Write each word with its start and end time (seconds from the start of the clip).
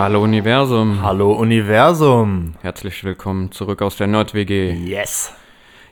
Hallo 0.00 0.22
Universum. 0.22 1.02
Hallo 1.02 1.32
Universum. 1.32 2.54
Herzlich 2.62 3.04
willkommen 3.04 3.52
zurück 3.52 3.82
aus 3.82 3.98
der 3.98 4.06
Nord-WG. 4.06 4.72
Yes. 4.72 5.34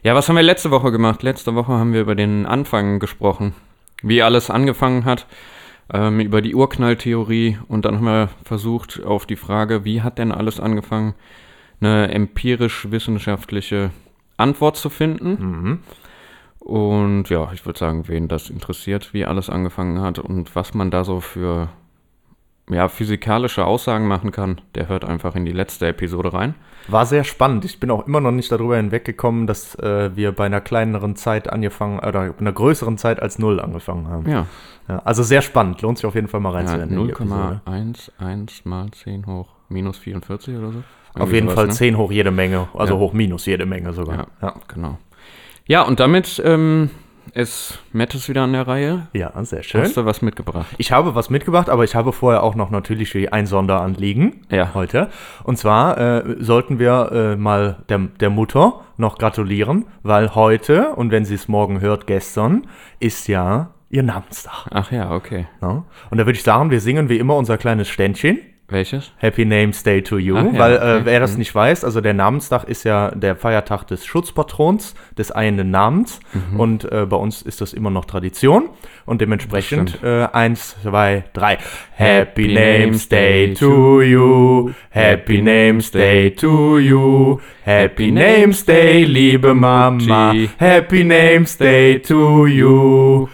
Ja, 0.03 0.15
was 0.15 0.27
haben 0.27 0.37
wir 0.37 0.43
letzte 0.43 0.71
Woche 0.71 0.91
gemacht? 0.91 1.23
Letzte 1.23 1.55
Woche 1.55 1.73
haben 1.73 1.93
wir 1.93 2.01
über 2.01 2.15
den 2.15 2.47
Anfang 2.47 3.01
gesprochen. 3.01 3.55
Wie 4.03 4.23
alles 4.23 4.49
angefangen 4.49 5.05
hat, 5.05 5.27
ähm, 5.93 6.21
über 6.21 6.41
die 6.41 6.55
Urknalltheorie 6.55 7.59
und 7.69 7.85
dann 7.85 7.97
haben 7.97 8.07
wir 8.07 8.31
versucht 8.45 9.05
auf 9.05 9.27
die 9.27 9.37
Frage, 9.37 9.85
wie 9.85 10.01
hat 10.01 10.17
denn 10.17 10.33
alles 10.33 10.59
angefangen, 10.59 11.13
eine 11.83 12.11
empirisch-wissenschaftliche 12.11 13.91
Antwort 14.39 14.79
zu 14.79 14.89
finden. 14.89 15.31
Mhm. 15.39 15.79
Und 16.61 17.29
ja, 17.29 17.51
ich 17.53 17.67
würde 17.67 17.79
sagen, 17.79 18.09
wen 18.09 18.27
das 18.27 18.49
interessiert, 18.49 19.13
wie 19.13 19.27
alles 19.27 19.51
angefangen 19.51 20.01
hat 20.01 20.19
und 20.19 20.57
was 20.57 20.73
man 20.73 20.91
da 20.91 21.05
so 21.05 21.21
für 21.21 21.69
ja, 22.71 22.89
physikalische 22.89 23.65
Aussagen 23.65 24.07
machen 24.07 24.31
kann, 24.33 24.61
der 24.75 24.89
hört 24.89 25.05
einfach 25.05 25.35
in 25.35 25.45
die 25.45 25.53
letzte 25.53 25.87
Episode 25.89 26.33
rein. 26.33 26.55
War 26.87 27.05
sehr 27.07 27.25
spannend. 27.25 27.65
Ich 27.65 27.81
bin 27.81 27.91
auch 27.91 28.07
immer 28.07 28.21
noch 28.21 28.31
nicht 28.31 28.51
darüber 28.51 28.77
hinweggekommen, 28.77 29.47
dass 29.47 29.75
äh, 29.77 30.15
wir 30.17 30.33
bei 30.33 30.47
einer 30.47 30.61
kleineren 30.61 31.17
Zeit 31.17 31.51
angefangen, 31.53 31.99
oder 31.99 32.35
einer 32.39 32.53
größeren 32.53 32.97
Zeit 32.99 33.21
als 33.21 33.39
Null 33.39 33.61
angefangen 33.61 34.09
haben. 34.09 34.29
Ja, 34.31 34.47
Ja, 34.89 35.01
also 35.05 35.23
sehr 35.23 35.43
spannend. 35.43 35.83
Lohnt 35.83 35.99
sich 35.99 36.07
auf 36.07 36.15
jeden 36.15 36.29
Fall 36.29 36.41
mal 36.41 36.51
ja 36.53 36.57
reinzuhören. 36.59 36.89
die 36.89 37.11
Episode. 37.11 37.61
0,11 37.67 38.61
mal 38.65 38.91
10 38.91 39.27
hoch 39.27 39.49
minus 39.69 39.99
44 39.99 40.57
oder 40.57 40.73
so. 40.73 40.79
Auf 40.79 40.85
Irgendwie 41.17 41.35
jeden 41.37 41.47
sowas, 41.49 41.55
Fall 41.57 41.67
ne? 41.67 41.73
10 41.73 41.99
hoch 41.99 42.11
jede 42.13 42.31
Menge. 42.31 42.69
Also 42.75 42.95
Ja. 42.95 43.01
hoch 43.01 43.13
minus 43.13 43.45
jede 43.47 43.67
Menge 43.67 43.93
sogar. 43.93 44.17
Ja, 44.17 44.27
Ja, 44.41 44.55
genau. 44.69 44.99
Ja, 45.67 45.83
und 45.83 46.01
damit 46.01 46.41
ähm, 46.45 46.89
ist 47.35 47.79
Mattes 47.93 48.29
wieder 48.29 48.43
an 48.43 48.53
der 48.53 48.67
Reihe. 48.67 49.09
ja 49.13 49.33
sehr 49.45 49.63
schön. 49.63 49.83
Hast 49.83 49.97
du 49.97 50.05
was 50.05 50.23
mitgebracht? 50.23 50.67
Ich 50.79 50.93
habe 50.93 51.15
was 51.15 51.31
mitgebracht, 51.31 51.69
aber 51.69 51.85
ich 51.85 51.95
habe 51.95 52.13
vorher 52.13 52.43
auch 52.43 52.55
noch 52.55 52.71
natürlich 52.71 53.33
ein 53.33 53.47
Sonderanliegen 53.47 54.43
Ja. 54.51 54.75
heute. 54.75 55.09
Und 55.45 55.59
zwar 55.59 55.99
äh, 55.99 56.37
sollten 56.39 56.79
wir 56.79 57.11
äh, 57.13 57.37
mal 57.37 57.79
der, 57.89 57.99
der 58.21 58.31
Mutter 58.31 58.81
noch 58.97 59.19
gratulieren, 59.19 59.87
weil 60.03 60.35
heute, 60.35 60.95
und 60.95 61.11
wenn 61.11 61.25
sie 61.25 61.35
es 61.35 61.49
morgen 61.49 61.81
hört, 61.81 62.07
gestern, 62.07 62.67
ist 63.01 63.29
ja 63.29 63.71
ihr 63.91 64.03
Namenstag. 64.03 64.67
Ach 64.71 64.91
ja, 64.93 65.13
okay. 65.13 65.47
Ne? 65.61 65.85
Und 66.11 66.19
da 66.19 66.27
würde 66.27 66.37
ich 66.37 66.43
sagen, 66.43 66.71
wir 66.71 66.81
singen 66.81 67.09
wie 67.09 67.19
immer 67.19 67.37
unser 67.37 67.57
kleines 67.59 67.89
Ständchen. 67.89 68.39
Welches? 68.71 69.13
Happy 69.17 69.47
Names 69.47 69.83
Day 69.83 70.03
to 70.03 70.19
you, 70.19 70.37
Ach 70.37 70.45
ja, 70.53 70.59
weil 70.59 70.73
äh, 70.73 70.77
okay. 70.77 71.01
wer 71.05 71.21
das 71.21 71.39
nicht 71.39 71.55
weiß, 71.55 71.85
also 71.85 72.03
der 72.03 72.13
Namenstag 72.13 72.65
ist 72.65 72.85
ja 72.85 73.11
der 73.13 73.35
Feiertag 73.35 73.85
des 73.87 74.05
Schutzpatrons, 74.05 74.95
des 75.17 75.31
einen 75.31 75.71
Namens 75.71 76.21
Mhm. 76.35 76.61
und 76.61 76.93
äh, 76.93 77.07
bei 77.07 77.17
uns 77.17 77.41
ist 77.41 77.63
das 77.63 77.73
immer 77.73 77.89
noch 77.89 78.05
Tradition 78.05 78.69
und 79.07 79.23
dementsprechend 79.23 80.03
äh, 80.03 80.27
eins, 80.35 80.77
zwei, 80.83 81.25
drei. 81.33 81.57
Happy 81.93 82.53
Names 82.53 83.09
Day 83.09 83.55
to 83.55 84.03
you, 84.03 84.71
Happy 84.91 85.41
Names 85.41 85.91
Day 85.91 86.31
to 86.33 86.79
you, 86.79 87.41
Happy 87.65 88.11
Names 88.11 88.67
Day, 88.67 89.05
liebe 89.05 89.55
Mama. 89.55 90.35
Happy 90.59 91.05
Names 91.05 91.57
Day 91.57 92.01
to 92.01 92.47
you. 92.47 93.29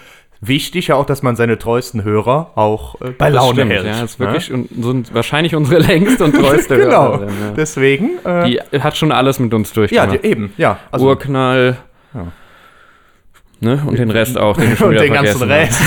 Wichtig 0.46 0.88
ja 0.88 0.96
auch, 0.96 1.06
dass 1.06 1.22
man 1.22 1.36
seine 1.36 1.58
treuesten 1.58 2.04
Hörer 2.04 2.50
auch 2.54 3.00
äh, 3.00 3.10
bei 3.10 3.28
Laune 3.28 3.54
stimmt, 3.54 3.72
hält. 3.72 3.86
Ja, 3.86 4.00
das 4.00 4.12
ist 4.12 4.20
ne? 4.20 4.26
wirklich 4.26 4.52
und, 4.52 4.68
so, 4.80 5.14
wahrscheinlich 5.14 5.54
unsere 5.54 5.80
längste 5.86 6.24
und 6.24 6.34
treueste 6.34 6.76
genau. 6.78 7.12
Hörerin, 7.12 7.28
ja. 7.28 7.50
Deswegen. 7.56 8.10
Äh, 8.24 8.58
Die 8.72 8.80
hat 8.80 8.96
schon 8.96 9.12
alles 9.12 9.38
mit 9.38 9.54
uns 9.54 9.70
ja, 9.70 9.74
durchgemacht. 9.74 10.24
die, 10.24 10.26
eben. 10.26 10.52
Ja. 10.56 10.78
Also, 10.90 11.06
Urknall. 11.06 11.78
Ja. 12.12 12.26
Ne? 13.60 13.82
Und 13.86 13.98
den 13.98 14.10
Rest 14.10 14.36
auch, 14.36 14.56
den 14.56 14.74
und 14.80 14.94
den 14.94 15.12
ganzen 15.12 15.42
Rest. 15.50 15.80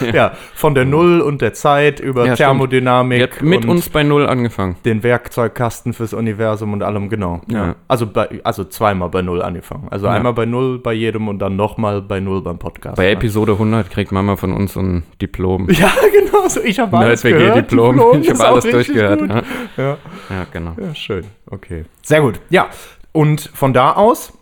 ja, 0.12 0.32
von 0.54 0.74
der 0.74 0.84
Null 0.84 1.20
und 1.20 1.40
der 1.42 1.52
Zeit 1.54 2.00
über 2.00 2.20
Ja, 2.26 2.34
stimmt. 2.34 2.38
Thermodynamik 2.38 3.22
hat 3.22 3.42
mit 3.42 3.64
uns 3.64 3.88
bei 3.88 4.02
Null 4.02 4.26
angefangen. 4.26 4.76
den 4.84 5.02
Werkzeugkasten 5.02 5.92
fürs 5.92 6.12
Universum 6.12 6.72
und 6.72 6.82
allem, 6.82 7.08
genau. 7.08 7.40
Ja. 7.48 7.66
Ja. 7.66 7.74
Also, 7.88 8.06
bei, 8.06 8.40
also 8.44 8.64
zweimal 8.64 9.08
bei 9.10 9.22
Null 9.22 9.42
angefangen. 9.42 9.88
Also 9.90 10.06
Ja. 10.06 10.12
einmal 10.12 10.32
bei 10.32 10.46
Null 10.46 10.78
bei 10.78 10.92
jedem 10.92 11.28
und 11.28 11.38
dann 11.38 11.56
nochmal 11.56 12.02
bei 12.02 12.20
Null 12.20 12.42
beim 12.42 12.58
Podcast. 12.58 12.96
Bei? 12.96 13.10
Episode 13.10 13.52
100 13.52 13.90
kriegt 13.90 14.12
Mama 14.12 14.36
von 14.36 14.52
uns 14.52 14.76
ein 14.76 15.02
Diplom. 15.20 15.68
Ja, 15.70 15.92
genau. 16.12 16.48
So. 16.48 16.60
Ich 16.62 16.78
habe 16.78 16.96
alles 16.96 17.22
gehört. 17.22 17.56
Diplom. 17.56 18.20
Ich 18.22 18.28
ist 18.28 18.40
habe 18.40 18.50
alles 18.52 18.64
durchgehört. 18.64 19.20
Ja. 19.20 19.42
Ja. 19.76 19.98
ja, 20.30 20.46
genau. 20.52 20.74
ja, 20.80 20.94
schön. 20.94 21.24
Okay. 21.50 21.84
Sehr 22.02 22.20
gut. 22.20 22.40
Ja, 22.50 22.68
und 23.12 23.50
von 23.54 23.72
da 23.72 23.92
aus 23.92 24.32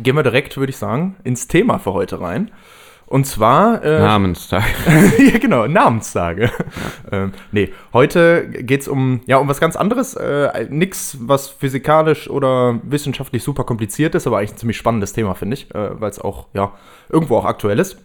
gehen 0.00 0.14
wir 0.16 0.22
direkt, 0.22 0.56
würde 0.56 0.70
ich 0.70 0.76
sagen, 0.76 1.16
ins 1.24 1.48
Thema 1.48 1.78
für 1.78 1.92
heute 1.92 2.20
rein. 2.20 2.50
Und 3.08 3.24
zwar 3.24 3.82
äh, 3.82 4.00
Namenstag. 4.00 4.64
ja, 5.18 5.38
genau, 5.38 5.66
Namenstage. 5.66 6.50
Ähm, 7.10 7.32
nee, 7.52 7.72
heute 7.94 8.46
geht 8.48 8.82
es 8.82 8.88
um, 8.88 9.22
ja, 9.24 9.38
um 9.38 9.48
was 9.48 9.60
ganz 9.60 9.76
anderes. 9.76 10.14
Äh, 10.14 10.66
nix, 10.68 11.16
was 11.18 11.48
physikalisch 11.48 12.28
oder 12.28 12.78
wissenschaftlich 12.82 13.42
super 13.42 13.64
kompliziert 13.64 14.14
ist, 14.14 14.26
aber 14.26 14.38
eigentlich 14.38 14.52
ein 14.52 14.58
ziemlich 14.58 14.76
spannendes 14.76 15.14
Thema, 15.14 15.34
finde 15.34 15.54
ich, 15.54 15.74
äh, 15.74 15.98
weil 15.98 16.10
es 16.10 16.20
auch, 16.20 16.48
ja, 16.52 16.72
irgendwo 17.08 17.38
auch 17.38 17.46
aktuell 17.46 17.78
ist. 17.78 17.96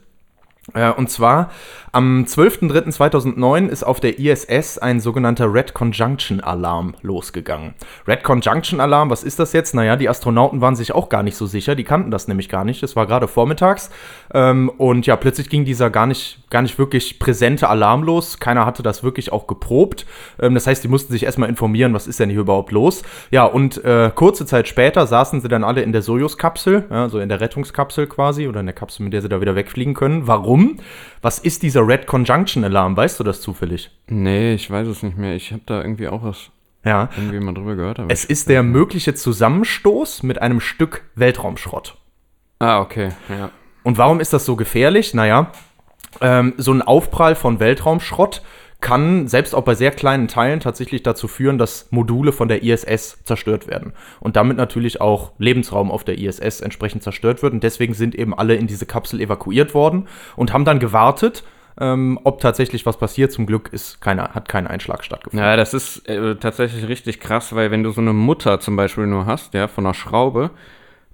Äh, 0.74 0.92
und 0.92 1.10
zwar 1.10 1.52
am 1.96 2.24
12.03.2009 2.24 3.68
ist 3.68 3.84
auf 3.84 4.00
der 4.00 4.18
ISS 4.18 4.80
ein 4.80 5.00
sogenannter 5.00 5.54
Red 5.54 5.76
Conjunction 5.76 6.42
Alarm 6.42 6.96
losgegangen. 7.04 7.76
Red 8.08 8.24
Conjunction 8.24 8.80
Alarm, 8.80 9.12
was 9.12 9.24
ist 9.24 9.38
das 9.38 9.54
jetzt? 9.54 9.76
Naja, 9.76 9.96
die 9.96 10.10
Astronauten 10.10 10.60
waren 10.60 10.76
sich 10.76 10.96
auch 10.96 11.08
gar 11.08 11.22
nicht 11.22 11.38
so 11.38 11.46
sicher, 11.46 11.76
die 11.76 11.84
kannten 11.84 12.10
das 12.10 12.28
nämlich 12.28 12.50
gar 12.50 12.66
nicht. 12.66 12.82
Es 12.82 12.96
war 12.96 13.06
gerade 13.06 13.28
vormittags 13.28 13.92
ähm, 14.34 14.72
und 14.78 15.06
ja, 15.06 15.16
plötzlich 15.16 15.50
ging 15.50 15.66
dieser 15.66 15.92
gar 15.92 16.08
nicht, 16.08 16.40
gar 16.50 16.64
nicht 16.64 16.80
wirklich 16.80 17.20
präsente 17.20 17.70
Alarm 17.70 18.02
los. 18.02 18.40
Keiner 18.40 18.66
hatte 18.66 18.82
das 18.82 19.04
wirklich 19.04 19.32
auch 19.32 19.46
geprobt. 19.46 20.08
Ähm, 20.42 20.56
das 20.56 20.66
heißt, 20.66 20.84
die 20.84 20.88
mussten 20.88 21.14
sich 21.14 21.22
erstmal 21.22 21.48
informieren, 21.48 21.94
was 21.94 22.08
ist 22.08 22.20
denn 22.20 22.32
hier 22.32 22.40
überhaupt 22.40 22.72
los. 22.72 23.04
Ja, 23.30 23.46
und 23.46 23.86
äh, 23.86 24.10
kurze 24.16 24.48
Zeit 24.48 24.68
später 24.68 25.06
saßen 25.06 25.42
sie 25.42 25.48
dann 25.48 25.64
alle 25.64 25.84
in 25.84 25.92
der 25.92 26.02
Sojus-Kapsel, 26.02 26.86
ja, 26.90 27.06
in 27.06 27.30
der 27.30 27.40
Rettungskapsel 27.40 28.08
quasi 28.08 28.48
oder 28.48 28.62
in 28.62 28.66
der 28.66 28.74
Kapsel, 28.74 29.04
mit 29.04 29.14
der 29.14 29.22
sie 29.22 29.30
da 29.30 29.42
wieder 29.42 29.54
wegfliegen 29.54 29.94
können. 29.94 30.26
Warum? 30.26 30.80
Was 31.24 31.40
ist 31.40 31.64
dieser 31.64 31.88
Red 31.88 32.06
Conjunction 32.06 32.64
Alarm? 32.66 32.96
Weißt 32.98 33.20
du 33.20 33.24
das 33.24 33.42
zufällig? 33.42 33.90
Nee, 34.08 34.54
ich 34.54 34.70
weiß 34.70 34.88
es 34.88 35.02
nicht 35.04 35.18
mehr. 35.18 35.36
Ich 35.36 35.52
habe 35.52 35.64
da 35.66 35.82
irgendwie 35.82 36.10
auch 36.10 36.22
was 36.22 36.52
Ja. 36.86 37.10
irgendwie 37.18 37.40
mal 37.40 37.54
drüber 37.54 37.76
gehört. 37.76 38.00
Es 38.10 38.26
ist 38.26 38.50
der 38.50 38.62
mögliche 38.62 39.14
Zusammenstoß 39.16 40.24
mit 40.24 40.42
einem 40.42 40.60
Stück 40.60 41.04
Weltraumschrott. 41.16 41.98
ah, 42.60 42.80
okay. 42.82 43.10
Ja. 43.30 43.50
Und 43.84 43.98
warum 43.98 44.20
ist 44.20 44.34
das 44.34 44.46
so 44.46 44.56
gefährlich? 44.58 45.14
Naja, 45.14 45.52
ähm, 46.22 46.54
so 46.58 46.72
ein 46.74 46.82
Aufprall 46.82 47.36
von 47.36 47.60
Weltraumschrott 47.60 48.42
kann 48.84 49.28
selbst 49.28 49.56
auch 49.56 49.64
bei 49.64 49.76
sehr 49.76 49.92
kleinen 49.92 50.28
Teilen 50.28 50.60
tatsächlich 50.60 51.02
dazu 51.02 51.30
führen, 51.30 51.58
dass 51.58 51.88
Module 51.90 52.34
von 52.34 52.50
der 52.50 52.64
ISS 52.64 53.24
zerstört 53.24 53.66
werden. 53.68 53.94
Und 54.20 54.36
damit 54.36 54.58
natürlich 54.58 55.00
auch 55.00 55.32
Lebensraum 55.40 55.90
auf 55.90 56.04
der 56.04 56.20
ISS 56.20 56.60
entsprechend 56.60 57.02
zerstört 57.02 57.42
wird. 57.42 57.54
Und 57.54 57.64
deswegen 57.64 57.94
sind 57.94 58.14
eben 58.14 58.38
alle 58.38 58.56
in 58.56 58.68
diese 58.68 58.86
Kapsel 58.86 59.22
evakuiert 59.22 59.74
worden 59.74 60.08
und 60.36 60.52
haben 60.52 60.66
dann 60.66 60.80
gewartet, 60.80 61.44
ähm, 61.80 62.20
ob 62.26 62.42
tatsächlich 62.42 62.86
was 62.86 62.98
passiert. 62.98 63.32
Zum 63.32 63.46
Glück 63.46 63.72
ist 63.72 64.02
keine, 64.02 64.36
hat 64.36 64.50
kein 64.50 64.68
Einschlag 64.68 65.06
stattgefunden. 65.06 65.44
Ja, 65.44 65.56
das 65.56 65.74
ist 65.74 66.08
äh, 66.10 66.36
tatsächlich 66.36 66.86
richtig 66.90 67.22
krass, 67.22 67.56
weil 67.56 67.72
wenn 67.72 67.84
du 67.84 67.92
so 67.92 68.02
eine 68.02 68.14
Mutter 68.14 68.60
zum 68.60 68.76
Beispiel 68.76 69.08
nur 69.08 69.26
hast, 69.26 69.54
ja, 69.54 69.70
von 69.70 69.86
einer 69.86 69.94
Schraube, 69.94 70.52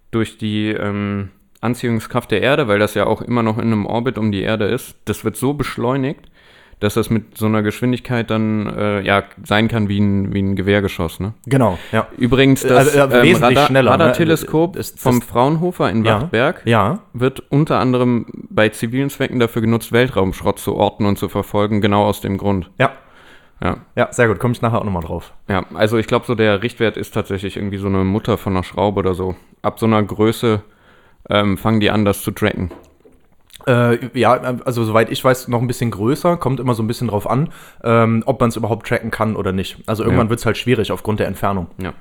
durch 0.10 0.40
die 0.40 0.70
ähm, 0.70 1.30
Anziehungskraft 1.62 2.32
der 2.32 2.42
Erde, 2.42 2.68
weil 2.68 2.80
das 2.80 2.96
ja 2.96 3.06
auch 3.06 3.22
immer 3.22 3.44
noch 3.44 3.60
in 3.60 3.68
einem 3.68 3.86
Orbit 3.86 4.18
um 4.18 4.32
die 4.32 4.42
Erde 4.42 4.66
ist, 4.66 4.96
das 5.06 5.24
wird 5.24 5.38
so 5.38 5.54
beschleunigt, 5.54 6.32
dass 6.80 6.94
das 6.94 7.10
mit 7.10 7.38
so 7.38 7.46
einer 7.46 7.62
Geschwindigkeit 7.62 8.30
dann 8.30 8.68
äh, 8.68 9.02
ja 9.02 9.24
sein 9.44 9.68
kann 9.68 9.90
wie 9.90 10.00
ein, 10.00 10.34
wie 10.34 10.42
ein 10.42 10.56
Gewehrgeschoss, 10.56 11.20
ne? 11.20 11.34
Genau, 11.46 11.78
ja. 11.92 12.08
Übrigens, 12.18 12.62
das 12.62 12.96
Also, 12.96 13.00
äh, 13.18 13.22
wesentlich 13.24 13.42
Radar, 13.58 13.68
schneller, 13.68 13.92
ne? 13.98 14.04
Radarteleskop 14.04 14.76
das- 14.78 14.94
vom 14.98 15.22
Fraunhofer 15.22 15.90
in 15.90 16.06
Ja. 16.06 16.30
Ja, 16.66 17.00
wird 17.14 17.44
unter 17.50 17.80
anderem 17.80 18.26
bei 18.50 18.70
zivilen 18.70 19.10
Zwecken 19.10 19.40
dafür 19.40 19.62
genutzt, 19.62 19.92
Weltraumschrott 19.92 20.60
zu 20.60 20.76
orten 20.76 21.06
und 21.06 21.18
zu 21.18 21.28
verfolgen, 21.30 21.82
genau 21.82 22.06
aus 22.06 22.22
dem 22.22 22.38
Grund. 22.38 22.70
ja. 22.80 22.92
Ja. 23.62 23.76
Ja, 23.98 24.08
sehr 24.14 24.30
gut. 24.30 24.40
Komme 24.40 24.54
ich 24.54 24.62
nachher 24.62 24.80
auch 24.80 24.86
nochmal 24.86 25.04
drauf. 25.04 25.34
Ja, 25.50 25.66
also 25.74 25.98
ich 25.98 26.08
glaube, 26.08 26.26
so 26.26 26.34
der 26.34 26.64
Richtwert 26.64 26.96
ist 26.96 27.14
tatsächlich 27.14 27.58
irgendwie 27.58 27.76
so 27.76 27.88
eine 27.88 28.06
Mutter 28.06 28.38
von 28.38 28.54
einer 28.54 28.64
Schraube 28.64 29.00
oder 29.00 29.14
so. 29.16 29.36
Ab 29.62 29.82
so 29.82 29.86
einer 29.86 30.02
Größe 30.02 30.62
ähm, 31.30 31.58
fangen 31.58 31.82
die 31.82 31.92
an, 31.92 32.06
das 32.06 32.22
zu 32.24 32.32
tracken. 32.32 32.72
Äh, 33.70 34.00
ja, 34.20 34.32
also 34.66 34.84
soweit 34.84 35.12
ich 35.12 35.24
weiß, 35.24 35.48
noch 35.48 35.62
ein 35.62 35.68
bisschen 35.68 35.92
größer, 35.92 36.38
kommt 36.38 36.60
immer 36.60 36.74
so 36.74 36.82
ein 36.84 36.88
bisschen 36.88 37.08
drauf 37.10 37.30
an, 37.30 37.50
ähm, 37.84 38.24
ob 38.26 38.40
man 38.40 38.50
es 38.50 38.56
überhaupt 38.56 38.88
tracken 38.88 39.12
kann 39.12 39.36
oder 39.36 39.52
nicht. 39.52 39.78
Also 39.86 40.04
irgendwann 40.04 40.28
Ja. 40.28 40.30
wird 40.32 40.40
es 40.40 40.46
halt 40.46 40.58
schwierig 40.58 40.92
aufgrund 40.92 41.20
der 41.20 41.28
Entfernung. 41.28 41.68
Ja. 41.82 41.94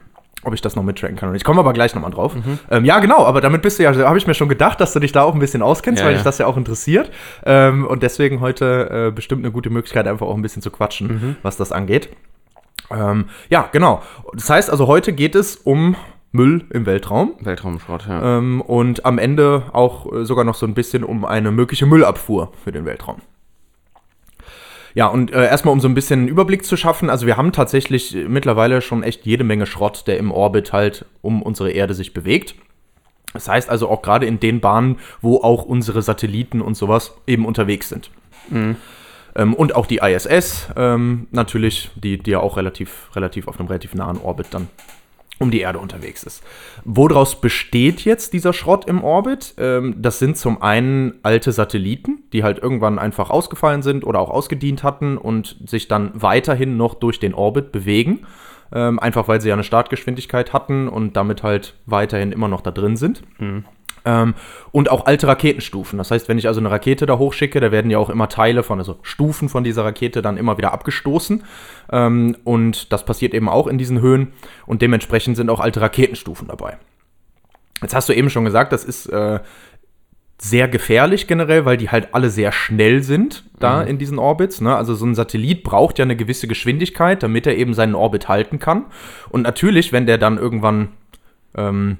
ob 0.44 0.55
ich 0.55 0.61
das 0.61 0.76
noch 0.76 0.85
mittracken 0.85 1.17
kann. 1.17 1.29
Und 1.31 1.35
ich 1.35 1.43
komme 1.43 1.59
aber 1.59 1.73
gleich 1.73 1.97
nochmal 1.97 2.12
drauf. 2.12 2.32
Ähm, 2.70 2.85
ja, 2.85 3.00
genau, 3.00 3.26
aber 3.26 3.41
damit 3.41 3.61
bist 3.61 3.81
du 3.81 3.82
ja, 3.82 3.93
habe 4.06 4.17
ich 4.19 4.26
mir 4.29 4.35
schon 4.35 4.49
gedacht, 4.49 4.81
dass 4.81 4.93
du 4.93 5.00
dich 5.00 5.11
da 5.11 5.23
auch 5.25 5.35
ein 5.35 5.41
bisschen 5.41 5.62
auskennst, 5.62 5.99
Ja, 6.00 6.06
weil 6.06 6.12
ja. 6.12 6.19
dich 6.19 6.25
das 6.25 6.38
ja 6.38 6.47
auch 6.47 6.56
interessiert. 6.56 7.11
Ähm, 7.44 7.85
und 7.85 8.05
deswegen 8.05 8.41
heute 8.41 9.09
äh, 9.09 9.11
bestimmt 9.11 9.44
eine 9.44 9.50
gute 9.50 9.69
Möglichkeit, 9.69 10.06
einfach 10.06 10.26
auch 10.29 10.37
ein 10.37 10.41
bisschen 10.43 10.62
zu 10.62 10.71
quatschen, 10.71 11.37
was 11.43 11.56
das 11.56 11.73
angeht. 11.73 12.09
Ähm, 12.91 13.26
ja, 13.50 13.69
genau. 13.73 14.00
Das 14.32 14.49
heißt 14.49 14.71
also, 14.71 14.87
heute 14.87 15.12
geht 15.12 15.35
es 15.35 15.56
um 15.56 15.97
Müll 16.32 16.64
im 16.70 16.86
Weltraum. 16.86 17.34
Weltraumschrott, 17.40 18.06
ja. 18.06 18.38
Ähm, 18.38 18.60
und 18.60 19.04
am 19.06 19.19
Ende 19.19 19.64
auch 19.72 20.12
äh, 20.12 20.25
sogar 20.25 20.44
noch 20.44 20.54
so 20.54 20.66
ein 20.66 20.75
bisschen 20.75 21.04
um 21.04 21.25
eine 21.25 21.50
mögliche 21.50 21.86
Müllabfuhr 21.86 22.52
für 22.62 22.72
den 22.72 22.84
Weltraum. 22.84 23.22
Ja, 24.94 25.06
und 25.06 25.32
äh, 25.32 25.46
erstmal, 25.46 25.72
um 25.72 25.80
so 25.80 25.88
ein 25.88 25.94
bisschen 25.94 26.20
einen 26.20 26.28
Überblick 26.28 26.64
zu 26.64 26.76
schaffen, 26.76 27.08
also 27.08 27.26
wir 27.26 27.36
haben 27.36 27.52
tatsächlich 27.52 28.14
äh, 28.14 28.28
mittlerweile 28.28 28.80
schon 28.80 29.02
echt 29.02 29.25
jede 29.26 29.44
Menge 29.44 29.66
Schrott, 29.66 30.04
der 30.06 30.19
im 30.19 30.30
Orbit 30.30 30.72
halt 30.72 31.06
um 31.22 31.42
unsere 31.42 31.70
Erde 31.70 31.94
sich 31.94 32.14
bewegt. 32.14 32.54
Das 33.32 33.48
heißt 33.48 33.70
also 33.70 33.88
auch 33.88 34.02
gerade 34.02 34.26
in 34.26 34.40
den 34.40 34.60
Bahnen, 34.60 34.98
wo 35.20 35.38
auch 35.38 35.64
unsere 35.64 36.02
Satelliten 36.02 36.60
und 36.60 36.76
sowas 36.76 37.14
eben 37.26 37.46
unterwegs 37.46 37.88
sind. 37.88 38.10
Ähm, 39.36 39.54
und 39.54 39.75
auch 39.75 39.86
die 39.86 39.98
ISS 39.98 40.69
ähm, 40.76 41.28
natürlich, 41.30 41.90
die, 41.94 42.19
die 42.19 42.32
ja 42.32 42.40
auch 42.40 42.56
relativ, 42.56 43.10
relativ 43.14 43.46
auf 43.46 43.58
einem 43.58 43.69
relativ 43.69 43.94
nahen 43.94 44.19
Orbit 44.19 44.48
dann 44.50 44.69
um 45.38 45.50
die 45.50 45.61
Erde 45.61 45.79
unterwegs 45.79 46.23
ist. 46.23 46.43
Woraus 46.85 47.40
besteht 47.40 48.05
jetzt 48.05 48.32
dieser 48.32 48.52
Schrott 48.52 48.87
im 48.87 49.02
Orbit? 49.05 49.55
Ähm, 49.58 49.94
das 49.99 50.19
sind 50.19 50.37
zum 50.37 50.62
einen 50.62 51.14
alte 51.23 51.52
Satelliten, 51.52 52.25
die 52.32 52.43
halt 52.43 52.58
irgendwann 52.58 52.99
einfach 52.99 53.31
ausgefallen 53.31 53.82
sind 53.82 54.05
oder 54.05 54.20
auch 54.20 54.31
ausgedient 54.31 54.82
hatten 54.82 55.17
und 55.17 55.56
sich 55.67 55.88
dann 55.88 56.11
weiterhin 56.14 56.76
noch 56.76 56.94
durch 56.94 57.20
den 57.20 57.35
Orbit 57.35 57.73
bewegen. 57.73 58.26
Ähm, 58.70 58.99
einfach 58.99 59.29
weil 59.29 59.40
sie 59.40 59.49
ja 59.49 59.55
eine 59.55 59.64
Startgeschwindigkeit 59.64 60.52
hatten 60.52 60.88
und 60.88 61.17
damit 61.17 61.43
halt 61.43 61.75
weiterhin 61.87 62.32
immer 62.32 62.49
noch 62.49 62.61
da 62.61 62.70
drin 62.70 62.96
sind. 62.96 63.23
Ähm, 64.08 64.34
und 64.72 64.90
auch 64.90 65.05
alte 65.05 65.26
Raketenstufen. 65.26 65.99
Das 65.99 66.10
heißt, 66.10 66.28
wenn 66.28 66.38
ich 66.38 66.46
also 66.49 66.60
eine 66.60 66.70
Rakete 66.70 67.05
da 67.05 67.19
hochschicke, 67.19 67.60
da 67.60 67.70
werden 67.70 67.90
ja 67.90 67.99
auch 67.99 68.08
immer 68.08 68.31
Teile 68.31 68.62
von, 68.62 68.78
also 68.78 68.96
Stufen 69.02 69.50
von 69.50 69.64
dieser 69.64 69.84
Rakete 69.84 70.22
dann 70.22 70.38
immer 70.38 70.56
wieder 70.56 70.72
abgestoßen. 70.72 71.44
Ähm, 71.93 72.37
und 72.44 72.90
das 72.90 73.05
passiert 73.05 73.34
eben 73.34 73.50
auch 73.50 73.66
in 73.66 73.76
diesen 73.76 74.00
Höhen. 74.00 74.32
Und 74.64 74.81
dementsprechend 74.81 75.37
sind 75.37 75.50
auch 75.50 75.60
alte 75.60 75.82
Raketenstufen 75.82 76.49
dabei. 76.49 76.78
Jetzt 77.82 77.94
hast 77.94 78.08
du 78.08 78.14
eben 78.14 78.31
schon 78.31 78.46
gesagt, 78.46 78.72
das 78.72 78.82
ist 78.82 79.06
äh, 79.06 79.40
sehr 80.40 80.69
gefährlich 80.69 81.26
generell, 81.26 81.66
weil 81.66 81.76
die 81.76 81.90
halt 81.90 82.14
alle 82.14 82.31
sehr 82.31 82.50
schnell 82.50 83.02
sind 83.02 83.44
da 83.58 83.82
in 83.82 83.99
diesen 83.99 84.19
Orbits. 84.19 84.61
Ne? 84.62 84.75
Also 84.75 84.94
so 84.94 85.04
ein 85.04 85.14
Satellit 85.14 85.64
braucht 85.64 85.99
ja 85.99 86.04
eine 86.04 86.16
gewisse 86.16 86.49
Geschwindigkeit, 86.49 87.22
damit 87.22 87.46
er 87.46 87.56
eben 87.56 87.75
seinen 87.75 87.94
Orbit 87.94 88.28
halten 88.28 88.58
kann. 88.58 88.87
Und 89.28 89.43
natürlich, 89.43 89.93
wenn 89.93 90.06
der 90.06 90.16
dann 90.16 90.38
irgendwann 90.38 90.88
ähm, 91.56 91.99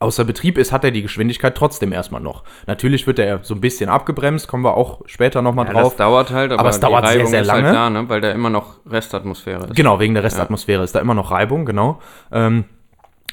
außer 0.00 0.24
Betrieb 0.24 0.58
ist, 0.58 0.72
hat 0.72 0.82
er 0.82 0.90
die 0.90 1.02
Geschwindigkeit 1.02 1.54
trotzdem 1.54 1.92
erstmal 1.92 2.20
noch. 2.20 2.42
Natürlich 2.66 3.06
wird 3.06 3.18
er 3.18 3.40
so 3.44 3.54
ein 3.54 3.60
bisschen 3.60 3.88
abgebremst, 3.88 4.48
kommen 4.48 4.64
wir 4.64 4.76
auch 4.76 5.02
später 5.06 5.42
nochmal 5.42 5.66
ja, 5.66 5.74
drauf. 5.74 5.92
das 5.92 5.96
dauert 5.96 6.30
halt, 6.30 6.52
aber, 6.52 6.60
Aber 6.60 6.70
es 6.70 6.80
dauert 6.80 7.06
sehr, 7.06 7.26
sehr 7.26 7.42
ist 7.42 7.46
lange. 7.46 7.66
halt 7.66 7.76
da, 7.76 7.90
ne? 7.90 8.08
weil 8.08 8.20
da 8.20 8.32
immer 8.32 8.50
noch 8.50 8.80
Restatmosphäre 8.86 9.66
ist. 9.66 9.76
Genau, 9.76 10.00
wegen 10.00 10.14
der 10.14 10.24
Restatmosphäre 10.24 10.82
ist 10.82 10.94
da 10.94 11.00
immer 11.00 11.14
noch 11.14 11.30
Reibung, 11.30 11.66
genau. 11.66 12.00
Ähm, 12.32 12.64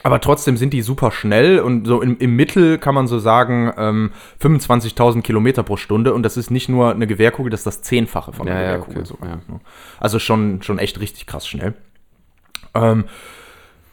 aber 0.04 0.22
trotzdem 0.22 0.58
sind 0.58 0.74
die 0.74 0.82
super 0.82 1.12
schnell 1.12 1.60
und 1.60 1.88
so 1.88 2.02
im, 2.02 2.18
im 2.20 2.36
Mittel 2.36 2.78
kann 2.78 2.94
man 2.94 3.08
so 3.08 3.18
sagen 3.18 3.74
ähm, 3.78 4.12
25.000 4.42 5.22
Kilometer 5.22 5.64
pro 5.64 5.76
Stunde 5.78 6.14
und 6.14 6.22
das 6.24 6.38
ist 6.38 6.52
nicht 6.52 6.70
nur 6.70 6.92
eine 6.92 7.08
Gewehrkugel, 7.08 7.50
das 7.50 7.62
ist 7.62 7.68
das 7.68 7.82
Zehnfache 7.82 8.32
von 8.32 8.48
einer 8.48 8.60
Ja, 8.60 8.66
ja, 8.66 8.78
Gewehrkugel 8.78 9.04
okay, 9.04 9.26
ja. 9.28 9.36
ne? 9.54 9.60
Also 10.00 10.20
schon, 10.20 10.62
schon 10.62 10.78
echt 10.80 11.00
richtig 11.00 11.26
krass 11.26 11.48
schnell. 11.48 11.74
Ähm, 12.76 13.06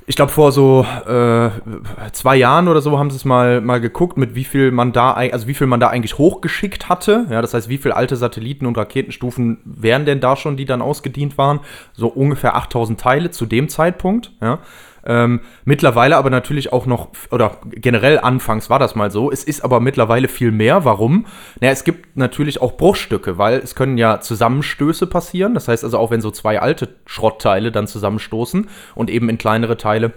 ich 0.06 0.16
glaube, 0.16 0.32
vor 0.32 0.52
so 0.52 0.84
äh, 1.06 1.50
zwei 2.12 2.36
Jahren 2.36 2.68
oder 2.68 2.82
so 2.82 2.98
haben 2.98 3.10
sie 3.10 3.16
es 3.16 3.24
mal, 3.24 3.60
mal 3.60 3.80
geguckt, 3.80 4.18
mit 4.18 4.34
wie 4.34 4.44
viel 4.44 4.70
man 4.70 4.92
da, 4.92 5.12
also 5.12 5.46
wie 5.46 5.54
viel 5.54 5.66
man 5.66 5.80
da 5.80 5.88
eigentlich 5.88 6.18
hochgeschickt 6.18 6.88
hatte. 6.88 7.26
Ja, 7.30 7.40
das 7.40 7.54
heißt, 7.54 7.68
wie 7.68 7.78
viele 7.78 7.96
alte 7.96 8.16
Satelliten 8.16 8.66
und 8.66 8.76
Raketenstufen 8.76 9.58
wären 9.64 10.04
denn 10.04 10.20
da 10.20 10.36
schon, 10.36 10.56
die 10.56 10.66
dann 10.66 10.82
ausgedient 10.82 11.38
waren? 11.38 11.60
So 11.94 12.08
ungefähr 12.08 12.54
8000 12.54 13.00
Teile 13.00 13.30
zu 13.30 13.46
dem 13.46 13.68
Zeitpunkt. 13.68 14.32
Ja. 14.42 14.58
Ähm, 15.06 15.40
mittlerweile 15.64 16.16
aber 16.16 16.30
natürlich 16.30 16.72
auch 16.72 16.86
noch, 16.86 17.08
oder 17.30 17.58
generell 17.64 18.18
anfangs 18.18 18.70
war 18.70 18.78
das 18.78 18.94
mal 18.94 19.10
so, 19.10 19.30
es 19.30 19.44
ist 19.44 19.62
aber 19.62 19.80
mittlerweile 19.80 20.28
viel 20.28 20.50
mehr. 20.50 20.84
Warum? 20.84 21.26
Naja, 21.60 21.72
es 21.72 21.84
gibt 21.84 22.16
natürlich 22.16 22.60
auch 22.62 22.76
Bruchstücke, 22.76 23.38
weil 23.38 23.58
es 23.58 23.74
können 23.74 23.98
ja 23.98 24.20
Zusammenstöße 24.20 25.06
passieren. 25.06 25.54
Das 25.54 25.68
heißt 25.68 25.84
also 25.84 25.98
auch, 25.98 26.10
wenn 26.10 26.20
so 26.20 26.30
zwei 26.30 26.60
alte 26.60 26.88
Schrottteile 27.06 27.70
dann 27.70 27.86
zusammenstoßen 27.86 28.68
und 28.94 29.10
eben 29.10 29.28
in 29.28 29.38
kleinere 29.38 29.76
Teile 29.76 30.12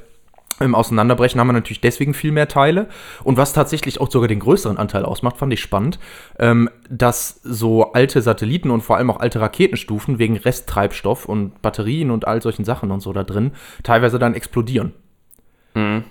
im 0.60 0.76
Auseinanderbrechen 0.76 1.40
haben 1.40 1.48
wir 1.48 1.54
natürlich 1.54 1.82
deswegen 1.82 2.14
viel 2.14 2.32
mehr 2.32 2.48
Teile. 2.48 2.88
Und 3.24 3.38
was 3.38 3.54
tatsächlich 3.54 4.02
auch 4.02 4.10
sogar 4.10 4.28
den 4.28 4.40
größeren 4.40 4.78
Anteil 4.78 5.06
ausmacht, 5.06 5.38
fand 5.38 5.54
ich 5.54 5.62
spannend, 5.62 6.00
ähm, 6.40 6.70
dass 6.90 7.40
so 7.44 7.94
alte 7.94 8.22
Satelliten 8.22 8.72
und 8.72 8.82
vor 8.82 8.98
allem 8.98 9.12
auch 9.12 9.20
alte 9.20 9.40
Raketenstufen 9.40 10.20
wegen 10.20 10.38
Resttreibstoff 10.38 11.26
und 11.26 11.62
Batterien 11.62 12.12
und 12.12 12.28
all 12.28 12.42
solchen 12.42 12.66
Sachen 12.66 12.92
und 12.92 13.02
so 13.02 13.14
da 13.14 13.24
drin 13.24 13.52
teilweise 13.84 14.20
dann 14.20 14.34
explodieren. 14.34 14.94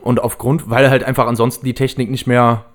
Und 0.01 0.23
aufgrund, 0.23 0.71
weil 0.71 0.91
halt 0.91 1.03
einfach 1.03 1.27
ansonsten 1.27 1.67
die 1.67 1.75
Technik 1.75 2.11
nicht 2.11 2.27
mehr 2.27 2.67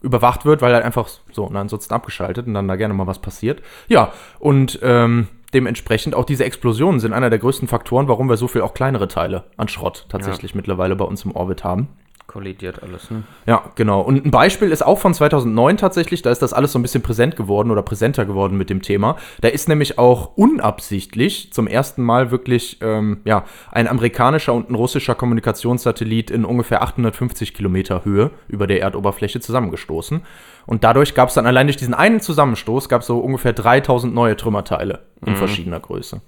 überwacht 0.00 0.44
wird, 0.44 0.62
weil 0.62 0.72
halt 0.72 0.84
einfach 0.84 1.08
so, 1.32 1.44
und 1.44 1.56
ansonsten 1.56 1.92
abgeschaltet 1.92 2.46
und 2.46 2.54
dann 2.54 2.68
da 2.68 2.76
gerne 2.76 2.94
mal 2.94 3.06
was 3.06 3.18
passiert. 3.18 3.62
Ja, 3.88 4.12
und 4.38 4.78
ähm, 4.82 5.28
dementsprechend 5.54 6.14
auch 6.14 6.24
diese 6.24 6.44
Explosionen 6.44 7.00
sind 7.00 7.12
einer 7.12 7.30
der 7.30 7.38
größten 7.38 7.68
Faktoren, 7.68 8.08
warum 8.08 8.28
wir 8.28 8.36
so 8.36 8.48
viel 8.48 8.62
auch 8.62 8.74
kleinere 8.74 9.08
Teile 9.08 9.44
an 9.56 9.68
Schrott 9.68 10.06
tatsächlich 10.08 10.54
mittlerweile 10.54 10.96
bei 10.96 11.04
uns 11.04 11.24
im 11.24 11.34
Orbit 11.34 11.64
haben. 11.64 11.88
Kollidiert 12.30 12.84
alles, 12.84 13.10
ne? 13.10 13.24
Ja, 13.46 13.72
genau. 13.74 14.02
Und 14.02 14.24
ein 14.24 14.30
Beispiel 14.30 14.70
ist 14.70 14.86
auch 14.86 15.00
von 15.00 15.12
2009 15.12 15.78
tatsächlich, 15.78 16.22
da 16.22 16.30
ist 16.30 16.40
das 16.40 16.52
alles 16.52 16.70
so 16.70 16.78
ein 16.78 16.82
bisschen 16.82 17.02
präsent 17.02 17.34
geworden 17.34 17.72
oder 17.72 17.82
präsenter 17.82 18.24
geworden 18.24 18.56
mit 18.56 18.70
dem 18.70 18.82
Thema. 18.82 19.16
Da 19.40 19.48
ist 19.48 19.68
nämlich 19.68 19.98
auch 19.98 20.36
unabsichtlich 20.36 21.52
zum 21.52 21.66
ersten 21.66 22.04
Mal 22.04 22.30
wirklich 22.30 22.78
ähm, 22.82 23.22
ja, 23.24 23.44
ein 23.72 23.88
amerikanischer 23.88 24.54
und 24.54 24.70
ein 24.70 24.76
russischer 24.76 25.16
Kommunikationssatellit 25.16 26.30
in 26.30 26.44
ungefähr 26.44 26.82
850 26.82 27.52
Kilometer 27.52 28.04
Höhe 28.04 28.30
über 28.46 28.68
der 28.68 28.80
Erdoberfläche 28.80 29.40
zusammengestoßen. 29.40 30.22
Und 30.66 30.84
dadurch 30.84 31.16
gab 31.16 31.30
es 31.30 31.34
dann 31.34 31.46
allein 31.46 31.66
durch 31.66 31.78
diesen 31.78 31.94
einen 31.94 32.20
Zusammenstoß 32.20 32.88
gab 32.88 33.00
es 33.00 33.08
so 33.08 33.18
ungefähr 33.18 33.54
3000 33.54 34.14
neue 34.14 34.36
Trümmerteile 34.36 35.00
in 35.26 35.34
verschiedener 35.34 35.80
Größe. 35.80 36.20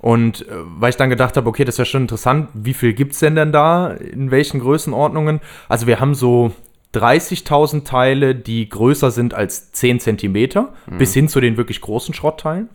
Und 0.00 0.48
äh, 0.48 0.52
weil 0.78 0.90
ich 0.90 0.96
dann 0.96 1.10
gedacht 1.10 1.36
habe, 1.36 1.48
okay, 1.48 1.64
das 1.64 1.78
wäre 1.78 1.86
schon 1.86 2.02
interessant, 2.02 2.48
wie 2.54 2.74
viel 2.74 2.92
gibt 2.92 3.12
es 3.12 3.18
denn 3.18 3.34
denn 3.34 3.52
da, 3.52 3.88
in 3.88 4.30
welchen 4.30 4.60
Größenordnungen? 4.60 5.40
Also 5.68 5.86
wir 5.86 6.00
haben 6.00 6.14
so 6.14 6.52
30.000 6.94 7.84
Teile, 7.84 8.34
die 8.34 8.68
größer 8.68 9.10
sind 9.10 9.34
als 9.34 9.72
10 9.72 10.00
Zentimeter, 10.00 10.72
bis 10.98 11.12
hin 11.12 11.28
zu 11.28 11.40
den 11.40 11.56
wirklich 11.56 11.80
großen 11.80 12.14
Schrottteilen. 12.14 12.68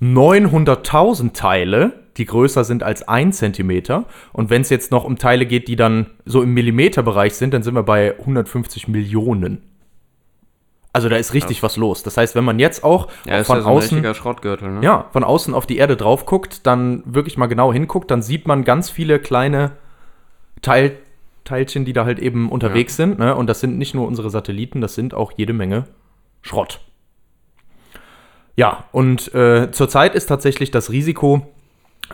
900.000 0.00 1.32
Teile, 1.32 1.92
die 2.16 2.24
größer 2.24 2.64
sind 2.64 2.82
als 2.82 3.06
1 3.06 3.36
Zentimeter. 3.36 4.06
Und 4.32 4.50
wenn 4.50 4.62
es 4.62 4.70
jetzt 4.70 4.90
noch 4.90 5.04
um 5.04 5.18
Teile 5.18 5.46
geht, 5.46 5.68
die 5.68 5.76
dann 5.76 6.06
so 6.24 6.42
im 6.42 6.54
Millimeterbereich 6.54 7.34
sind, 7.34 7.54
dann 7.54 7.62
sind 7.62 7.74
wir 7.74 7.84
bei 7.84 8.18
150 8.18 8.88
Millionen. 8.88 9.62
Also 10.92 11.08
da 11.08 11.16
ist 11.16 11.32
richtig 11.32 11.62
was 11.62 11.76
los. 11.76 12.02
Das 12.02 12.16
heißt, 12.16 12.34
wenn 12.34 12.44
man 12.44 12.58
jetzt 12.58 12.84
auch 12.84 13.08
Ja, 13.24 13.44
von 13.44 13.56
ja 13.56 13.62
so 13.62 13.68
außen 13.68 14.02
ne? 14.02 14.80
ja, 14.82 15.06
von 15.12 15.24
außen 15.24 15.54
auf 15.54 15.66
die 15.66 15.78
Erde 15.78 15.96
drauf 15.96 16.26
guckt, 16.26 16.66
dann 16.66 17.02
wirklich 17.06 17.38
mal 17.38 17.46
genau 17.46 17.72
hinguckt, 17.72 18.10
dann 18.10 18.20
sieht 18.20 18.46
man 18.46 18.64
ganz 18.64 18.90
viele 18.90 19.18
kleine 19.18 19.72
Teil, 20.60 20.98
Teilchen, 21.44 21.84
die 21.86 21.94
da 21.94 22.04
halt 22.04 22.18
eben 22.18 22.50
unterwegs 22.50 22.96
sind. 22.96 23.18
Ne? 23.18 23.34
Und 23.34 23.46
das 23.46 23.60
sind 23.60 23.78
nicht 23.78 23.94
nur 23.94 24.06
unsere 24.06 24.28
Satelliten, 24.28 24.80
das 24.80 24.94
sind 24.94 25.14
auch 25.14 25.32
jede 25.34 25.54
Menge 25.54 25.86
Schrott. 26.42 26.80
Ja, 28.54 28.84
und 28.92 29.34
äh, 29.34 29.70
zurzeit 29.72 30.14
ist 30.14 30.26
tatsächlich 30.26 30.70
das 30.70 30.90
Risiko, 30.90 31.46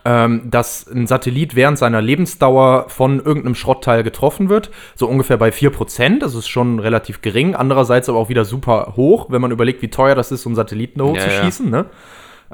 ähm, 0.05 0.43
dass 0.51 0.87
ein 0.87 1.07
Satellit 1.07 1.55
während 1.57 1.79
seiner 1.79 2.01
Lebensdauer 2.01 2.87
von 2.89 3.19
irgendeinem 3.19 3.55
Schrottteil 3.55 4.03
getroffen 4.03 4.49
wird, 4.49 4.71
so 4.95 5.09
ungefähr 5.09 5.37
bei 5.37 5.51
4%. 5.51 6.21
Das 6.21 6.35
ist 6.35 6.49
schon 6.49 6.79
relativ 6.79 7.21
gering. 7.23 7.55
Andererseits 7.55 8.09
aber 8.09 8.19
auch 8.19 8.29
wieder 8.29 8.45
super 8.45 8.95
hoch, 8.97 9.27
wenn 9.31 9.41
man 9.41 9.51
überlegt, 9.51 9.83
wie 9.83 9.89
teuer 9.89 10.15
das 10.15 10.31
ist, 10.33 10.43
so 10.43 10.49
einen 10.49 10.57
Satelliten 10.57 10.99
da 10.99 11.07
Ja, 11.07 11.11
hochzuschießen. 11.13 11.71
Ne? 11.71 11.87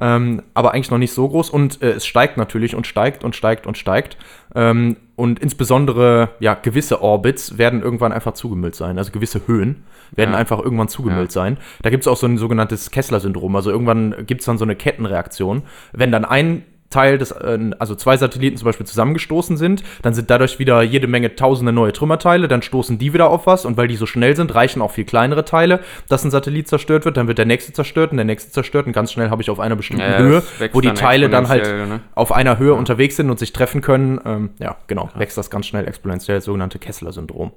Ähm, 0.00 0.42
aber 0.54 0.74
eigentlich 0.74 0.90
noch 0.90 0.98
nicht 0.98 1.12
so 1.12 1.28
groß. 1.28 1.50
Und 1.50 1.80
äh, 1.82 1.92
es 1.92 2.06
steigt 2.06 2.36
natürlich 2.36 2.74
und 2.74 2.86
steigt 2.86 3.22
und 3.24 3.36
steigt 3.36 3.66
und 3.66 3.78
steigt. 3.78 4.16
Ähm, 4.54 4.96
und 5.16 5.38
insbesondere, 5.38 6.30
ja, 6.40 6.54
gewisse 6.54 7.00
Orbits 7.00 7.58
werden 7.58 7.82
irgendwann 7.82 8.10
einfach 8.12 8.32
zugemüllt 8.32 8.74
sein. 8.74 8.98
Also 8.98 9.12
gewisse 9.12 9.46
Höhen 9.46 9.84
werden 10.10 10.32
Ja. 10.32 10.38
einfach 10.38 10.58
irgendwann 10.58 10.88
zugemüllt 10.88 11.30
sein. 11.30 11.58
Da 11.82 11.90
gibt 11.90 12.02
es 12.02 12.08
auch 12.08 12.16
so 12.16 12.26
ein 12.26 12.38
sogenanntes 12.38 12.90
Kessler-Syndrom. 12.90 13.54
Also 13.54 13.70
irgendwann 13.70 14.26
gibt 14.26 14.40
es 14.40 14.46
dann 14.46 14.58
so 14.58 14.64
eine 14.64 14.74
Kettenreaktion. 14.74 15.62
Wenn 15.92 16.10
dann 16.10 16.24
ein 16.24 16.64
Teil 16.90 17.18
des, 17.18 17.32
äh, 17.32 17.58
also 17.78 17.94
zwei 17.94 18.16
Satelliten 18.16 18.56
zum 18.56 18.66
Beispiel 18.66 18.86
zusammengestoßen 18.86 19.56
sind, 19.56 19.82
dann 20.02 20.14
sind 20.14 20.30
dadurch 20.30 20.58
wieder 20.58 20.82
jede 20.82 21.06
Menge 21.06 21.34
tausende 21.34 21.72
neue 21.72 21.92
Trümmerteile, 21.92 22.48
dann 22.48 22.62
stoßen 22.62 22.98
die 22.98 23.12
wieder 23.12 23.28
auf 23.30 23.46
was 23.46 23.64
und 23.64 23.76
weil 23.76 23.88
die 23.88 23.96
so 23.96 24.06
schnell 24.06 24.36
sind, 24.36 24.54
reichen 24.54 24.80
auch 24.82 24.92
viel 24.92 25.04
kleinere 25.04 25.44
Teile, 25.44 25.80
dass 26.08 26.24
ein 26.24 26.30
Satellit 26.30 26.68
zerstört 26.68 27.04
wird, 27.04 27.16
dann 27.16 27.26
wird 27.26 27.38
der 27.38 27.46
nächste 27.46 27.72
zerstört 27.72 28.12
und 28.12 28.18
der 28.18 28.24
nächste 28.24 28.52
zerstört 28.52 28.86
und 28.86 28.92
ganz 28.92 29.12
schnell 29.12 29.30
habe 29.30 29.42
ich 29.42 29.50
auf 29.50 29.60
einer 29.60 29.76
bestimmten 29.76 30.02
Ja, 30.02 30.18
Höhe, 30.18 30.42
wo 30.72 30.80
die 30.80 30.88
dann 30.88 30.96
Teile 30.96 31.28
dann 31.28 31.48
halt 31.48 31.64
ne? 31.64 32.00
auf 32.14 32.32
einer 32.32 32.58
Höhe 32.58 32.74
unterwegs 32.74 33.16
sind 33.16 33.30
und 33.30 33.38
sich 33.38 33.52
treffen 33.52 33.80
können, 33.80 34.20
ähm, 34.24 34.50
ja, 34.58 34.76
genau, 34.86 35.08
wächst 35.16 35.36
das 35.36 35.50
ganz 35.50 35.66
schnell 35.66 35.88
exponentiell, 35.88 36.38
das 36.38 36.44
sogenannte 36.44 36.78
Kessler-Syndrom. 36.78 37.52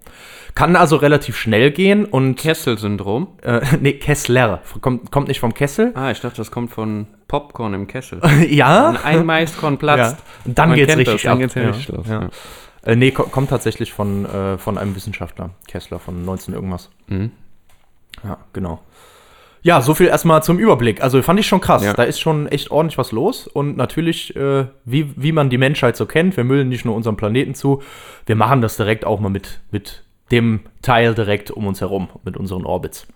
Kann 0.56 0.76
also 0.76 0.96
relativ 0.96 1.38
schnell 1.38 1.72
gehen 1.72 2.06
und, 2.06 2.36
Kessel-Syndrom. 2.36 3.28
äh, 3.44 3.62
nee, 3.82 3.94
Kessler, 3.94 4.62
kommt, 4.82 5.12
kommt 5.12 5.28
nicht 5.28 5.40
vom 5.40 5.54
Kessel. 5.54 5.92
Ah, 5.96 6.12
ich 6.12 6.22
dachte, 6.22 6.38
das 6.38 6.52
kommt 6.52 6.72
von 6.72 7.08
Popcorn 7.28 7.74
im 7.74 7.88
Kessel. 7.88 8.22
ja, 8.50 8.94
Wenn 8.94 9.04
ein 9.04 9.26
Maiskorn 9.26 9.78
platzt. 9.80 10.18
Ja. 10.18 10.46
Und 10.46 10.58
dann 10.58 10.74
geht's 10.74 10.88
kennt 10.88 11.00
richtig 11.00 11.16
das, 11.16 11.24
dann 11.24 11.32
ab. 11.34 11.40
geht's 11.40 11.56
ja 11.56 11.68
richtig 11.68 11.88
los. 11.90 12.08
Ja. 12.08 12.30
Äh, 12.84 12.96
nee, 12.96 13.12
ko 13.12 13.24
kommt 13.24 13.50
tatsächlich 13.50 13.92
von, 13.92 14.26
äh, 14.26 14.58
von 14.58 14.78
einem 14.78 14.96
Wissenschaftler, 14.96 15.52
Kessler, 15.68 16.00
von 16.00 16.24
19 16.24 16.54
irgendwas. 16.54 16.90
Mhm. 17.08 17.32
Ja, 18.24 18.38
genau. 18.54 18.82
Ja, 19.62 19.82
so 19.82 19.94
viel 19.94 20.08
erstmal 20.08 20.44
zum 20.44 20.60
Überblick. 20.60 21.02
Also 21.04 21.22
fand 21.22 21.40
ich 21.40 21.48
schon 21.48 21.60
krass. 21.60 21.84
Ja. 21.84 21.94
Da 21.94 22.04
ist 22.04 22.20
schon 22.20 22.48
echt 22.48 22.72
ordentlich 22.72 22.98
was 22.98 23.12
los. 23.12 23.48
Und 23.48 23.76
natürlich, 23.76 24.34
äh, 24.36 24.68
wie, 24.86 25.12
wie 25.18 25.34
man 25.34 25.50
die 25.50 25.58
Menschheit 25.58 25.98
so 25.98 26.06
kennt, 26.06 26.38
wir 26.38 26.46
müllen 26.46 26.70
nicht 26.70 26.86
nur 26.86 26.96
unseren 26.96 27.18
Planeten 27.18 27.54
zu, 27.54 27.82
wir 28.26 28.38
machen 28.38 28.62
das 28.62 28.78
direkt 28.78 29.04
auch 29.04 29.20
mal 29.20 29.30
mit, 29.30 29.60
mit 29.72 30.04
dem 30.32 30.62
Teil 30.82 31.16
direkt 31.16 31.52
um 31.52 31.68
uns 31.68 31.82
herum, 31.82 32.08
mit 32.24 32.38
unseren 32.38 32.66
Orbits. 32.66 33.08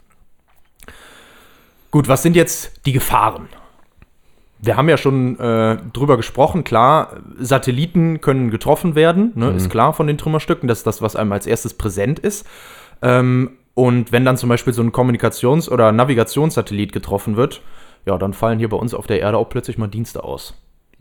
Gut, 1.91 2.07
was 2.07 2.23
sind 2.23 2.35
jetzt 2.35 2.85
die 2.85 2.91
Gefahren? 2.91 3.47
Wir 4.63 4.77
haben 4.77 4.89
ja 4.89 4.97
schon 4.97 5.39
äh, 5.39 5.77
drüber 5.91 6.17
gesprochen, 6.17 6.63
klar, 6.63 7.17
Satelliten 7.39 8.21
können 8.21 8.51
getroffen 8.51 8.93
werden, 8.93 9.31
ne, 9.35 9.51
ist 9.51 9.69
klar 9.71 9.91
von 9.93 10.05
den 10.05 10.19
Trümmerstücken, 10.19 10.67
das 10.67 10.79
ist 10.79 10.87
das, 10.87 11.01
was 11.01 11.15
einem 11.15 11.31
als 11.31 11.47
erstes 11.47 11.73
präsent 11.73 12.19
ist. 12.19 12.45
Ähm, 13.01 13.57
und 13.73 14.11
wenn 14.11 14.23
dann 14.23 14.37
zum 14.37 14.49
Beispiel 14.49 14.73
so 14.73 14.83
ein 14.83 14.91
Kommunikations- 14.91 15.69
oder 15.69 15.91
Navigationssatellit 15.91 16.91
getroffen 16.93 17.37
wird, 17.37 17.61
ja, 18.05 18.17
dann 18.17 18.33
fallen 18.33 18.59
hier 18.59 18.69
bei 18.69 18.77
uns 18.77 18.93
auf 18.93 19.07
der 19.07 19.19
Erde 19.19 19.37
auch 19.37 19.49
plötzlich 19.49 19.77
mal 19.77 19.87
Dienste 19.87 20.23
aus. 20.23 20.53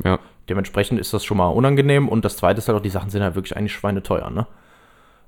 Ja. 0.02 0.19
Dementsprechend 0.49 0.99
ist 0.99 1.12
das 1.12 1.25
schon 1.25 1.37
mal 1.37 1.49
unangenehm 1.49 2.09
und 2.09 2.25
das 2.25 2.37
zweite 2.37 2.59
ist 2.59 2.69
halt 2.69 2.79
auch, 2.79 2.83
die 2.83 2.90
Sachen 2.90 3.11
sind 3.11 3.23
halt 3.23 3.35
wirklich 3.35 3.57
eigentlich 3.57 3.73
schweineteuer, 3.73 4.31
ne? 4.31 4.47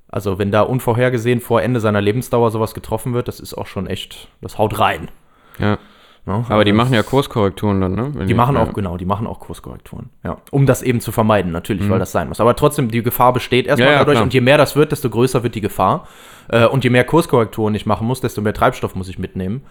Also 0.09 0.39
wenn 0.39 0.51
da 0.51 0.61
unvorhergesehen 0.61 1.41
vor 1.41 1.63
Ende 1.63 1.81
seiner 1.81 2.03
Lebensdauer 2.03 2.51
sowas 2.51 2.75
getroffen 2.75 3.15
wird, 3.15 3.29
das 3.29 3.41
ist 3.41 3.55
auch 3.55 3.67
schon 3.67 3.87
echt, 3.87 4.29
das 4.43 4.59
haut 4.59 4.79
rein. 4.79 5.11
ja. 5.59 5.79
Ne? 6.25 6.45
Aber 6.49 6.65
die 6.65 6.73
machen 6.73 6.95
ja 6.95 7.03
Kurskorrekturen 7.03 7.81
dann, 7.81 7.95
ne? 7.95 8.11
Wenn 8.15 8.29
die 8.29 8.35
machen 8.35 8.55
ja. 8.55 8.63
auch, 8.63 8.73
genau, 8.73 8.97
die 8.97 9.05
machen 9.05 9.27
auch 9.27 9.41
Kurskorrekturen. 9.41 10.11
Ja. 10.23 10.37
Um 10.53 10.67
das 10.67 10.81
eben 10.83 11.01
zu 11.01 11.11
vermeiden, 11.11 11.51
natürlich, 11.51 11.87
Mhm. 11.87 11.91
weil 11.91 11.99
das 11.99 12.13
sein 12.13 12.29
muss. 12.29 12.41
Aber 12.41 12.55
trotzdem, 12.55 12.89
die 12.93 13.03
Gefahr 13.03 13.33
besteht 13.33 13.67
erstmal 13.67 13.89
Ja, 13.89 13.93
ja, 13.95 13.99
dadurch. 14.01 14.15
klar. 14.17 14.23
Und 14.25 14.33
je 14.35 14.41
mehr 14.41 14.57
das 14.57 14.77
wird, 14.77 14.93
desto 14.93 15.11
größer 15.11 15.43
wird 15.43 15.57
die 15.57 15.61
Gefahr. 15.61 16.07
Äh, 16.49 16.67
und 16.67 16.85
je 16.85 16.91
mehr 16.91 17.03
Kurskorrekturen 17.05 17.75
ich 17.75 17.87
machen 17.87 18.07
muss, 18.07 18.21
desto 18.21 18.41
mehr 18.41 18.55
Treibstoff 18.55 18.95
muss 18.95 19.09
ich 19.09 19.19
mitnehmen. 19.19 19.63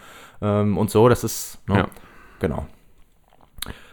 Ähm, 0.41 0.77
und 0.77 0.89
so, 0.91 1.07
das 1.07 1.23
ist, 1.23 1.59
ne, 1.69 1.77
Ja. 1.77 1.87
genau. 2.39 2.65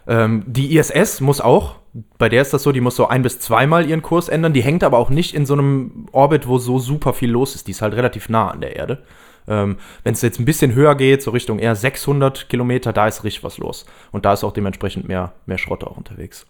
Ähm, 0.07 0.43
die 0.47 0.77
ISS 0.77 1.21
muss 1.21 1.41
auch, 1.41 1.77
bei 2.19 2.29
der 2.29 2.43
ist 2.43 2.53
das 2.55 2.63
so, 2.63 2.73
die 2.73 2.81
muss 2.81 2.97
so 2.97 3.07
ein- 3.09 3.23
bis 3.23 3.39
zweimal 3.41 3.87
ihren 3.87 4.03
Kurs 4.03 4.29
ändern. 4.29 4.53
Die 4.53 4.63
hängt 4.63 4.83
aber 4.83 4.99
auch 4.99 5.11
nicht 5.11 5.35
in 5.35 5.47
so 5.47 5.55
einem 5.55 6.07
Orbit, 6.13 6.49
wo 6.49 6.59
so 6.59 6.79
super 6.79 7.13
viel 7.13 7.31
los 7.31 7.55
ist. 7.55 7.67
Die 7.67 7.73
ist 7.73 7.83
halt 7.83 7.95
relativ 7.95 8.29
nah 8.29 8.51
an 8.51 8.61
der 8.61 8.77
Erde. 8.77 9.03
Ähm, 9.49 9.77
Wenn 10.05 10.15
es 10.15 10.23
jetzt 10.23 10.39
ein 10.39 10.45
bisschen 10.45 10.75
höher 10.75 10.95
geht, 10.95 11.23
so 11.23 11.31
Richtung 11.31 11.59
eher 11.59 11.75
600 11.75 12.49
Kilometer, 12.49 12.93
da 12.93 13.07
ist 13.07 13.25
richtig 13.25 13.45
was 13.45 13.59
los. 13.59 13.87
Und 14.13 14.25
da 14.25 14.33
ist 14.33 14.45
auch 14.45 14.53
dementsprechend 14.53 15.09
mehr, 15.09 15.33
mehr 15.47 15.59
Schrott 15.59 15.85
auch 15.85 15.97
unterwegs. 15.97 16.47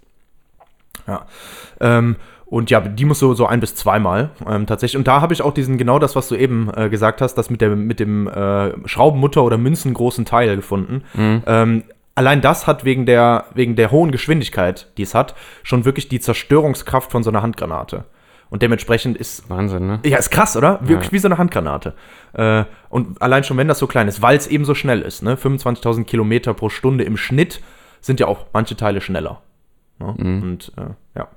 Ja. 1.07 1.27
Ähm, 1.81 2.17
und 2.47 2.71
ja, 2.71 2.81
die 2.81 3.05
muss 3.05 3.19
so, 3.19 3.35
so 3.35 3.47
ein 3.47 3.61
bis 3.61 3.75
zweimal 3.75 4.31
ähm, 4.47 4.67
tatsächlich. 4.67 4.97
Und 4.97 5.07
da 5.07 5.21
habe 5.21 5.35
ich 5.35 5.43
auch 5.43 5.53
diesen, 5.53 5.77
genau 5.77 5.99
das, 5.99 6.17
was 6.17 6.29
du 6.29 6.35
eben 6.35 6.71
äh, 6.75 6.89
gesagt 6.89 7.21
hast, 7.21 7.35
das 7.35 7.51
mit, 7.51 7.61
der, 7.61 7.77
mit 7.77 8.01
dem 8.01 8.27
äh, 8.27 8.89
Schraubenmutter 8.89 9.45
oder 9.45 9.59
münzengroßen 9.59 10.25
Teil 10.25 10.57
gefunden. 10.57 11.05
Ähm, 11.47 11.85
allein 12.15 12.41
das 12.41 12.67
hat 12.67 12.85
wegen 12.85 13.05
der, 13.05 13.45
wegen 13.55 13.77
der 13.77 13.91
hohen 13.91 14.11
Geschwindigkeit, 14.11 14.91
die 14.97 15.03
es 15.03 15.15
hat, 15.15 15.35
schon 15.63 15.85
wirklich 15.85 16.09
die 16.09 16.21
Zerstörungskraft 16.21 17.13
von 17.13 17.23
so 17.23 17.31
einer 17.31 17.43
Handgranate. 17.43 18.05
Und 18.51 18.63
dementsprechend 18.63 19.17
ist 19.19 19.49
Wahnsinn, 19.51 19.87
ne? 19.87 20.01
ja, 20.05 20.17
ist 20.19 20.31
krass, 20.31 20.57
oder? 20.57 20.81
Wirklich 20.83 21.09
Ja. 21.09 21.13
wie 21.13 21.19
so 21.19 21.29
eine 21.29 21.37
Handgranate. 21.39 21.95
Äh, 22.33 22.65
und 22.89 23.21
allein 23.21 23.45
schon, 23.45 23.57
wenn 23.59 23.69
das 23.69 23.79
so 23.79 23.87
klein 23.87 24.09
ist, 24.09 24.23
weil 24.23 24.37
es 24.39 24.47
eben 24.47 24.65
so 24.65 24.75
schnell 24.75 25.03
ist, 25.03 25.23
ne? 25.23 25.37
25.000 25.37 26.05
Kilometer 26.05 26.55
pro 26.55 26.69
Stunde 26.71 27.05
im 27.05 27.17
Schnitt 27.19 27.61
sind 28.01 28.21
ja 28.21 28.27
auch 28.27 28.47
manche 28.53 28.77
Teile 28.77 29.01
schneller. 29.01 29.43
Ne? 29.99 30.15
Und 30.19 30.73
äh, 30.77 30.91
ja. 31.19 31.29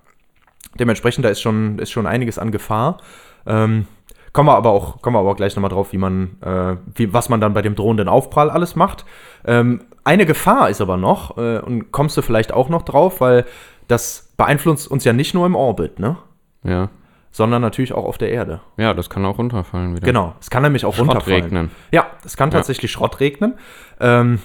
Dementsprechend, 0.80 1.26
da 1.26 1.30
ist 1.30 1.42
schon, 1.42 1.80
ist 1.80 1.92
schon 1.92 2.08
einiges 2.08 2.38
an 2.40 2.52
Gefahr. 2.52 2.98
Ähm, 3.46 3.88
kommen 4.32 4.48
wir 4.48 4.56
aber 4.56 4.70
auch, 4.70 5.02
kommen 5.02 5.16
wir 5.16 5.20
aber 5.20 5.32
auch 5.32 5.36
gleich 5.36 5.56
nochmal 5.56 5.72
drauf, 5.72 5.92
wie 5.92 5.98
man, 5.98 6.38
äh, 6.42 6.78
wie, 6.96 7.12
was 7.14 7.28
man 7.28 7.42
dann 7.42 7.54
bei 7.54 7.62
dem 7.62 7.76
drohenden 7.76 8.08
Aufprall 8.08 8.50
alles 8.50 8.78
macht. 8.78 9.04
Ähm, 9.46 9.82
eine 10.06 10.26
Gefahr 10.26 10.70
ist 10.70 10.80
aber 10.80 10.96
noch, 10.96 11.38
äh, 11.38 11.60
und 11.60 11.92
kommst 11.92 12.16
du 12.16 12.22
vielleicht 12.22 12.54
auch 12.54 12.70
noch 12.70 12.84
drauf, 12.84 13.20
weil 13.20 13.46
das 13.90 14.32
beeinflusst 14.38 14.90
uns 14.90 15.04
ja 15.04 15.12
nicht 15.12 15.34
nur 15.34 15.46
im 15.46 15.56
Orbit, 15.56 16.00
ne? 16.00 16.16
Ja. 16.64 16.90
Sondern 17.34 17.62
natürlich 17.62 17.94
auch 17.94 18.04
auf 18.06 18.18
der 18.18 18.30
Erde. 18.32 18.60
Ja, 18.78 18.94
das 18.94 19.10
kann 19.10 19.26
auch 19.26 19.38
runterfallen 19.38 19.96
wieder. 19.96 20.06
Genau, 20.06 20.36
es 20.42 20.50
kann 20.50 20.64
nämlich 20.64 20.84
auch 20.86 20.94
Schrott 20.94 21.08
runterfallen. 21.08 21.44
regnen. 21.44 21.72
Ja, 21.92 22.08
es 22.26 22.36
kann 22.36 22.52
tatsächlich 22.52 22.92
Schrott 22.92 23.20
regnen. 23.22 23.54
Ähm, 24.02 24.40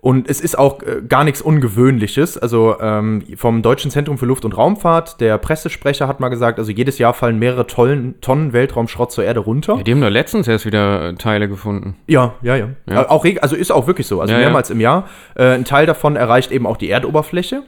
und 0.00 0.28
es 0.28 0.42
ist 0.42 0.58
auch 0.58 0.82
äh, 0.82 1.00
gar 1.08 1.24
nichts 1.24 1.40
Ungewöhnliches. 1.40 2.36
Also 2.36 2.78
ähm, 2.78 3.22
vom 3.36 3.62
Deutschen 3.62 3.90
Zentrum 3.90 4.18
für 4.18 4.26
Luft- 4.26 4.44
und 4.44 4.54
Raumfahrt, 4.54 5.18
der 5.20 5.38
Pressesprecher 5.38 6.06
hat 6.06 6.20
mal 6.20 6.28
gesagt, 6.28 6.58
also 6.58 6.70
jedes 6.70 6.98
Jahr 6.98 7.14
fallen 7.14 7.38
mehrere 7.38 7.66
Tonnen, 7.66 8.20
Tonnen 8.20 8.52
Weltraumschrott 8.52 9.10
zur 9.12 9.24
Erde 9.24 9.40
runter. 9.40 9.76
Ja, 9.76 9.82
die 9.82 9.92
haben 9.92 10.02
da 10.02 10.08
letztens 10.08 10.46
erst 10.46 10.66
wieder 10.66 11.08
äh, 11.08 11.14
Teile 11.14 11.48
gefunden. 11.48 11.96
Ja, 12.06 12.34
ja, 12.42 12.54
ja. 12.54 12.68
Ja. 12.86 13.02
Äh, 13.02 13.06
Auch, 13.06 13.24
also 13.40 13.56
ist 13.56 13.72
auch 13.72 13.86
wirklich 13.86 14.06
so. 14.06 14.20
Also 14.20 14.32
Ja, 14.34 14.38
ja. 14.40 14.44
mehrmals 14.44 14.68
im 14.68 14.78
Jahr. 14.78 15.08
Äh, 15.36 15.54
ein 15.54 15.64
Teil 15.64 15.86
davon 15.86 16.16
erreicht 16.16 16.52
eben 16.52 16.66
auch 16.66 16.76
die 16.76 16.90
Erdoberfläche. 16.90 17.62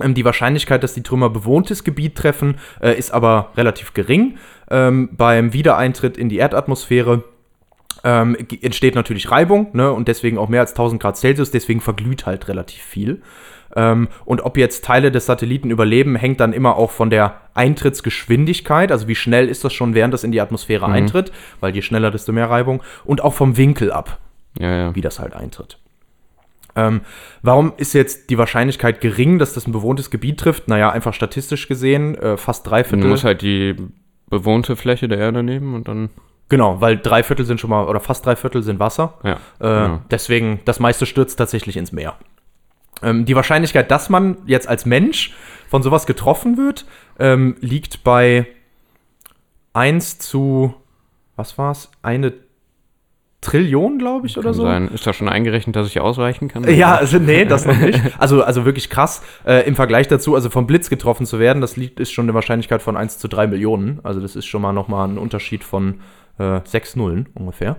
Ähm, 0.00 0.14
die 0.14 0.24
Wahrscheinlichkeit, 0.24 0.82
dass 0.82 0.94
die 0.94 1.02
Trümmer 1.02 1.30
bewohntes 1.30 1.84
Gebiet 1.84 2.16
treffen, 2.16 2.56
äh, 2.80 2.96
ist 2.96 3.12
aber 3.12 3.50
relativ 3.56 3.94
gering. 3.94 4.38
Ähm, 4.70 5.10
beim 5.12 5.52
Wiedereintritt 5.52 6.16
in 6.16 6.28
die 6.28 6.38
Erdatmosphäre 6.38 7.24
ähm, 8.04 8.36
entsteht 8.62 8.94
natürlich 8.94 9.30
Reibung 9.30 9.68
ne, 9.72 9.92
und 9.92 10.08
deswegen 10.08 10.38
auch 10.38 10.48
mehr 10.48 10.60
als 10.60 10.72
1000 10.72 11.00
Grad 11.00 11.16
Celsius, 11.16 11.50
deswegen 11.50 11.80
verglüht 11.80 12.26
halt 12.26 12.48
relativ 12.48 12.82
viel. 12.82 13.22
Ähm, 13.74 14.08
und 14.24 14.44
ob 14.44 14.56
jetzt 14.56 14.84
Teile 14.84 15.10
des 15.10 15.26
Satelliten 15.26 15.70
überleben, 15.70 16.16
hängt 16.16 16.40
dann 16.40 16.52
immer 16.52 16.76
auch 16.76 16.90
von 16.90 17.10
der 17.10 17.40
Eintrittsgeschwindigkeit, 17.54 18.92
also 18.92 19.08
wie 19.08 19.14
schnell 19.14 19.48
ist 19.48 19.64
das 19.64 19.72
schon, 19.72 19.94
während 19.94 20.14
das 20.14 20.24
in 20.24 20.32
die 20.32 20.40
Atmosphäre 20.40 20.86
eintritt, 20.86 21.32
weil 21.60 21.74
je 21.74 21.82
schneller, 21.82 22.10
desto 22.10 22.32
mehr 22.32 22.48
Reibung, 22.48 22.82
und 23.04 23.22
auch 23.22 23.34
vom 23.34 23.56
Winkel 23.56 23.92
ab 23.92 24.18
Ja, 24.58 24.76
ja. 24.76 24.94
wie 24.94 25.00
das 25.00 25.18
halt 25.18 25.34
eintritt. 25.34 25.78
Ähm, 26.76 27.00
warum 27.42 27.72
ist 27.76 27.92
jetzt 27.94 28.30
die 28.30 28.38
Wahrscheinlichkeit 28.38 29.00
gering, 29.00 29.38
dass 29.38 29.54
das 29.54 29.66
ein 29.66 29.72
bewohntes 29.72 30.10
Gebiet 30.10 30.38
trifft? 30.38 30.68
Naja, 30.68 30.90
einfach 30.90 31.14
statistisch 31.14 31.68
gesehen, 31.68 32.14
äh, 32.16 32.36
fast 32.36 32.66
drei 32.66 32.82
Du 32.82 32.90
Viertel. 32.90 33.08
musst 33.08 33.24
halt 33.24 33.42
die 33.42 33.74
bewohnte 34.28 34.76
Fläche 34.76 35.08
der 35.08 35.18
Erde 35.18 35.42
nehmen 35.42 35.74
und 35.74 35.88
dann. 35.88 36.10
genau, 36.48 36.80
weil 36.80 36.98
drei 36.98 37.22
Viertel 37.22 37.46
sind 37.46 37.60
schon 37.60 37.70
mal, 37.70 37.86
oder 37.86 38.00
fast 38.00 38.26
drei 38.26 38.36
Viertel 38.36 38.62
sind 38.62 38.78
Wasser. 38.78 39.14
Ja. 39.24 39.32
Äh, 39.32 39.38
genau. 39.86 40.00
Deswegen, 40.10 40.60
das 40.64 40.78
meiste 40.80 41.06
stürzt 41.06 41.36
tatsächlich 41.38 41.76
ins 41.76 41.92
Meer. 41.92 42.14
Ähm, 43.02 43.24
die 43.24 43.36
Wahrscheinlichkeit, 43.36 43.90
dass 43.90 44.08
man 44.08 44.36
jetzt 44.46 44.68
als 44.68 44.86
Mensch 44.86 45.34
von 45.68 45.82
sowas 45.82 46.06
getroffen 46.06 46.56
wird, 46.56 46.86
ähm, 47.18 47.56
liegt 47.60 48.04
bei 48.04 48.46
1 49.74 50.18
zu, 50.18 50.74
was 51.36 51.58
war's? 51.58 51.90
Eine 52.02 52.32
Trillion, 53.40 53.98
glaube 53.98 54.26
ich, 54.26 54.36
oder 54.38 54.46
Kann 54.48 54.54
so. 54.54 54.62
sein. 54.62 54.88
Ist 54.88 55.06
da 55.06 55.12
schon 55.12 55.28
eingerechnet, 55.28 55.76
dass 55.76 55.86
ich 55.86 56.00
ausweichen 56.00 56.48
kann? 56.48 56.64
Ja, 56.74 56.96
also 56.96 57.18
nee, 57.18 57.44
das 57.44 57.64
noch 57.66 57.76
nicht. 57.76 58.00
Also, 58.18 58.42
also 58.42 58.64
wirklich 58.64 58.90
krass. 58.90 59.22
Äh, 59.46 59.66
Im 59.68 59.76
Vergleich 59.76 60.08
dazu, 60.08 60.34
also 60.34 60.50
vom 60.50 60.66
Blitz 60.66 60.90
getroffen 60.90 61.26
zu 61.26 61.38
werden, 61.38 61.60
das 61.60 61.76
liegt, 61.76 62.00
ist 62.00 62.10
schon 62.12 62.24
eine 62.24 62.34
Wahrscheinlichkeit 62.34 62.82
von 62.82 62.96
1 62.96 63.18
zu 63.18 63.28
3 63.28 63.46
Millionen. 63.46 64.00
Also 64.02 64.20
das 64.20 64.34
ist 64.36 64.46
schon 64.46 64.62
mal 64.62 64.72
nochmal 64.72 65.06
ein 65.08 65.18
Unterschied 65.18 65.62
von 65.64 66.00
äh, 66.38 66.60
6 66.64 66.96
Nullen 66.96 67.28
ungefähr. 67.34 67.76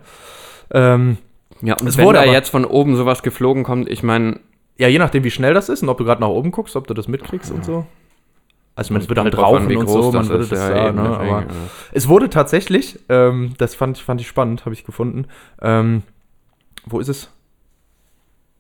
Ähm, 0.72 1.18
Ja, 1.62 1.76
und 1.82 1.88
Es 1.88 1.98
wenn 1.98 2.06
wurde 2.06 2.18
da 2.20 2.24
aber- 2.24 2.32
jetzt 2.34 2.50
von 2.50 2.64
oben 2.64 2.96
sowas 2.96 3.24
geflogen 3.24 3.64
kommt, 3.64 3.90
ich 3.90 4.04
meine, 4.04 4.40
ja, 4.78 4.88
je 4.88 5.00
nachdem, 5.00 5.24
wie 5.24 5.32
schnell 5.32 5.54
das 5.56 5.70
ist 5.70 5.82
und 5.82 5.90
ob 5.90 5.98
du 5.98 6.04
gerade 6.06 6.22
nach 6.22 6.30
oben 6.30 6.52
guckst, 6.52 6.76
ob 6.76 6.88
du 6.88 6.94
das 6.94 7.08
mitkriegst 7.08 7.52
und 7.52 7.66
so. 7.66 7.86
Also, 8.78 8.88
ich 8.88 8.92
meine, 8.92 9.04
es 9.04 9.10
würde 9.10 9.24
halt 9.24 9.38
rauchen 9.38 9.76
und 9.76 9.88
so, 9.90 10.12
man 10.12 10.30
würde 10.30 10.46
das 10.46 10.60
Ja, 10.70 10.92
ne, 10.92 10.94
deswegen, 10.94 11.00
aber 11.00 11.26
ja. 11.42 11.46
es 11.92 12.08
wurde 12.08 12.30
tatsächlich, 12.30 13.00
ähm, 13.10 13.54
das 13.58 13.74
fand, 13.76 13.98
ich- 13.98 14.04
fand 14.04 14.22
ich 14.22 14.28
spannend, 14.28 14.66
habe 14.66 14.74
ich 14.76 14.86
gefunden. 14.86 15.26
Ähm, 15.62 16.04
wo 16.86 17.00
ist 17.00 17.08
es? 17.10 17.32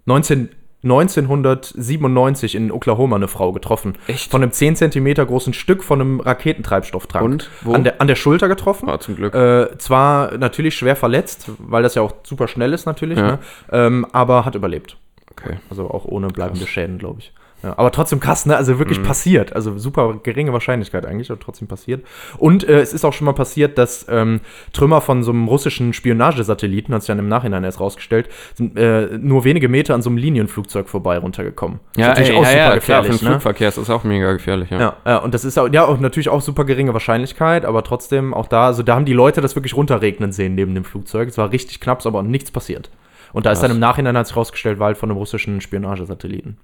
19, 0.06 0.50
1997 0.84 2.56
in 2.56 2.72
Oklahoma 2.72 3.16
eine 3.16 3.28
Frau 3.28 3.52
getroffen. 3.52 3.96
Echt? 4.08 4.32
Von 4.32 4.42
einem 4.42 4.52
10 4.52 4.76
Zentimeter 4.76 5.26
großen 5.26 5.54
Stück 5.54 5.84
von 5.84 6.02
einem 6.02 6.20
Raketentreibstofftank. 6.20 7.24
Und? 7.26 7.50
Wo? 7.62 7.74
An 7.74 7.84
der, 7.84 8.02
an 8.02 8.08
der 8.08 8.16
Schulter 8.16 8.48
getroffen. 8.48 8.88
war 8.88 9.00
zum 9.00 9.16
Glück. 9.16 9.34
Äh, 9.34 9.78
zwar 9.78 10.38
natürlich 10.38 10.76
schwer 10.76 10.96
verletzt, 10.96 11.52
weil 11.60 11.84
das 11.84 11.96
ja 11.96 12.02
auch 12.02 12.14
super 12.24 12.48
schnell 12.48 12.74
ist 12.74 12.86
natürlich, 12.86 13.18
Ja. 13.20 13.28
ne? 13.34 13.40
ähm, 13.72 14.06
aber 14.14 14.46
hat 14.46 14.56
überlebt. 14.56 14.98
okay. 15.32 15.58
Also 15.70 15.90
auch 15.90 16.06
ohne 16.06 16.28
bleibende 16.30 16.66
Schäden, 16.68 16.98
glaube 16.98 17.20
ich. 17.20 17.34
Ja, 17.64 17.74
aber 17.78 17.92
trotzdem 17.92 18.20
krass, 18.20 18.46
ne? 18.46 18.56
Also 18.56 18.78
wirklich 18.78 19.02
passiert. 19.02 19.54
Also 19.54 19.78
super 19.78 20.20
geringe 20.22 20.54
Wahrscheinlichkeit 20.54 21.06
eigentlich, 21.06 21.32
aber 21.32 21.40
trotzdem 21.40 21.68
passiert. 21.68 22.06
Und 22.38 22.64
äh, 22.64 22.82
es 22.82 22.94
ist 22.94 23.04
auch 23.04 23.14
schon 23.14 23.26
mal 23.26 23.34
passiert, 23.34 23.78
dass 23.80 24.06
ähm, 24.10 24.42
Trümmer 24.74 25.02
von 25.02 25.24
so 25.24 25.32
einem 25.32 25.48
russischen 25.48 25.92
Spionagesatelliten, 25.94 26.94
hat 26.94 27.02
sich 27.02 27.08
dann 27.08 27.20
im 27.20 27.28
Nachhinein 27.28 27.64
erst 27.64 27.80
rausgestellt, 27.80 28.30
sind 28.54 28.78
äh, 28.78 29.18
nur 29.18 29.44
wenige 29.44 29.70
Meter 29.70 29.96
an 29.96 30.04
so 30.04 30.10
einem 30.10 30.18
Linienflugzeug 30.18 30.88
vorbei 30.88 31.18
runtergekommen. 31.18 31.80
Ist 31.94 32.00
Ja, 32.00 32.10
natürlich 32.10 32.30
ey, 32.30 32.36
auch 32.36 32.44
ja, 32.44 32.50
super 32.50 32.58
ja, 32.58 32.64
klar, 32.64 32.74
für 32.74 32.80
gefährlich, 32.80 33.20
den 33.20 33.26
ne? 33.26 33.32
Flugverkehr 33.32 33.70
ist 33.70 33.78
das 33.78 33.90
auch 33.90 34.04
mega 34.04 34.34
gefährlich, 34.34 34.70
ja. 34.70 34.96
Ja, 35.06 35.18
und 35.18 35.34
das 35.34 35.44
ist 35.44 35.58
auch, 35.58 35.68
ja, 35.72 35.86
auch 35.86 36.00
natürlich 36.00 36.30
auch 36.30 36.42
super 36.42 36.64
geringe 36.64 36.94
Wahrscheinlichkeit, 36.94 37.66
aber 37.66 37.84
trotzdem 37.84 38.34
auch 38.34 38.48
da, 38.48 38.68
also 38.68 38.84
da 38.84 38.96
haben 38.96 39.06
die 39.06 39.14
Leute 39.14 39.42
das 39.42 39.56
wirklich 39.56 39.76
runterregnen 39.76 40.32
sehen 40.32 40.56
neben 40.56 40.76
dem 40.76 40.84
Flugzeug. 40.84 41.28
Es 41.30 41.38
war 41.38 41.52
richtig 41.52 41.80
knapp, 41.80 42.06
aber 42.06 42.22
nichts 42.22 42.52
passiert. 42.52 42.92
Und 43.34 43.46
da 43.46 43.52
ist 43.52 43.62
dann 43.62 43.72
im 43.72 43.80
Nachhinein 43.80 44.18
hat 44.18 44.28
sich 44.28 44.36
rausgestellt, 44.36 44.80
war 44.80 44.88
halt 44.88 44.98
von 44.98 45.10
einem 45.10 45.18
russischen 45.18 45.60
Spionagesatelliten, 45.62 46.58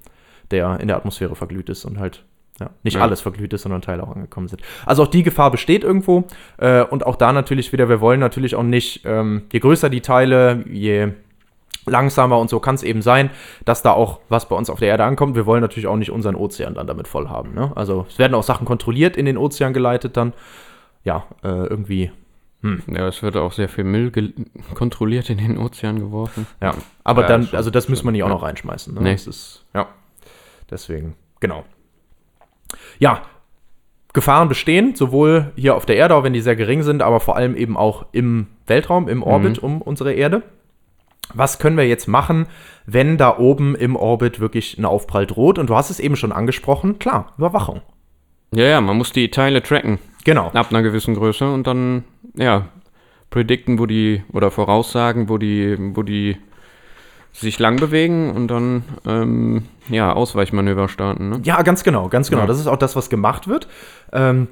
der 0.51 0.79
in 0.79 0.87
der 0.87 0.97
Atmosphäre 0.97 1.35
verglüht 1.35 1.69
ist 1.69 1.85
und 1.85 1.99
halt 1.99 2.23
ja, 2.59 2.69
nicht 2.83 2.95
Ja. 2.95 3.01
alles 3.01 3.21
verglüht 3.21 3.51
ist, 3.53 3.63
sondern 3.63 3.81
Teile 3.81 4.03
auch 4.03 4.15
angekommen 4.15 4.47
sind. 4.47 4.61
Also 4.85 5.03
auch 5.03 5.07
die 5.07 5.23
Gefahr 5.23 5.49
besteht 5.51 5.83
irgendwo. 5.83 6.25
Äh, 6.57 6.83
und 6.83 7.05
auch 7.05 7.15
da 7.15 7.33
natürlich 7.33 7.71
wieder, 7.73 7.89
wir 7.89 7.99
wollen 7.99 8.19
natürlich 8.19 8.55
auch 8.55 8.63
nicht, 8.63 9.01
ähm, 9.05 9.43
je 9.51 9.59
größer 9.59 9.89
die 9.89 10.01
Teile, 10.01 10.63
je 10.69 11.09
langsamer 11.85 12.39
und 12.39 12.49
so 12.49 12.59
kann 12.59 12.75
es 12.75 12.83
eben 12.83 13.01
sein, 13.01 13.29
dass 13.65 13.81
da 13.81 13.91
auch 13.91 14.19
was 14.29 14.47
bei 14.47 14.55
uns 14.55 14.69
auf 14.69 14.79
der 14.79 14.87
Erde 14.89 15.03
ankommt. 15.03 15.35
Wir 15.35 15.45
wollen 15.45 15.61
natürlich 15.61 15.87
auch 15.87 15.97
nicht 15.97 16.11
unseren 16.11 16.35
Ozean 16.35 16.75
dann 16.75 16.87
damit 16.87 17.07
voll 17.07 17.27
haben. 17.27 17.53
Ne? 17.53 17.71
Also 17.75 18.05
es 18.07 18.19
werden 18.19 18.35
auch 18.35 18.43
Sachen 18.43 18.65
kontrolliert 18.65 19.17
in 19.17 19.25
den 19.25 19.37
Ozean 19.37 19.73
geleitet 19.73 20.15
dann. 20.15 20.33
Ja, 21.03 21.25
äh, 21.43 21.47
irgendwie. 21.49 22.11
Ja, 22.87 23.09
es 23.09 23.21
wird 23.21 23.35
auch 23.35 23.51
sehr 23.51 23.67
viel 23.67 23.83
Müll 23.83 24.09
kontrolliert 24.73 25.29
in 25.29 25.37
den 25.37 25.57
Ozean 25.57 25.99
geworfen. 25.99 26.47
Ja, 26.61 26.73
aber 27.03 27.23
Ja, 27.23 27.27
dann, 27.27 27.49
also 27.51 27.69
das 27.69 27.89
müssen 27.89 28.05
wir 28.05 28.11
nicht 28.13 28.23
auch 28.23 28.29
noch 28.29 28.43
reinschmeißen. 28.43 28.93
Ne? 28.93 29.01
Nee. 29.01 29.11
Das 29.11 29.27
ist, 29.27 29.65
ja, 29.73 29.87
deswegen, 30.69 31.15
genau. 31.39 31.63
Ja, 32.99 33.23
Gefahren 34.13 34.47
bestehen, 34.47 34.95
sowohl 34.95 35.51
hier 35.55 35.75
auf 35.75 35.87
der 35.87 35.95
Erde, 35.95 36.15
auch 36.15 36.23
wenn 36.23 36.33
die 36.33 36.41
sehr 36.41 36.55
gering 36.55 36.83
sind, 36.83 37.01
aber 37.01 37.19
vor 37.19 37.35
allem 37.35 37.55
eben 37.55 37.75
auch 37.75 38.05
im 38.11 38.47
Weltraum, 38.67 39.07
im 39.09 39.23
Orbit 39.23 39.57
um 39.59 39.81
unsere 39.81 40.13
Erde. 40.13 40.43
Was 41.33 41.57
können 41.57 41.77
wir 41.77 41.87
jetzt 41.87 42.07
machen, 42.07 42.45
wenn 42.85 43.17
da 43.17 43.37
oben 43.39 43.75
im 43.75 43.95
Orbit 43.95 44.39
wirklich 44.39 44.77
ein 44.77 44.85
Aufprall 44.85 45.25
droht? 45.25 45.57
Und 45.57 45.69
du 45.69 45.75
hast 45.75 45.89
es 45.89 45.99
eben 45.99 46.15
schon 46.15 46.31
angesprochen, 46.31 46.99
klar, 46.99 47.33
Überwachung. 47.39 47.81
Ja, 48.53 48.65
ja, 48.65 48.81
man 48.81 48.97
muss 48.97 49.11
die 49.11 49.31
Teile 49.31 49.63
tracken 49.63 49.97
Genau. 50.25 50.51
ab 50.53 50.67
einer 50.69 50.83
gewissen 50.83 51.15
Größe 51.15 51.51
und 51.51 51.65
dann, 51.65 52.03
ja, 52.35 52.67
predikten, 53.31 53.79
wo 53.79 53.87
die, 53.87 54.23
oder 54.31 54.51
voraussagen, 54.51 55.27
wo 55.27 55.39
die, 55.39 55.75
wo 55.95 56.03
die 56.03 56.37
sich 57.33 57.59
lang 57.59 57.77
bewegen 57.77 58.31
und 58.31 58.47
dann, 58.47 58.83
ähm, 59.05 59.63
ja, 59.89 60.13
Ausweichmanöver 60.13 60.87
starten, 60.87 61.29
ne? 61.29 61.41
Ja, 61.43 61.61
ganz 61.63 61.83
genau, 61.83 62.07
ganz 62.07 62.29
genau. 62.29 62.43
Ja. 62.43 62.47
Das 62.47 62.59
ist 62.59 62.67
auch 62.67 62.77
das, 62.77 62.95
was 62.95 63.09
gemacht 63.09 63.47
wird. 63.47 63.67
Ähm, 64.11 64.47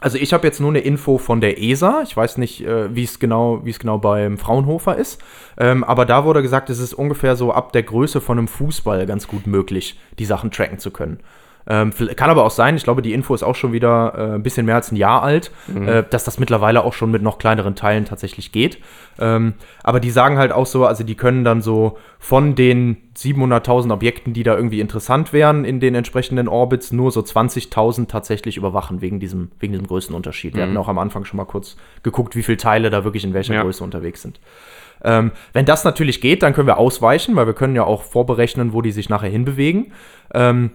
also 0.00 0.18
ich 0.18 0.32
habe 0.32 0.46
jetzt 0.46 0.60
nur 0.60 0.70
eine 0.70 0.80
Info 0.80 1.18
von 1.18 1.40
der 1.40 1.62
ESA. 1.62 2.02
Ich 2.02 2.16
weiß 2.16 2.38
nicht, 2.38 2.66
äh, 2.66 2.94
wie 2.94 3.04
es 3.04 3.18
genau, 3.18 3.64
wie 3.64 3.70
es 3.70 3.78
genau 3.78 3.98
beim 3.98 4.38
Fraunhofer 4.38 4.96
ist. 4.96 5.22
Ähm, 5.56 5.84
aber 5.84 6.04
da 6.04 6.24
wurde 6.24 6.42
gesagt, 6.42 6.68
es 6.70 6.78
ist 6.78 6.94
ungefähr 6.94 7.36
so 7.36 7.52
ab 7.52 7.72
der 7.72 7.84
Größe 7.84 8.20
von 8.20 8.38
einem 8.38 8.48
Fußball 8.48 9.06
ganz 9.06 9.28
gut 9.28 9.46
möglich, 9.46 9.98
die 10.18 10.24
Sachen 10.24 10.50
tracken 10.50 10.78
zu 10.78 10.90
können. 10.90 11.20
Ähm, 11.66 11.92
kann 12.16 12.28
aber 12.28 12.44
auch 12.44 12.50
sein, 12.50 12.76
ich 12.76 12.84
glaube, 12.84 13.00
die 13.00 13.12
Info 13.14 13.34
ist 13.34 13.42
auch 13.42 13.54
schon 13.54 13.72
wieder 13.72 14.14
äh, 14.16 14.34
ein 14.34 14.42
bisschen 14.42 14.66
mehr 14.66 14.74
als 14.74 14.92
ein 14.92 14.96
Jahr 14.96 15.22
alt, 15.22 15.50
äh, 15.74 16.02
dass 16.08 16.24
das 16.24 16.38
mittlerweile 16.38 16.84
auch 16.84 16.92
schon 16.92 17.10
mit 17.10 17.22
noch 17.22 17.38
kleineren 17.38 17.74
Teilen 17.74 18.04
tatsächlich 18.04 18.52
geht. 18.52 18.78
Ähm, 19.18 19.54
aber 19.82 20.00
die 20.00 20.10
sagen 20.10 20.36
halt 20.36 20.52
auch 20.52 20.66
so, 20.66 20.84
also 20.84 21.04
die 21.04 21.14
können 21.14 21.44
dann 21.44 21.62
so 21.62 21.96
von 22.18 22.54
den 22.54 22.98
700.000 23.16 23.92
Objekten, 23.92 24.34
die 24.34 24.42
da 24.42 24.56
irgendwie 24.56 24.80
interessant 24.80 25.32
wären 25.32 25.64
in 25.64 25.80
den 25.80 25.94
entsprechenden 25.94 26.48
Orbits, 26.48 26.92
nur 26.92 27.10
so 27.10 27.20
20.000 27.20 28.08
tatsächlich 28.08 28.56
überwachen 28.56 29.00
wegen 29.00 29.20
diesem, 29.20 29.50
wegen 29.58 29.72
diesem 29.72 29.86
Größenunterschied. 29.86 30.54
Wir 30.56 30.64
hatten 30.64 30.76
auch 30.76 30.88
am 30.88 30.98
Anfang 30.98 31.24
schon 31.24 31.38
mal 31.38 31.44
kurz 31.44 31.76
geguckt, 32.02 32.36
wie 32.36 32.42
viele 32.42 32.58
Teile 32.58 32.90
da 32.90 33.04
wirklich 33.04 33.24
in 33.24 33.34
welcher 33.34 33.54
Ja. 33.54 33.62
Größe 33.62 33.82
unterwegs 33.84 34.22
sind. 34.22 34.40
Ähm, 35.02 35.32
wenn 35.52 35.64
das 35.66 35.84
natürlich 35.84 36.20
geht, 36.20 36.42
dann 36.42 36.54
können 36.54 36.66
wir 36.66 36.78
ausweichen, 36.78 37.36
weil 37.36 37.46
wir 37.46 37.54
können 37.54 37.76
ja 37.76 37.84
auch 37.84 38.02
vorberechnen, 38.02 38.72
wo 38.72 38.82
die 38.82 38.92
sich 38.92 39.08
nachher 39.08 39.28
hinbewegen. 39.30 39.92
Ähm, 40.32 40.70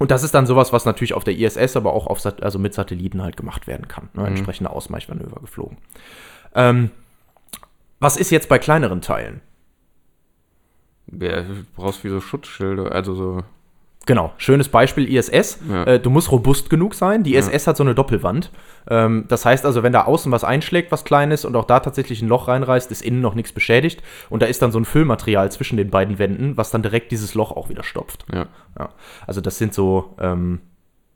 und 0.00 0.10
das 0.10 0.22
ist 0.22 0.32
dann 0.32 0.46
sowas, 0.46 0.72
was 0.72 0.86
natürlich 0.86 1.12
auf 1.12 1.24
der 1.24 1.36
ISS, 1.36 1.76
aber 1.76 1.92
auch 1.92 2.06
auf, 2.06 2.24
also 2.24 2.58
mit 2.58 2.72
Satelliten 2.72 3.20
halt 3.20 3.36
gemacht 3.36 3.66
werden 3.66 3.86
kann. 3.86 4.08
Ne? 4.14 4.26
Entsprechende 4.28 4.70
Ausweichmanöver 4.70 5.40
geflogen. 5.42 5.76
Ähm, 6.54 6.90
was 7.98 8.16
ist 8.16 8.30
jetzt 8.30 8.48
bei 8.48 8.58
kleineren 8.58 9.02
Teilen? 9.02 9.42
Ja, 11.06 11.42
du 11.42 11.66
brauchst 11.76 12.02
wie 12.02 12.08
so 12.08 12.22
Schutzschilde, 12.22 12.90
also 12.90 13.14
so, 13.14 13.42
Genau, 14.06 14.32
schönes 14.38 14.68
Beispiel 14.68 15.12
ISS. 15.14 15.60
Ja. 15.70 15.84
Äh, 15.84 16.00
du 16.00 16.08
musst 16.10 16.32
robust 16.32 16.70
genug 16.70 16.94
sein. 16.94 17.22
Die 17.22 17.34
ISS 17.34 17.66
hat 17.66 17.76
so 17.76 17.82
eine 17.84 17.94
Doppelwand. 17.94 18.50
Ähm, 18.88 19.26
das 19.28 19.44
heißt 19.44 19.66
also, 19.66 19.82
wenn 19.82 19.92
da 19.92 20.04
außen 20.04 20.32
was 20.32 20.42
einschlägt, 20.42 20.90
was 20.90 21.04
Kleines 21.04 21.44
und 21.44 21.54
auch 21.54 21.66
da 21.66 21.80
tatsächlich 21.80 22.22
ein 22.22 22.28
Loch 22.28 22.48
reinreißt, 22.48 22.90
ist 22.90 23.02
innen 23.02 23.20
noch 23.20 23.34
nichts 23.34 23.52
beschädigt. 23.52 24.02
Und 24.30 24.42
da 24.42 24.46
ist 24.46 24.62
dann 24.62 24.72
so 24.72 24.80
ein 24.80 24.86
Füllmaterial 24.86 25.52
zwischen 25.52 25.76
den 25.76 25.90
beiden 25.90 26.18
Wänden, 26.18 26.56
was 26.56 26.70
dann 26.70 26.82
direkt 26.82 27.12
dieses 27.12 27.34
Loch 27.34 27.52
auch 27.52 27.68
wieder 27.68 27.82
stopft. 27.82 28.24
ja. 28.32 28.46
Ja. 28.78 28.90
Also 29.26 29.40
das 29.40 29.58
sind 29.58 29.74
so 29.74 30.14
ähm, 30.20 30.60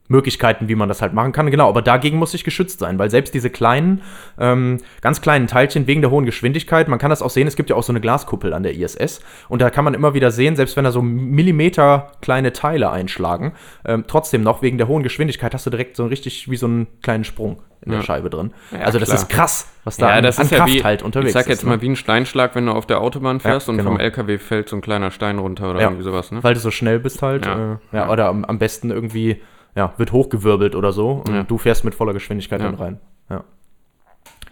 Möglichkeiten, 0.08 0.68
wie 0.68 0.74
man 0.74 0.88
das 0.88 1.00
halt 1.00 1.14
machen 1.14 1.32
kann. 1.32 1.50
Genau, 1.50 1.68
aber 1.68 1.80
dagegen 1.80 2.18
muss 2.18 2.34
ich 2.34 2.44
geschützt 2.44 2.78
sein, 2.78 2.98
weil 2.98 3.08
selbst 3.10 3.32
diese 3.32 3.48
kleinen, 3.48 4.02
ähm, 4.38 4.78
ganz 5.00 5.22
kleinen 5.22 5.46
Teilchen 5.46 5.86
wegen 5.86 6.02
der 6.02 6.10
hohen 6.10 6.26
Geschwindigkeit, 6.26 6.88
man 6.88 6.98
kann 6.98 7.08
das 7.10 7.22
auch 7.22 7.30
sehen, 7.30 7.46
es 7.46 7.56
gibt 7.56 7.70
ja 7.70 7.76
auch 7.76 7.82
so 7.82 7.90
eine 7.92 8.00
Glaskuppel 8.02 8.52
an 8.52 8.62
der 8.62 8.74
ISS 8.76 9.20
und 9.48 9.62
da 9.62 9.70
kann 9.70 9.84
man 9.84 9.94
immer 9.94 10.12
wieder 10.12 10.30
sehen, 10.30 10.56
selbst 10.56 10.76
wenn 10.76 10.84
da 10.84 10.92
so 10.92 11.00
Millimeter 11.00 12.12
kleine 12.20 12.52
Teile 12.52 12.90
einschlagen, 12.90 13.52
ähm, 13.84 14.04
trotzdem 14.06 14.42
noch 14.42 14.62
wegen 14.62 14.78
der 14.78 14.88
hohen 14.88 15.02
Geschwindigkeit 15.02 15.54
hast 15.54 15.66
du 15.66 15.70
direkt 15.70 15.96
so 15.96 16.06
richtig 16.06 16.50
wie 16.50 16.56
so 16.56 16.66
einen 16.66 16.86
kleinen 17.02 17.24
Sprung 17.24 17.62
in 17.82 17.90
der 17.90 18.00
Ja. 18.00 18.04
Scheibe 18.06 18.30
drin. 18.30 18.52
Ja, 18.72 18.80
also 18.80 18.98
das 18.98 19.08
klar. 19.08 19.18
ist 19.20 19.28
krass, 19.28 19.68
was 19.84 19.96
da 19.98 20.10
Ja, 20.10 20.14
an, 20.16 20.22
das 20.24 20.38
an 20.38 20.44
ist 20.46 20.50
ja 20.52 20.58
Kraft 20.58 20.72
wie, 20.74 20.84
halt 20.84 21.02
unterwegs 21.02 21.28
ich 21.30 21.34
sag 21.34 21.48
jetzt 21.48 21.58
ist. 21.58 21.64
ne? 21.64 21.70
mal 21.70 21.80
wie 21.82 21.88
ein 21.88 21.96
Steinschlag, 21.96 22.54
wenn 22.54 22.66
du 22.66 22.72
auf 22.72 22.86
der 22.86 23.00
Autobahn 23.00 23.40
fährst 23.40 23.68
und 23.68 23.76
genau. 23.78 23.90
vom 23.90 24.00
LKW 24.00 24.38
fällt 24.38 24.68
so 24.68 24.76
ein 24.76 24.80
kleiner 24.82 25.10
Stein 25.10 25.38
runter 25.38 25.70
oder 25.70 25.80
irgendwie 25.80 26.02
sowas, 26.02 26.30
ne? 26.30 26.42
Weil 26.42 26.54
du 26.54 26.60
so 26.60 26.70
schnell 26.70 26.98
bist 26.98 27.20
halt. 27.22 27.46
Äh, 27.46 27.76
Ja. 27.92 28.10
oder 28.10 28.28
am, 28.28 28.44
am 28.44 28.58
besten 28.58 28.90
irgendwie, 28.90 29.42
ja, 29.76 29.92
wird 29.96 30.12
hochgewirbelt 30.12 30.74
oder 30.76 30.92
so 30.92 31.22
und 31.26 31.34
Ja. 31.34 31.42
du 31.42 31.58
fährst 31.58 31.84
mit 31.84 31.94
voller 31.94 32.12
Geschwindigkeit 32.12 32.60
Ja. 32.60 32.66
dann 32.66 32.74
rein. 32.76 33.00
Ja. 33.30 33.44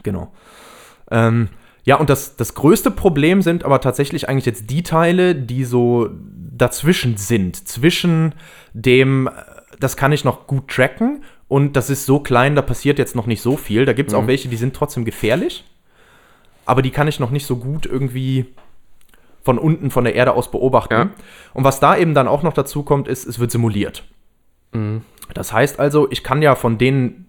Genau. 0.02 0.32
Ähm, 1.10 1.48
ja, 1.84 1.96
und 1.96 2.10
das, 2.10 2.36
das 2.36 2.54
größte 2.54 2.90
Problem 2.90 3.42
sind 3.42 3.64
aber 3.64 3.80
tatsächlich 3.80 4.28
eigentlich 4.28 4.46
jetzt 4.46 4.70
die 4.70 4.82
Teile, 4.82 5.34
die 5.34 5.64
so 5.64 6.10
dazwischen 6.56 7.16
sind. 7.16 7.56
Zwischen 7.68 8.34
dem, 8.72 9.28
das 9.80 9.96
kann 9.96 10.12
ich 10.12 10.24
noch 10.24 10.46
gut 10.46 10.68
tracken 10.68 11.24
und 11.48 11.74
das 11.76 11.90
ist 11.90 12.06
so 12.06 12.20
klein, 12.20 12.54
da 12.54 12.62
passiert 12.62 12.98
jetzt 12.98 13.14
noch 13.16 13.26
nicht 13.26 13.42
so 13.42 13.56
viel. 13.56 13.84
Da 13.84 13.92
gibt 13.92 14.10
es 14.10 14.14
auch 14.14 14.22
Mhm. 14.22 14.26
welche, 14.28 14.48
die 14.48 14.56
sind 14.56 14.74
trotzdem 14.76 15.04
gefährlich, 15.04 15.64
aber 16.66 16.82
die 16.82 16.90
kann 16.90 17.08
ich 17.08 17.18
noch 17.20 17.30
nicht 17.30 17.46
so 17.46 17.56
gut 17.56 17.84
irgendwie 17.86 18.46
von 19.42 19.58
unten 19.58 19.90
von 19.90 20.04
der 20.04 20.14
Erde 20.14 20.34
aus 20.34 20.50
beobachten. 20.52 20.94
Ja. 20.94 21.10
Und 21.52 21.64
was 21.64 21.80
da 21.80 21.96
eben 21.96 22.14
dann 22.14 22.28
auch 22.28 22.44
noch 22.44 22.52
dazu 22.52 22.84
kommt, 22.84 23.08
ist, 23.08 23.26
es 23.26 23.40
wird 23.40 23.50
simuliert. 23.50 24.04
Mhm. 24.72 25.02
Das 25.34 25.52
heißt 25.52 25.78
also, 25.78 26.10
ich 26.10 26.22
kann 26.22 26.42
ja 26.42 26.54
von 26.54 26.78
denen, 26.78 27.26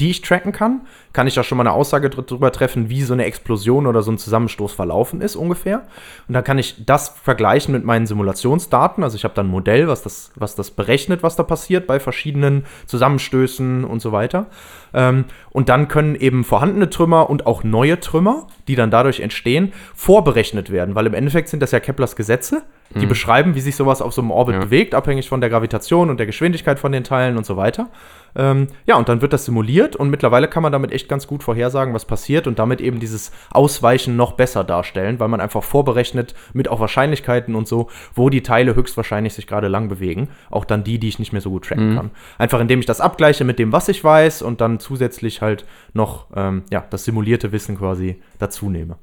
die 0.00 0.10
ich 0.10 0.22
tracken 0.22 0.52
kann, 0.52 0.86
kann 1.12 1.26
ich 1.26 1.34
da 1.34 1.42
schon 1.42 1.58
mal 1.58 1.62
eine 1.66 1.72
Aussage 1.72 2.10
drüber 2.10 2.52
treffen, 2.52 2.88
wie 2.90 3.02
so 3.02 3.12
eine 3.12 3.24
Explosion 3.24 3.86
oder 3.86 4.02
so 4.02 4.10
ein 4.10 4.18
Zusammenstoß 4.18 4.72
verlaufen 4.72 5.20
ist 5.20 5.36
ungefähr. 5.36 5.82
Und 6.28 6.34
dann 6.34 6.44
kann 6.44 6.58
ich 6.58 6.84
das 6.84 7.08
vergleichen 7.22 7.72
mit 7.72 7.84
meinen 7.84 8.06
Simulationsdaten. 8.06 9.02
Also 9.02 9.16
ich 9.16 9.24
habe 9.24 9.34
dann 9.34 9.46
ein 9.46 9.50
Modell, 9.50 9.88
was 9.88 10.02
das, 10.02 10.30
was 10.36 10.54
das 10.54 10.70
berechnet, 10.70 11.22
was 11.22 11.36
da 11.36 11.42
passiert 11.42 11.86
bei 11.86 11.98
verschiedenen 11.98 12.64
Zusammenstößen 12.86 13.84
und 13.84 14.00
so 14.00 14.12
weiter. 14.12 14.46
Ähm, 14.94 15.24
und 15.50 15.68
dann 15.68 15.88
können 15.88 16.14
eben 16.14 16.44
vorhandene 16.44 16.90
Trümmer 16.90 17.30
und 17.30 17.46
auch 17.46 17.64
neue 17.64 18.00
Trümmer, 18.00 18.46
die 18.68 18.76
dann 18.76 18.90
dadurch 18.90 19.20
entstehen, 19.20 19.72
vorberechnet 19.94 20.70
werden. 20.70 20.94
Weil 20.94 21.06
im 21.06 21.14
Endeffekt 21.14 21.48
sind 21.48 21.62
das 21.62 21.70
ja 21.72 21.80
Keplers 21.80 22.16
Gesetze, 22.16 22.62
die 22.94 23.04
beschreiben, 23.04 23.54
wie 23.54 23.60
sich 23.60 23.76
sowas 23.76 24.00
auf 24.00 24.14
so 24.14 24.22
einem 24.22 24.30
Orbit 24.30 24.54
Ja. 24.54 24.60
bewegt, 24.62 24.94
abhängig 24.94 25.28
von 25.28 25.42
der 25.42 25.50
Gravitation 25.50 26.08
und 26.08 26.16
der 26.16 26.24
Geschwindigkeit 26.24 26.78
von 26.78 26.90
den 26.90 27.04
Teilen 27.04 27.36
und 27.36 27.44
so 27.44 27.58
weiter. 27.58 27.88
Ähm, 28.34 28.68
ja, 28.86 28.96
und 28.96 29.10
dann 29.10 29.20
wird 29.20 29.34
das 29.34 29.44
simuliert 29.44 29.94
und 29.94 30.08
mittlerweile 30.08 30.48
kann 30.48 30.62
man 30.62 30.72
damit 30.72 30.90
echt 30.98 31.08
ganz 31.08 31.26
gut 31.26 31.42
vorhersagen, 31.42 31.94
was 31.94 32.04
passiert 32.04 32.46
und 32.46 32.58
damit 32.58 32.80
eben 32.80 32.98
dieses 32.98 33.30
Ausweichen 33.50 34.16
noch 34.16 34.32
besser 34.32 34.64
darstellen, 34.64 35.20
weil 35.20 35.28
man 35.28 35.40
einfach 35.40 35.62
vorberechnet 35.62 36.34
mit 36.52 36.68
auch 36.68 36.80
Wahrscheinlichkeiten 36.80 37.54
und 37.54 37.68
so, 37.68 37.88
wo 38.14 38.30
die 38.30 38.42
Teile 38.42 38.74
höchstwahrscheinlich 38.74 39.34
sich 39.34 39.46
gerade 39.46 39.68
lang 39.68 39.88
bewegen. 39.88 40.28
Auch 40.50 40.64
dann 40.64 40.82
die, 40.84 40.98
die 40.98 41.08
ich 41.08 41.18
nicht 41.18 41.32
mehr 41.32 41.40
so 41.40 41.50
gut 41.50 41.66
tracken 41.66 41.94
kann. 41.94 42.10
Einfach 42.36 42.60
indem 42.60 42.80
ich 42.80 42.86
das 42.86 43.00
abgleiche 43.00 43.44
mit 43.44 43.58
dem, 43.58 43.72
was 43.72 43.88
ich 43.88 44.02
weiß 44.02 44.42
und 44.42 44.60
dann 44.60 44.80
zusätzlich 44.80 45.40
halt 45.40 45.64
noch 45.92 46.26
ähm, 46.34 46.64
ja, 46.70 46.84
das 46.90 47.04
simulierte 47.04 47.52
Wissen 47.52 47.78
quasi 47.78 48.20
dazu 48.38 48.70
nehme. 48.70 48.96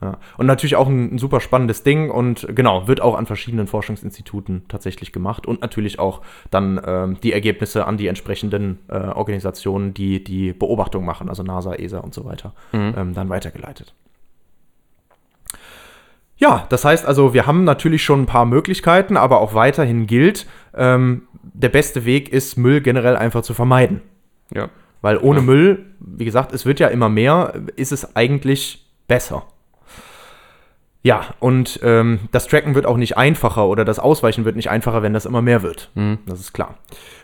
Ja. 0.00 0.18
Und 0.36 0.46
natürlich 0.46 0.76
auch 0.76 0.88
ein, 0.88 1.14
ein 1.14 1.18
super 1.18 1.40
spannendes 1.40 1.82
Ding 1.82 2.10
und 2.10 2.46
genau, 2.54 2.88
wird 2.88 3.00
auch 3.00 3.16
an 3.16 3.26
verschiedenen 3.26 3.66
Forschungsinstituten 3.66 4.62
tatsächlich 4.68 5.12
gemacht 5.12 5.46
und 5.46 5.60
natürlich 5.60 5.98
auch 5.98 6.22
dann 6.50 6.80
ähm, 6.84 7.18
die 7.22 7.32
Ergebnisse 7.32 7.86
an 7.86 7.96
die 7.96 8.06
entsprechenden 8.06 8.78
äh, 8.88 8.94
Organisationen, 8.94 9.94
die 9.94 10.24
die 10.24 10.52
Beobachtung 10.52 11.04
machen, 11.04 11.28
also 11.28 11.41
NASA, 11.42 11.74
ESA 11.74 11.98
und 11.98 12.14
so 12.14 12.24
weiter, 12.24 12.52
ähm, 12.72 13.14
dann 13.14 13.28
weitergeleitet. 13.28 13.94
Ja, 16.36 16.66
das 16.70 16.84
heißt 16.84 17.06
also, 17.06 17.34
wir 17.34 17.46
haben 17.46 17.62
natürlich 17.64 18.02
schon 18.02 18.22
ein 18.22 18.26
paar 18.26 18.46
Möglichkeiten, 18.46 19.16
aber 19.16 19.40
auch 19.40 19.54
weiterhin 19.54 20.06
gilt, 20.06 20.46
ähm, 20.74 21.22
der 21.42 21.68
beste 21.68 22.04
Weg 22.04 22.30
ist, 22.30 22.56
Müll 22.56 22.80
generell 22.80 23.16
einfach 23.16 23.42
zu 23.42 23.54
vermeiden. 23.54 24.00
Ja. 24.52 24.68
Weil 25.02 25.18
ohne 25.18 25.40
Ja. 25.40 25.44
Müll, 25.44 25.86
wie 26.00 26.24
gesagt, 26.24 26.52
es 26.52 26.66
wird 26.66 26.80
ja 26.80 26.88
immer 26.88 27.08
mehr, 27.08 27.54
ist 27.76 27.92
es 27.92 28.16
eigentlich 28.16 28.86
besser. 29.06 29.44
Ja, 31.04 31.34
und 31.40 31.80
ähm, 31.82 32.20
das 32.30 32.46
Tracken 32.46 32.76
wird 32.76 32.86
auch 32.86 32.96
nicht 32.96 33.16
einfacher 33.16 33.66
oder 33.66 33.84
das 33.84 33.98
Ausweichen 33.98 34.44
wird 34.44 34.54
nicht 34.54 34.70
einfacher, 34.70 35.02
wenn 35.02 35.12
das 35.12 35.26
immer 35.26 35.42
mehr 35.42 35.62
wird. 35.62 35.90
Mhm. 35.94 36.18
Das 36.26 36.38
ist 36.38 36.52
klar. 36.52 36.76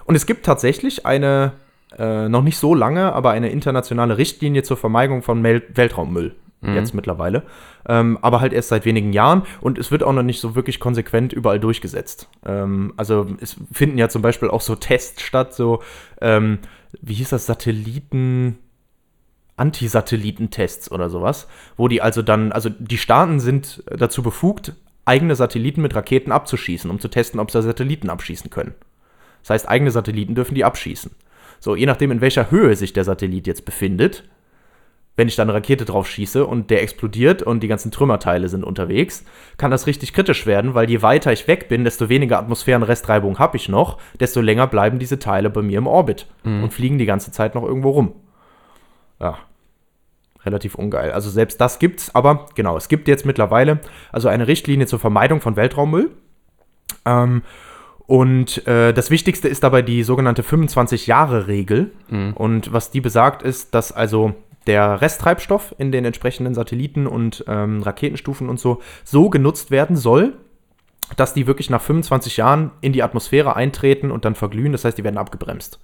Und 0.05 0.17
es 0.17 0.27
gibt 0.27 0.45
tatsächlich 0.45 1.07
eine, 1.07 1.53
äh, 1.97 2.29
noch 2.29 2.43
nicht 2.43 2.59
so 2.59 2.75
lange, 2.75 3.13
aber 3.13 3.31
eine 3.31 3.51
internationale 3.51 4.19
Richtlinie 4.19 4.63
zur 4.63 4.77
Vermeidung 4.77 5.23
von 5.23 5.41
Mel 5.41 5.63
Weltraummüll. 5.75 6.35
Jetzt 6.75 6.93
mittlerweile. 6.93 7.45
Ähm, 7.87 8.19
aber 8.21 8.41
halt 8.41 8.53
erst 8.53 8.71
seit 8.71 8.85
wenigen 8.85 9.13
Jahren 9.13 9.45
und 9.61 9.79
es 9.79 9.93
wird 9.93 10.03
auch 10.03 10.13
noch 10.13 10.25
nicht 10.25 10.41
so 10.41 10.57
wirklich 10.57 10.81
konsequent 10.81 11.33
überall 11.33 11.61
durchgesetzt. 11.61 12.29
Ähm, 12.45 12.95
also 12.97 13.29
es 13.41 13.57
finden 13.71 13.97
ja 13.97 14.09
zum 14.09 14.23
Beispiel 14.23 14.51
auch 14.51 14.61
so 14.61 14.75
Tests 14.75 15.23
statt, 15.23 15.55
so, 15.55 15.83
ähm, 16.21 16.59
wie 17.01 17.15
hieß 17.15 17.31
das, 17.31 17.47
Satelliten. 17.47 18.59
Anti-Satellitentests 19.57 20.89
oder 20.93 21.11
sowas, 21.11 21.49
wo 21.77 21.89
die 21.89 22.01
also 22.01 22.23
dann, 22.23 22.53
also 22.53 22.69
die 22.69 22.97
Staaten 22.97 23.41
sind 23.41 23.83
dazu 23.87 24.23
befugt, 24.23 24.75
eigene 25.05 25.35
Satelliten 25.35 25.83
mit 25.83 25.97
Raketen 25.97 26.31
abzuschießen, 26.31 26.89
um 26.89 27.01
zu 27.01 27.09
testen, 27.09 27.41
ob 27.41 27.51
sie 27.51 27.61
Satelliten 27.61 28.09
abschießen 28.09 28.51
können. 28.51 28.75
Das 29.43 29.51
heißt, 29.51 29.69
eigene 29.69 29.91
Satelliten 29.91 30.37
dürfen 30.37 30.55
die 30.55 30.65
abschießen. 30.65 31.11
So, 31.61 31.77
je 31.77 31.87
nachdem, 31.87 32.11
in 32.11 32.21
welcher 32.21 32.51
Höhe 32.51 32.77
sich 32.77 32.93
der 32.93 33.05
Satellit 33.05 33.47
jetzt 33.47 33.65
befindet, 33.65 34.25
wenn 35.17 35.27
ich 35.27 35.35
da 35.35 35.43
eine 35.43 35.53
Rakete 35.53 35.85
drauf 35.85 36.09
schieße 36.09 36.47
und 36.47 36.71
der 36.71 36.81
explodiert 36.81 37.43
und 37.43 37.61
die 37.61 37.69
ganzen 37.69 37.91
Trümmerteile 37.91 38.49
sind 38.49 38.63
unterwegs, 38.63 39.25
kann 39.57 39.73
das 39.73 39.89
richtig 39.89 40.13
kritisch 40.13 40.47
werden, 40.47 40.75
weil 40.75 40.89
je 40.89 41.03
weiter 41.03 41.33
ich 41.33 41.49
weg 41.49 41.69
bin, 41.69 41.83
desto 41.83 42.09
weniger 42.09 42.39
Atmosphärenrestreibung 42.39 43.41
habe 43.41 43.57
ich 43.57 43.69
noch, 43.69 43.99
desto 44.21 44.41
länger 44.41 44.69
bleiben 44.69 45.01
diese 45.01 45.19
Teile 45.19 45.51
bei 45.51 45.61
mir 45.61 45.79
im 45.79 45.89
Orbit 45.89 46.27
und 46.45 46.73
fliegen 46.73 46.99
die 46.99 47.07
ganze 47.07 47.33
Zeit 47.33 47.57
noch 47.57 47.65
irgendwo 47.65 47.91
rum. 47.91 48.13
Ja, 49.19 49.39
relativ 50.47 50.77
ungeil. 50.77 51.11
Also 51.11 51.31
selbst 51.31 51.61
das 51.61 51.81
gibt's, 51.81 52.15
aber 52.15 52.47
genau, 52.55 52.77
es 52.77 52.87
gibt 52.87 53.09
jetzt 53.09 53.27
mittlerweile 53.27 53.81
also 54.13 54.29
eine 54.29 54.47
Richtlinie 54.47 54.87
zur 54.87 55.01
Vermeidung 55.01 55.41
von 55.41 55.57
Weltraummüll. 55.57 56.13
Ähm, 57.05 57.43
und 58.09 58.67
äh, 58.67 58.95
das 58.95 59.11
Wichtigste 59.11 59.49
ist 59.49 59.63
dabei 59.63 59.83
die 59.83 60.03
sogenannte 60.03 60.41
25-Jahre-Regel. 60.43 61.91
Und 62.33 62.73
was 62.73 62.91
die 62.91 63.03
besagt, 63.03 63.43
ist, 63.43 63.75
dass 63.75 63.93
also 63.93 64.33
der 64.67 65.03
Resttreibstoff 65.03 65.75
in 65.77 65.93
den 65.93 66.07
entsprechenden 66.07 66.55
Satelliten 66.55 67.07
und 67.07 67.45
ähm, 67.47 67.83
Raketenstufen 67.83 68.49
und 68.49 68.59
so 68.59 68.81
so 69.05 69.29
genutzt 69.29 69.71
werden 69.71 69.95
soll, 69.95 70.39
dass 71.19 71.35
die 71.35 71.47
wirklich 71.47 71.69
nach 71.69 71.83
25 71.83 72.39
Jahren 72.39 72.71
in 72.81 72.95
die 72.95 73.03
Atmosphäre 73.03 73.57
eintreten 73.57 74.11
und 74.11 74.25
dann 74.25 74.35
verglühen. 74.35 74.73
Das 74.73 74.87
heißt, 74.87 74.97
die 74.97 75.05
werden 75.05 75.19
abgebremst. 75.19 75.79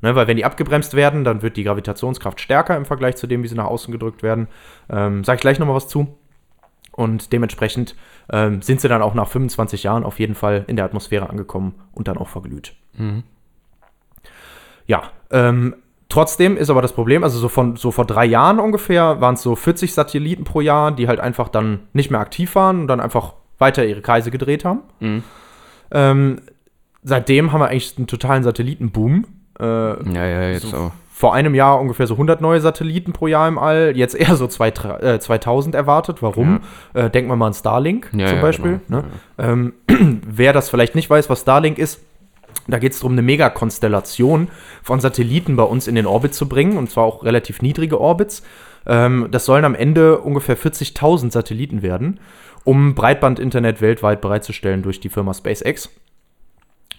Ne, 0.00 0.14
weil 0.14 0.26
wenn 0.26 0.38
die 0.38 0.46
abgebremst 0.46 0.94
werden, 0.94 1.22
dann 1.22 1.42
wird 1.42 1.58
die 1.58 1.64
Gravitationskraft 1.64 2.40
stärker 2.40 2.78
im 2.78 2.86
Vergleich 2.86 3.16
zu 3.16 3.26
dem, 3.26 3.42
wie 3.42 3.48
sie 3.48 3.56
nach 3.56 3.66
außen 3.66 3.92
gedrückt 3.92 4.22
werden. 4.22 4.48
Ähm, 4.88 5.22
Sage 5.22 5.36
ich 5.36 5.42
gleich 5.42 5.58
nochmal 5.58 5.76
was 5.76 5.88
zu. 5.88 6.16
Und 6.98 7.32
dementsprechend 7.32 7.94
ähm, 8.28 8.60
sind 8.60 8.80
sie 8.80 8.88
dann 8.88 9.02
auch 9.02 9.14
nach 9.14 9.28
25 9.28 9.84
Jahren 9.84 10.02
auf 10.02 10.18
jeden 10.18 10.34
Fall 10.34 10.64
in 10.66 10.74
der 10.74 10.84
Atmosphäre 10.84 11.30
angekommen 11.30 11.76
und 11.92 12.08
dann 12.08 12.18
auch 12.18 12.26
verglüht. 12.26 12.74
Ja, 14.86 15.04
ähm, 15.30 15.76
trotzdem 16.08 16.56
ist 16.56 16.70
aber 16.70 16.82
das 16.82 16.92
Problem, 16.92 17.22
also 17.22 17.38
so, 17.38 17.48
von, 17.48 17.76
so 17.76 17.92
vor 17.92 18.04
drei 18.04 18.24
Jahren 18.24 18.58
ungefähr 18.58 19.20
waren 19.20 19.34
es 19.34 19.42
so 19.42 19.54
40 19.54 19.94
Satelliten 19.94 20.42
pro 20.42 20.60
Jahr, 20.60 20.90
die 20.90 21.06
halt 21.06 21.20
einfach 21.20 21.48
dann 21.48 21.82
nicht 21.92 22.10
mehr 22.10 22.18
aktiv 22.18 22.56
waren 22.56 22.80
und 22.80 22.88
dann 22.88 22.98
einfach 22.98 23.34
weiter 23.58 23.86
ihre 23.86 24.00
Kreise 24.00 24.32
gedreht 24.32 24.64
haben. 24.64 24.80
Mhm. 24.98 25.22
Ähm, 25.92 26.40
seitdem 27.04 27.52
haben 27.52 27.60
wir 27.60 27.68
eigentlich 27.68 27.96
einen 27.96 28.08
totalen 28.08 28.42
Satellitenboom. 28.42 29.24
Äh, 29.60 29.64
Ja, 29.64 30.26
ja, 30.26 30.48
jetzt 30.50 30.70
so 30.70 30.76
auch. 30.76 30.92
Vor 31.18 31.34
einem 31.34 31.56
Jahr 31.56 31.80
ungefähr 31.80 32.06
so 32.06 32.14
100 32.14 32.40
neue 32.40 32.60
Satelliten 32.60 33.12
pro 33.12 33.26
Jahr 33.26 33.48
im 33.48 33.58
All, 33.58 33.92
jetzt 33.96 34.14
eher 34.14 34.36
so 34.36 34.46
zwei, 34.46 34.68
äh, 34.68 35.18
2000 35.18 35.74
erwartet. 35.74 36.22
Warum? 36.22 36.60
Äh, 36.94 37.10
denken 37.10 37.28
wir 37.28 37.34
mal 37.34 37.48
an 37.48 37.54
Starlink 37.54 38.08
Ja, 38.12 38.28
zum 38.28 38.36
ja, 38.36 38.42
Beispiel. 38.42 38.80
genau. 38.86 39.00
Ne? 39.00 39.04
Ähm, 39.36 39.72
wer 40.24 40.52
das 40.52 40.70
vielleicht 40.70 40.94
nicht 40.94 41.10
weiß, 41.10 41.28
was 41.28 41.40
Starlink 41.40 41.76
ist, 41.76 42.00
da 42.68 42.78
geht 42.78 42.92
es 42.92 43.00
darum, 43.00 43.14
eine 43.14 43.22
Megakonstellation 43.22 44.46
von 44.84 45.00
Satelliten 45.00 45.56
bei 45.56 45.64
uns 45.64 45.88
in 45.88 45.96
den 45.96 46.06
Orbit 46.06 46.34
zu 46.34 46.48
bringen, 46.48 46.76
und 46.76 46.88
zwar 46.88 47.02
auch 47.02 47.24
relativ 47.24 47.62
niedrige 47.62 48.00
Orbits. 48.00 48.44
Ähm, 48.86 49.26
das 49.32 49.44
sollen 49.44 49.64
am 49.64 49.74
Ende 49.74 50.20
ungefähr 50.20 50.56
40.000 50.56 51.32
Satelliten 51.32 51.82
werden, 51.82 52.20
um 52.62 52.94
Breitbandinternet 52.94 53.80
weltweit 53.80 54.20
bereitzustellen 54.20 54.82
durch 54.84 55.00
die 55.00 55.08
Firma 55.08 55.34
SpaceX. 55.34 55.90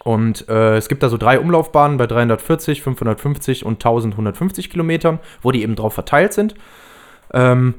Und 0.03 0.47
äh, 0.47 0.77
es 0.77 0.88
gibt 0.88 1.03
da 1.03 1.09
so 1.09 1.17
drei 1.17 1.39
Umlaufbahnen 1.39 1.97
bei 1.97 2.07
340, 2.07 2.81
550 2.81 3.65
und 3.65 3.75
1150 3.75 4.69
Kilometern, 4.69 5.19
wo 5.41 5.51
die 5.51 5.62
eben 5.62 5.75
drauf 5.75 5.93
verteilt 5.93 6.33
sind. 6.33 6.55
Ähm, 7.33 7.75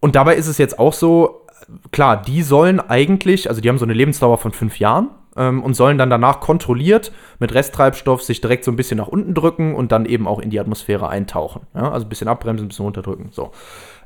und 0.00 0.16
dabei 0.16 0.36
ist 0.36 0.48
es 0.48 0.58
jetzt 0.58 0.78
auch 0.78 0.92
so, 0.92 1.46
klar, 1.90 2.20
die 2.20 2.42
sollen 2.42 2.80
eigentlich, 2.80 3.48
also 3.48 3.60
die 3.60 3.68
haben 3.68 3.78
so 3.78 3.84
eine 3.84 3.94
Lebensdauer 3.94 4.38
von 4.38 4.52
fünf 4.52 4.78
Jahren 4.78 5.10
ähm, 5.36 5.62
und 5.62 5.74
sollen 5.74 5.98
dann 5.98 6.10
danach 6.10 6.40
kontrolliert 6.40 7.12
mit 7.38 7.54
Resttreibstoff 7.54 8.22
sich 8.22 8.40
direkt 8.40 8.64
so 8.64 8.70
ein 8.70 8.76
bisschen 8.76 8.98
nach 8.98 9.08
unten 9.08 9.34
drücken 9.34 9.74
und 9.74 9.92
dann 9.92 10.06
eben 10.06 10.26
auch 10.26 10.40
in 10.40 10.50
die 10.50 10.60
Atmosphäre 10.60 11.08
eintauchen. 11.08 11.62
Ja? 11.74 11.90
Also 11.90 12.06
ein 12.06 12.08
bisschen 12.08 12.28
abbremsen, 12.28 12.66
ein 12.66 12.68
bisschen 12.68 12.84
runterdrücken. 12.84 13.28
So. 13.30 13.52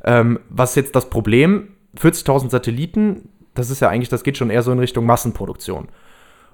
Ähm, 0.05 0.41
was 0.49 0.71
ist 0.71 0.77
jetzt 0.77 0.97
das 0.97 1.11
Problem? 1.11 1.69
40.000 1.99 2.51
Satelliten, 2.51 3.31
das 3.55 3.71
ist 3.71 3.81
ja 3.81 3.89
eigentlich, 3.89 4.11
das 4.11 4.23
geht 4.23 4.37
schon 4.37 4.51
eher 4.51 4.63
so 4.63 4.71
in 4.71 4.79
Richtung 4.79 5.07
Massenproduktion. 5.07 5.89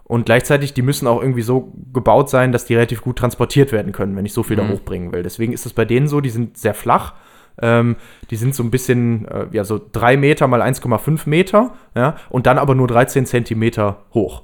Und 0.05 0.27
gleichzeitig, 0.27 0.75
die 0.75 0.83
müssen 0.83 1.07
auch 1.07 1.21
irgendwie 1.21 1.43
so 1.43 1.73
gebaut 1.93 2.29
sein, 2.29 2.53
dass 2.53 2.65
die 2.65 2.75
relativ 2.75 3.03
gut 3.03 3.17
transportiert 3.17 3.73
werden 3.73 3.93
können, 3.93 4.17
wenn 4.17 4.27
ich 4.27 4.33
so 4.33 4.43
viel 4.43 4.57
da 4.57 4.69
hochbringen 4.69 5.13
will. 5.13 5.23
Deswegen 5.23 5.53
ist 5.53 5.65
es 5.67 5.73
bei 5.73 5.85
denen 5.85 6.07
so, 6.09 6.21
die 6.21 6.31
sind 6.31 6.59
sehr 6.59 6.75
flach. 6.75 7.15
Ähm, 7.61 7.97
die 8.31 8.37
sind 8.37 8.55
so 8.55 8.63
ein 8.63 8.71
bisschen, 8.71 9.29
äh, 9.29 9.47
ja, 9.53 9.63
so 9.65 9.79
3 9.93 10.17
Meter 10.17 10.49
mal 10.49 10.63
1,5 10.63 11.29
Meter, 11.29 11.75
ja, 11.95 12.17
und 12.31 12.47
dann 12.47 12.57
aber 12.57 12.75
nur 12.75 12.89
13 12.89 13.27
Zentimeter 13.27 13.99
hoch. 14.15 14.43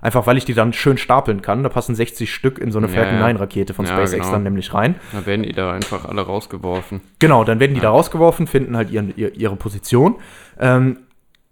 Einfach 0.00 0.28
weil 0.28 0.36
ich 0.36 0.44
die 0.44 0.54
dann 0.54 0.72
schön 0.72 0.96
stapeln 0.96 1.42
kann. 1.42 1.64
Da 1.64 1.68
passen 1.68 1.96
60 1.96 2.32
Stück 2.32 2.58
in 2.60 2.70
so 2.70 2.78
eine 2.78 2.86
Ja, 2.86 2.92
Falcon 2.94 3.18
ja. 3.18 3.26
9-Rakete 3.26 3.74
von 3.74 3.84
Ja, 3.84 3.92
SpaceX 3.92 4.20
genau. 4.22 4.32
dann 4.32 4.44
nämlich 4.44 4.72
rein. 4.72 4.94
Da 5.12 5.26
werden 5.26 5.42
die 5.42 5.52
da 5.52 5.72
einfach 5.72 6.04
alle 6.04 6.22
rausgeworfen. 6.22 7.00
Genau, 7.18 7.42
dann 7.42 7.58
werden 7.58 7.74
die 7.74 7.80
da 7.80 7.90
rausgeworfen, 7.90 8.46
finden 8.46 8.76
halt 8.76 8.92
ihren, 8.92 9.12
ihr, 9.16 9.34
ihre 9.34 9.56
Position. 9.56 10.14
Ähm, 10.60 10.98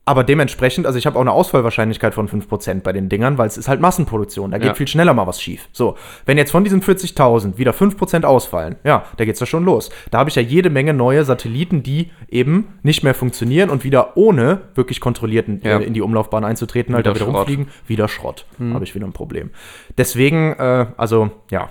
aber 0.07 0.23
dementsprechend, 0.25 0.87
also 0.87 0.99
ich 0.99 1.07
habe 1.07 1.17
auch 1.17 1.23
eine 1.23 1.33
Ausfallwahrscheinlichkeit 1.33 2.12
von 2.14 2.29
5% 2.29 2.83
bei 2.83 2.93
den 2.93 3.09
Dingern, 3.09 3.38
weil 3.38 3.47
es 3.47 3.57
ist 3.57 3.69
halt 3.69 3.81
Massenproduktion. 3.81 4.51
Da 4.51 4.59
geht 4.59 4.69
Ja. 4.69 4.75
viel 4.75 4.87
schneller 4.88 5.14
mal 5.14 5.27
was 5.27 5.40
schief. 5.40 5.69
So, 5.73 5.97
wenn 6.27 6.37
jetzt 6.37 6.51
von 6.51 6.62
diesen 6.62 6.83
40.000 6.83 7.57
wieder 7.57 7.73
5% 7.73 8.25
ausfallen, 8.25 8.77
ja, 8.85 9.05
da 9.17 9.25
geht's 9.25 9.40
ja 9.40 9.47
schon 9.47 9.64
los. 9.64 9.90
Da 10.11 10.19
habe 10.19 10.29
ich 10.29 10.37
ja 10.37 10.43
jede 10.43 10.69
Menge 10.69 10.93
neue 10.93 11.25
Satelliten, 11.25 11.83
die 11.83 12.11
eben 12.29 12.69
nicht 12.83 13.03
mehr 13.03 13.14
funktionieren 13.14 13.71
und 13.71 13.83
wieder 13.85 14.17
ohne 14.17 14.61
wirklich 14.75 15.01
kontrollierten 15.01 15.61
Ja. 15.64 15.79
äh, 15.79 15.85
in 15.85 15.95
die 15.95 16.03
Umlaufbahn 16.03 16.45
einzutreten, 16.45 16.95
halt 16.95 17.07
da 17.07 17.11
Wieder 17.14 17.21
wieder 17.21 17.31
Schrott. 17.33 17.37
rumfliegen, 17.49 17.69
wieder 17.87 18.09
Schrott. 18.09 18.47
Habe 18.73 18.85
ich 18.85 18.95
wieder 18.95 19.07
ein 19.07 19.12
Problem. 19.12 19.51
Deswegen, 19.97 20.53
äh, 20.55 20.87
also, 20.97 21.31
ja, 21.51 21.71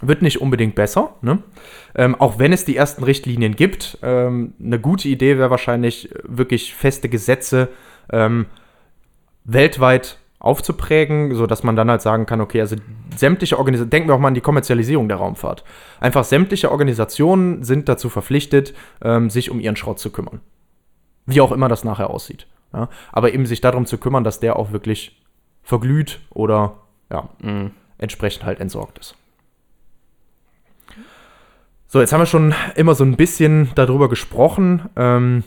wird 0.00 0.22
nicht 0.22 0.40
unbedingt 0.40 0.74
besser, 0.74 1.14
ne? 1.22 1.42
ähm, 1.94 2.14
auch 2.14 2.38
wenn 2.38 2.52
es 2.52 2.64
die 2.64 2.76
ersten 2.76 3.02
Richtlinien 3.02 3.56
gibt. 3.56 3.98
Ähm, 4.02 4.54
eine 4.62 4.78
gute 4.78 5.08
Idee 5.08 5.38
wäre 5.38 5.50
wahrscheinlich 5.50 6.14
äh, 6.14 6.18
wirklich 6.24 6.74
feste 6.74 7.08
Gesetze 7.08 7.68
ähm, 8.12 8.46
weltweit 9.44 10.18
aufzuprägen, 10.40 11.34
sodass 11.34 11.64
man 11.64 11.74
dann 11.74 11.90
halt 11.90 12.00
sagen 12.00 12.26
kann, 12.26 12.40
okay, 12.40 12.60
also 12.60 12.76
sämtliche 13.16 13.58
Organisationen, 13.58 13.90
denken 13.90 14.08
wir 14.08 14.14
auch 14.14 14.20
mal 14.20 14.28
an 14.28 14.34
die 14.34 14.40
Kommerzialisierung 14.40 15.08
der 15.08 15.16
Raumfahrt. 15.16 15.64
Einfach 15.98 16.22
sämtliche 16.22 16.70
Organisationen 16.70 17.64
sind 17.64 17.88
dazu 17.88 18.08
verpflichtet, 18.08 18.74
ähm, 19.02 19.30
sich 19.30 19.50
um 19.50 19.58
ihren 19.58 19.74
Schrott 19.74 19.98
zu 19.98 20.10
kümmern. 20.10 20.40
Wie 21.26 21.40
auch 21.40 21.50
immer 21.50 21.68
das 21.68 21.82
nachher 21.82 22.10
aussieht. 22.10 22.46
Ja? 22.72 22.88
Aber 23.10 23.32
eben 23.34 23.46
sich 23.46 23.60
darum 23.60 23.84
zu 23.84 23.98
kümmern, 23.98 24.22
dass 24.22 24.38
der 24.38 24.56
auch 24.56 24.70
wirklich 24.70 25.20
verglüht 25.64 26.20
oder 26.30 26.76
ja, 27.10 27.28
Mhm. 27.42 27.72
entsprechend 27.98 28.44
halt 28.44 28.60
entsorgt 28.60 28.98
ist. 28.98 29.16
So, 31.90 32.00
jetzt 32.00 32.12
haben 32.12 32.20
wir 32.20 32.26
schon 32.26 32.54
immer 32.76 32.94
so 32.94 33.02
ein 33.02 33.16
bisschen 33.16 33.70
darüber 33.74 34.10
gesprochen, 34.10 34.90
ähm, 34.94 35.42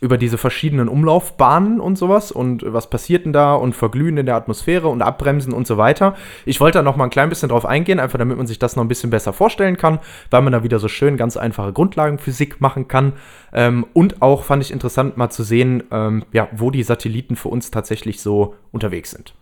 über 0.00 0.16
diese 0.16 0.38
verschiedenen 0.38 0.88
Umlaufbahnen 0.88 1.80
und 1.80 1.98
sowas 1.98 2.30
und 2.30 2.62
was 2.64 2.88
passiert 2.88 3.24
denn 3.24 3.32
da 3.32 3.54
und 3.54 3.74
Verglühen 3.74 4.16
in 4.16 4.26
der 4.26 4.36
Atmosphäre 4.36 4.86
und 4.86 5.02
Abbremsen 5.02 5.52
und 5.52 5.66
so 5.66 5.76
weiter. 5.76 6.14
Ich 6.46 6.60
wollte 6.60 6.78
da 6.78 6.82
noch 6.84 6.94
mal 6.94 7.04
ein 7.04 7.10
klein 7.10 7.28
bisschen 7.28 7.48
drauf 7.48 7.66
eingehen, 7.66 7.98
einfach 7.98 8.16
damit 8.16 8.36
man 8.36 8.46
sich 8.46 8.60
das 8.60 8.76
noch 8.76 8.84
ein 8.84 8.88
bisschen 8.88 9.10
besser 9.10 9.32
vorstellen 9.32 9.76
kann, 9.76 9.98
weil 10.30 10.42
man 10.42 10.52
da 10.52 10.62
wieder 10.62 10.78
so 10.78 10.86
schön 10.86 11.16
ganz 11.16 11.36
einfache 11.36 11.72
Grundlagenphysik 11.72 12.60
machen 12.60 12.86
kann. 12.86 13.14
Ähm, 13.52 13.86
und 13.92 14.22
auch 14.22 14.44
fand 14.44 14.62
ich 14.62 14.70
interessant 14.70 15.16
mal 15.16 15.30
zu 15.30 15.42
sehen, 15.42 15.82
ähm, 15.90 16.24
ja, 16.32 16.46
wo 16.52 16.70
die 16.70 16.84
Satelliten 16.84 17.34
für 17.34 17.48
uns 17.48 17.72
tatsächlich 17.72 18.22
so 18.22 18.54
unterwegs 18.70 19.10
sind. 19.10 19.34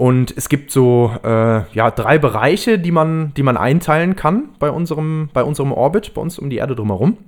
Und 0.00 0.32
es 0.34 0.48
gibt 0.48 0.70
so 0.70 1.12
äh, 1.22 1.70
ja, 1.74 1.90
drei 1.90 2.16
Bereiche, 2.16 2.78
die 2.78 2.90
man, 2.90 3.34
die 3.34 3.42
man 3.42 3.58
einteilen 3.58 4.16
kann 4.16 4.48
bei 4.58 4.70
unserem, 4.70 5.28
bei 5.34 5.44
unserem 5.44 5.72
Orbit, 5.72 6.14
bei 6.14 6.22
uns 6.22 6.38
um 6.38 6.48
die 6.48 6.56
Erde 6.56 6.74
drumherum. 6.74 7.18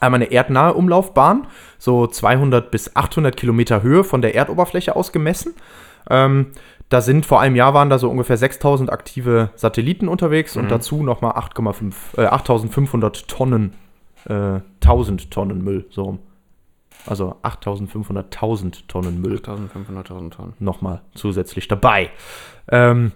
Einmal 0.00 0.22
eine 0.22 0.32
erdnahe 0.32 0.72
Umlaufbahn, 0.72 1.46
so 1.76 2.06
200 2.06 2.70
bis 2.70 2.96
800 2.96 3.36
Kilometer 3.36 3.82
Höhe 3.82 4.02
von 4.02 4.22
der 4.22 4.34
Erdoberfläche 4.34 4.96
aus 4.96 5.12
gemessen. 5.12 5.52
Ähm, 6.08 6.52
da 6.88 7.02
sind 7.02 7.26
vor 7.26 7.42
einem 7.42 7.54
Jahr 7.54 7.74
waren 7.74 7.90
da 7.90 7.98
so 7.98 8.08
ungefähr 8.08 8.38
6000 8.38 8.90
aktive 8.90 9.50
Satelliten 9.54 10.08
unterwegs 10.08 10.56
und 10.56 10.70
dazu 10.70 11.02
nochmal 11.02 11.32
8,5, 11.32 12.16
äh, 12.16 12.24
8500 12.24 13.28
Tonnen, 13.28 13.74
äh, 14.24 14.60
1000 14.80 15.30
Tonnen 15.30 15.62
Müll, 15.62 15.84
so 15.90 16.04
rum. 16.04 16.18
Also 17.06 17.36
8500, 17.42 18.26
1000 18.26 18.88
Tonnen 18.88 19.20
Müll 19.20 19.36
1500.000 19.36 20.30
Tonnen. 20.30 20.52
nochmal 20.58 21.02
zusätzlich 21.14 21.68
dabei. 21.68 22.10
Ähm, 22.68 23.12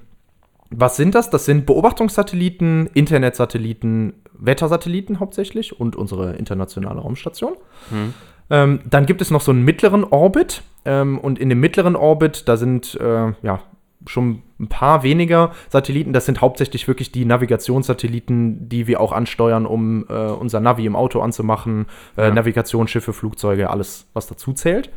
was 0.71 0.97
sind 0.97 1.15
das? 1.15 1.31
Das 1.31 1.45
sind 1.45 1.67
Beobachtungssatelliten, 1.67 2.89
Internetsatelliten, 2.95 4.15
Wettersatelliten 4.33 5.21
hauptsächlich 5.21 5.79
und 5.79 5.97
unsere 5.97 6.35
internationale 6.35 7.01
Raumstation. 7.01 7.55
Ähm, 8.51 8.81
dann 8.89 9.07
gibt 9.07 9.23
es 9.23 9.31
noch 9.31 9.41
so 9.41 9.53
einen 9.53 9.63
mittleren 9.63 10.05
Orbit. 10.05 10.63
Ähm, 10.85 11.19
und 11.19 11.39
in 11.39 11.49
dem 11.49 11.61
mittleren 11.61 11.97
Orbit, 11.97 12.49
da 12.49 12.57
sind 12.57 12.95
äh, 13.01 13.33
ja 13.43 13.61
schon 14.07 14.43
ein 14.61 14.69
paar 14.69 15.03
weniger 15.03 15.53
Satelliten. 15.69 16.13
Das 16.13 16.27
sind 16.27 16.41
hauptsächlich 16.41 16.87
wirklich 16.87 17.11
die 17.13 17.25
Navigationssatelliten, 17.25 18.69
die 18.69 18.87
wir 18.87 19.01
auch 19.01 19.13
ansteuern, 19.13 19.67
um 19.67 20.07
äh, 20.09 20.13
unser 20.13 20.61
Navi 20.61 20.87
im 20.87 20.97
Auto 20.97 21.21
anzumachen. 21.21 21.87
Äh, 22.17 22.29
Ja. 22.29 22.35
Navigationsschiffe, 22.35 23.13
Flugzeuge, 23.13 23.71
alles, 23.71 24.07
was 24.15 24.27
dazu 24.27 24.53
zählt. 24.53 24.91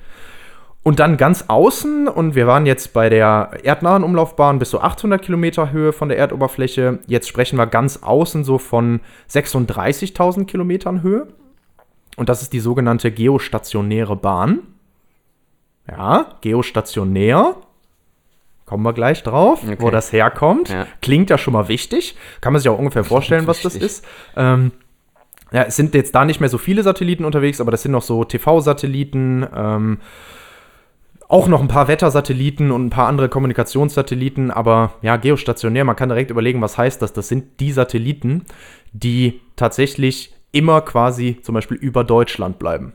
Und 0.84 1.00
dann 1.00 1.17
ganz 1.17 1.46
außen, 1.50 2.08
und 2.08 2.36
wir 2.36 2.48
waren 2.48 2.65
jetzt 2.65 2.93
bei 2.93 3.10
der 3.10 3.52
erdnahen 3.63 4.04
Umlaufbahn 4.06 4.58
bis 4.58 4.70
zu 4.70 4.80
800 4.80 5.22
Kilometer 5.22 5.72
Höhe 5.72 5.91
von 5.91 6.08
der 6.08 6.17
Erdoberfläche. 6.17 7.00
Jetzt 7.08 7.28
sprechen 7.28 7.58
wir 7.58 7.67
ganz 7.67 8.04
außen 8.04 8.46
so 8.46 8.58
von 8.58 9.02
36.000 9.30 10.46
Kilometern 10.46 11.02
Höhe. 11.02 11.28
Und 12.15 12.30
das 12.30 12.41
ist 12.41 12.54
die 12.54 12.62
sogenannte 12.62 13.12
geostationäre 13.12 14.15
Bahn. 14.15 14.60
Ja, 15.89 16.38
geostationär. 16.41 17.56
Kommen 18.68 18.84
wir 18.84 18.92
gleich 18.94 19.24
drauf, 19.24 19.64
Okay. 19.64 19.78
wo 19.80 19.90
das 19.90 20.12
herkommt. 20.12 20.70
Ja. 20.70 20.86
Klingt 21.02 21.30
ja 21.30 21.38
schon 21.38 21.54
mal 21.54 21.70
wichtig. 21.70 22.16
Kann 22.42 22.52
man 22.54 22.62
sich 22.62 22.70
auch 22.70 22.78
ungefähr 22.78 23.06
vorstellen, 23.06 23.48
was 23.48 23.62
das 23.62 23.76
ist. 23.76 24.06
Ähm, 24.36 24.72
ja, 25.54 25.64
es 25.64 25.78
sind 25.78 25.96
jetzt 25.96 26.14
da 26.14 26.26
nicht 26.26 26.42
mehr 26.42 26.50
so 26.50 26.58
viele 26.58 26.84
Satelliten 26.84 27.24
unterwegs, 27.24 27.62
aber 27.62 27.72
das 27.72 27.82
sind 27.84 27.94
noch 27.94 28.02
so 28.02 28.26
TV-Satelliten, 28.26 29.48
ähm, 29.56 30.00
auch 31.30 31.48
noch 31.48 31.62
ein 31.62 31.70
paar 31.70 31.88
Wettersatelliten 31.88 32.72
und 32.72 32.86
ein 32.86 32.90
paar 32.90 33.08
andere 33.08 33.30
Kommunikationssatelliten, 33.30 34.52
aber 34.52 34.94
ja, 35.02 35.16
geostationär, 35.16 35.86
man 35.86 35.96
kann 35.96 36.10
direkt 36.10 36.32
überlegen, 36.32 36.62
was 36.62 36.78
heißt 36.78 37.02
das? 37.02 37.14
Das 37.14 37.30
sind 37.30 37.60
die 37.62 37.72
Satelliten, 37.72 38.46
die 38.92 39.40
tatsächlich 39.56 40.34
immer 40.52 40.82
quasi 40.82 41.40
zum 41.42 41.56
Beispiel 41.56 41.78
über 41.78 42.04
Deutschland 42.04 42.60
bleiben. 42.60 42.94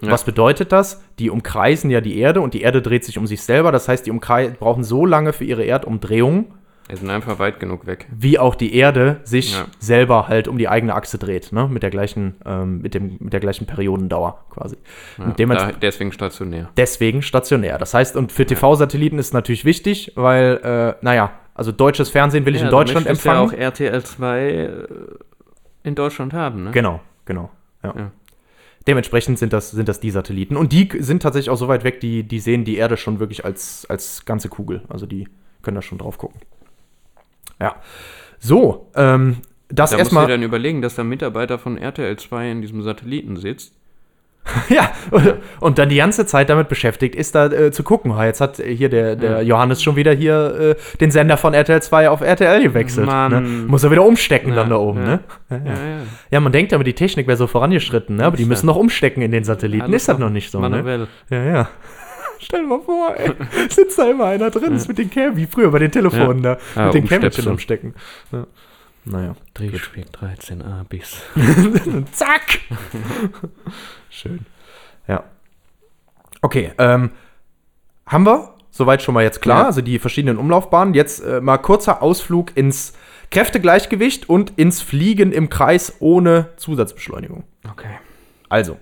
Ja. 0.00 0.10
Was 0.10 0.24
bedeutet 0.24 0.72
das? 0.72 1.02
Die 1.18 1.30
umkreisen 1.30 1.90
ja 1.90 2.00
die 2.00 2.18
Erde 2.18 2.40
und 2.40 2.54
die 2.54 2.62
Erde 2.62 2.80
dreht 2.82 3.04
sich 3.04 3.18
um 3.18 3.26
sich 3.26 3.42
selber. 3.42 3.70
Das 3.72 3.88
heißt, 3.88 4.06
die 4.06 4.10
brauchen 4.12 4.82
so 4.84 5.04
lange 5.04 5.32
für 5.32 5.44
ihre 5.44 5.64
Erdumdrehung, 5.64 6.54
Wir 6.88 6.96
sind 6.96 7.10
einfach 7.10 7.38
weit 7.38 7.60
genug 7.60 7.86
weg. 7.86 8.06
wie 8.10 8.38
auch 8.38 8.54
die 8.54 8.74
Erde 8.74 9.20
sich 9.24 9.52
Ja. 9.52 9.66
selber 9.78 10.26
halt 10.28 10.48
um 10.48 10.58
die 10.58 10.68
eigene 10.68 10.94
Achse 10.94 11.18
dreht, 11.18 11.52
ne? 11.52 11.68
Mit 11.68 11.82
der 11.82 11.90
gleichen, 11.90 12.34
ähm, 12.46 12.80
mit 12.80 12.94
dem, 12.94 13.16
mit 13.20 13.32
der 13.32 13.40
gleichen 13.40 13.66
Periodendauer 13.66 14.42
quasi. 14.50 14.76
Ja, 15.18 15.34
da, 15.36 15.72
deswegen 15.72 16.12
stationär. 16.12 16.70
deswegen 16.76 17.22
stationär. 17.22 17.78
Das 17.78 17.94
heißt, 17.94 18.16
und 18.16 18.32
für 18.32 18.46
TV-Satelliten 18.46 19.18
ist 19.18 19.26
es 19.28 19.32
natürlich 19.32 19.64
wichtig, 19.64 20.12
weil, 20.16 20.60
äh, 20.64 21.04
naja, 21.04 21.30
also 21.54 21.72
deutsches 21.72 22.08
Fernsehen 22.08 22.46
will 22.46 22.56
ich 22.56 22.62
in 22.62 22.70
Deutschland 22.70 23.06
empfangen. 23.06 23.40
Ja 23.42 23.46
auch 23.46 23.52
RTL 23.52 24.02
2 24.02 24.40
äh, 24.48 24.86
in 25.84 25.94
Deutschland 25.94 26.32
haben, 26.32 26.64
ne? 26.64 26.70
Genau, 26.72 27.00
genau. 27.24 27.50
Ja. 27.82 28.10
Dementsprechend 28.86 29.38
sind 29.38 29.52
das, 29.52 29.70
sind 29.70 29.88
das 29.88 30.00
die 30.00 30.10
Satelliten. 30.10 30.56
Und 30.56 30.72
die 30.72 30.88
sind 31.00 31.22
tatsächlich 31.22 31.50
auch 31.50 31.56
so 31.56 31.68
weit 31.68 31.84
weg, 31.84 32.00
die, 32.00 32.22
die 32.22 32.40
sehen 32.40 32.64
die 32.64 32.76
Erde 32.76 32.96
schon 32.96 33.20
wirklich 33.20 33.44
als, 33.44 33.86
als 33.88 34.24
ganze 34.24 34.48
Kugel. 34.48 34.82
Also 34.88 35.06
die 35.06 35.28
können 35.62 35.74
da 35.74 35.82
schon 35.82 35.98
drauf 35.98 36.16
gucken. 36.16 36.40
Ja. 37.60 37.76
So, 38.38 38.90
ähm, 38.94 39.38
das 39.68 39.90
Da 39.90 39.98
erstmal. 39.98 40.26
dann 40.26 40.42
überlegen, 40.42 40.82
dass 40.82 40.94
der 40.94 41.04
Mitarbeiter 41.04 41.58
von 41.58 41.76
RTL 41.76 42.16
2 42.16 42.50
in 42.50 42.62
diesem 42.62 42.82
Satelliten 42.82 43.36
sitzt. 43.36 43.74
Ja, 44.68 44.90
und 45.60 45.78
dann 45.78 45.88
die 45.88 45.96
ganze 45.96 46.26
Zeit 46.26 46.48
damit 46.48 46.68
beschäftigt 46.68 47.14
ist, 47.14 47.34
da 47.34 47.46
äh, 47.46 47.70
zu 47.70 47.82
gucken. 47.82 48.16
Ha, 48.16 48.24
Jetzt 48.24 48.40
hat 48.40 48.56
hier 48.56 48.88
der, 48.88 49.16
der 49.16 49.42
Johannes 49.42 49.82
schon 49.82 49.96
wieder 49.96 50.12
hier 50.12 50.76
äh, 50.78 50.96
den 50.98 51.10
Sender 51.10 51.36
von 51.36 51.54
RTL 51.54 51.82
2 51.82 52.08
auf 52.08 52.20
RTL 52.20 52.62
gewechselt. 52.62 53.06
Ne? 53.06 53.40
Muss 53.66 53.84
er 53.84 53.90
wieder 53.90 54.04
umstecken 54.04 54.50
Ja, 54.50 54.56
dann 54.56 54.70
da 54.70 54.76
oben, 54.76 55.00
ja. 55.00 55.06
ne? 55.06 55.20
Ja, 55.50 55.58
Ja, 56.30 56.40
man 56.40 56.52
denkt 56.52 56.72
aber, 56.72 56.84
die 56.84 56.94
Technik 56.94 57.26
wäre 57.26 57.36
so 57.36 57.46
vorangeschritten, 57.46 58.16
ne? 58.16 58.24
aber 58.24 58.36
die 58.36 58.44
müssen 58.44 58.66
noch 58.66 58.76
umstecken 58.76 59.22
in 59.22 59.30
den 59.30 59.44
Satelliten. 59.44 59.82
Alles 59.82 60.02
ist 60.02 60.08
das 60.08 60.18
noch 60.18 60.30
nicht 60.30 60.50
so, 60.50 60.60
ne? 60.60 60.70
Manuell. 60.70 61.06
Ja, 61.28 61.44
ja. 61.44 61.68
Stell 62.38 62.62
dir 62.62 62.68
mal 62.68 62.80
vor, 62.80 63.14
ey, 63.16 63.32
sitzt 63.68 63.98
da 63.98 64.10
immer 64.10 64.24
einer 64.26 64.50
drin, 64.50 64.74
ist 64.74 64.88
mit 64.88 64.96
den 64.98 65.10
Kämmen, 65.10 65.36
wie 65.36 65.46
früher 65.46 65.70
bei 65.70 65.78
den 65.78 65.90
Telefonen 65.92 66.42
da, 66.42 66.52
mit 66.52 66.76
den 66.76 67.02
umstöpseln. 67.02 67.08
Kämmerchen 67.08 67.48
umstecken. 67.48 67.94
Ja. 69.06 69.12
Naja. 69.12 69.36
Drehspiel 69.54 70.04
13a 70.04 70.84
bis. 70.84 71.16
Zack! 72.12 72.60
Schön. 74.10 74.46
Ja. 75.08 75.24
Okay, 76.42 76.72
ähm, 76.78 77.10
haben 78.06 78.26
wir 78.26 78.54
soweit 78.70 79.02
schon 79.02 79.14
mal 79.14 79.22
jetzt 79.24 79.42
klar, 79.42 79.62
Ja. 79.62 79.66
also 79.66 79.80
die 79.82 79.98
verschiedenen 79.98 80.38
Umlaufbahnen. 80.38 80.94
Jetzt 80.94 81.20
äh, 81.24 81.40
mal 81.40 81.58
kurzer 81.58 82.02
Ausflug 82.02 82.56
ins 82.56 82.94
Kräftegleichgewicht 83.30 84.28
und 84.28 84.58
ins 84.58 84.80
Fliegen 84.80 85.32
im 85.32 85.48
Kreis 85.50 85.96
ohne 86.00 86.48
Zusatzbeschleunigung. 86.56 87.44
Okay. 87.70 87.98
Also, 88.48 88.78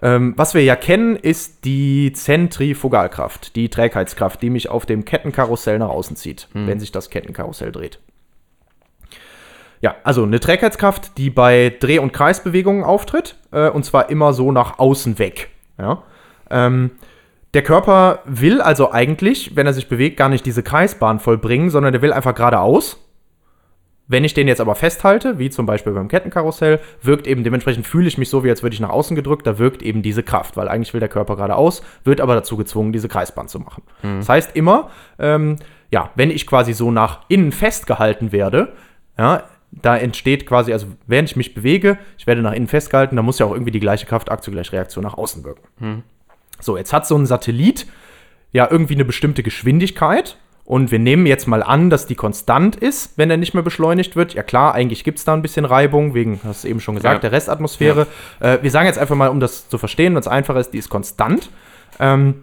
ähm, 0.00 0.34
was 0.36 0.54
wir 0.54 0.62
ja 0.62 0.76
kennen, 0.76 1.16
ist 1.16 1.64
die 1.64 2.12
Zentrifugalkraft, 2.12 3.56
die 3.56 3.68
Trägheitskraft, 3.68 4.40
die 4.42 4.50
mich 4.50 4.68
auf 4.68 4.86
dem 4.86 5.04
Kettenkarussell 5.04 5.78
nach 5.78 5.88
außen 5.88 6.16
zieht, 6.16 6.48
wenn 6.52 6.78
sich 6.80 6.92
das 6.92 7.10
Kettenkarussell 7.10 7.72
dreht. 7.72 7.98
Ja, 9.82 9.96
also 10.04 10.22
eine 10.22 10.38
Trägheitskraft, 10.38 11.18
die 11.18 11.28
bei 11.28 11.76
Dreh- 11.80 11.98
und 11.98 12.12
Kreisbewegungen 12.12 12.84
auftritt, 12.84 13.36
äh, 13.50 13.68
und 13.68 13.84
zwar 13.84 14.10
immer 14.10 14.32
so 14.32 14.52
nach 14.52 14.78
außen 14.78 15.18
weg. 15.18 15.50
Ja? 15.76 16.04
Ähm, 16.50 16.92
der 17.52 17.62
Körper 17.62 18.20
will 18.24 18.62
also 18.62 18.92
eigentlich, 18.92 19.56
wenn 19.56 19.66
er 19.66 19.74
sich 19.74 19.88
bewegt, 19.88 20.16
gar 20.16 20.28
nicht 20.28 20.46
diese 20.46 20.62
Kreisbahn 20.62 21.18
vollbringen, 21.18 21.68
sondern 21.68 21.92
der 21.92 22.00
will 22.00 22.12
einfach 22.12 22.34
geradeaus. 22.34 22.96
Wenn 24.06 24.24
ich 24.24 24.34
den 24.34 24.46
jetzt 24.46 24.60
aber 24.60 24.76
festhalte, 24.76 25.38
wie 25.38 25.50
zum 25.50 25.66
Beispiel 25.66 25.92
beim 25.92 26.08
Kettenkarussell, 26.08 26.78
wirkt 27.02 27.26
eben 27.26 27.42
dementsprechend 27.42 27.86
fühle 27.86 28.06
ich 28.06 28.18
mich 28.18 28.30
so, 28.30 28.44
wie 28.44 28.50
als 28.50 28.62
würde 28.62 28.74
ich 28.74 28.80
nach 28.80 28.90
außen 28.90 29.16
gedrückt, 29.16 29.46
da 29.46 29.58
wirkt 29.58 29.82
eben 29.82 30.02
diese 30.02 30.22
Kraft, 30.22 30.56
weil 30.56 30.68
eigentlich 30.68 30.92
will 30.94 31.00
der 31.00 31.08
Körper 31.08 31.34
geradeaus, 31.36 31.82
wird 32.04 32.20
aber 32.20 32.34
dazu 32.34 32.56
gezwungen, 32.56 32.92
diese 32.92 33.08
Kreisbahn 33.08 33.48
zu 33.48 33.58
machen. 33.58 33.82
Das 34.18 34.28
heißt 34.28 34.54
immer, 34.54 34.90
ähm, 35.18 35.56
ja, 35.90 36.10
wenn 36.14 36.30
ich 36.30 36.46
quasi 36.46 36.72
so 36.72 36.90
nach 36.90 37.22
innen 37.28 37.52
festgehalten 37.52 38.32
werde, 38.32 38.72
ja, 39.18 39.44
da 39.72 39.96
entsteht 39.96 40.46
quasi, 40.46 40.72
also 40.72 40.86
während 41.06 41.30
ich 41.30 41.36
mich 41.36 41.54
bewege, 41.54 41.98
ich 42.18 42.26
werde 42.26 42.42
nach 42.42 42.52
innen 42.52 42.68
festgehalten, 42.68 43.16
da 43.16 43.22
muss 43.22 43.38
ja 43.38 43.46
auch 43.46 43.52
irgendwie 43.52 43.70
die 43.70 43.80
gleiche 43.80 44.06
Kraft, 44.06 44.30
Aktion 44.30 44.54
gleich 44.54 44.70
Reaktion 44.72 45.02
nach 45.02 45.14
außen 45.16 45.44
wirken. 45.44 46.02
So, 46.60 46.76
jetzt 46.76 46.92
hat 46.92 47.06
so 47.06 47.16
ein 47.16 47.26
Satellit 47.26 47.86
ja 48.52 48.68
irgendwie 48.70 48.94
eine 48.94 49.04
bestimmte 49.04 49.42
Geschwindigkeit. 49.42 50.36
Und 50.64 50.92
wir 50.92 51.00
nehmen 51.00 51.26
jetzt 51.26 51.48
mal 51.48 51.60
an, 51.62 51.90
dass 51.90 52.06
die 52.06 52.14
konstant 52.14 52.76
ist, 52.76 53.18
wenn 53.18 53.28
er 53.30 53.36
nicht 53.36 53.52
mehr 53.52 53.64
beschleunigt 53.64 54.14
wird. 54.14 54.34
Ja 54.34 54.44
klar, 54.44 54.74
eigentlich 54.74 55.02
gibt 55.02 55.18
es 55.18 55.24
da 55.24 55.34
ein 55.34 55.42
bisschen 55.42 55.64
Reibung, 55.64 56.14
wegen, 56.14 56.38
hast 56.44 56.62
du 56.62 56.68
eben 56.68 56.78
schon 56.80 56.94
gesagt, 56.94 57.14
Ja. 57.14 57.20
der 57.30 57.32
Restatmosphäre. 57.32 58.06
Äh, 58.38 58.58
wir 58.62 58.70
sagen 58.70 58.86
jetzt 58.86 58.98
einfach 58.98 59.16
mal, 59.16 59.28
um 59.28 59.40
das 59.40 59.68
zu 59.68 59.76
verstehen, 59.76 60.14
wenn 60.14 60.20
es 60.20 60.28
einfacher 60.28 60.60
ist, 60.60 60.70
die 60.70 60.78
ist 60.78 60.88
konstant. 60.88 61.50
Ähm, 61.98 62.42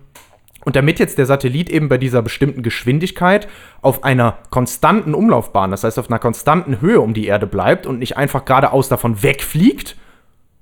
und 0.66 0.76
damit 0.76 1.00
jetzt 1.00 1.18
der 1.18 1.26
Satellit 1.26 1.70
eben 1.70 1.90
bei 1.90 1.98
dieser 1.98 2.22
bestimmten 2.22 2.64
Geschwindigkeit 2.64 3.48
auf 3.82 4.04
einer 4.04 4.38
konstanten 4.50 5.14
Umlaufbahn, 5.14 5.72
das 5.72 5.84
heißt 5.84 5.98
auf 6.00 6.10
einer 6.10 6.20
konstanten 6.20 6.82
Höhe 6.82 7.00
um 7.00 7.14
die 7.14 7.28
Erde 7.28 7.48
bleibt 7.48 7.86
und 7.86 8.00
nicht 8.00 8.18
einfach 8.18 8.46
geradeaus 8.46 8.90
davon 8.90 9.24
wegfliegt, 9.24 9.96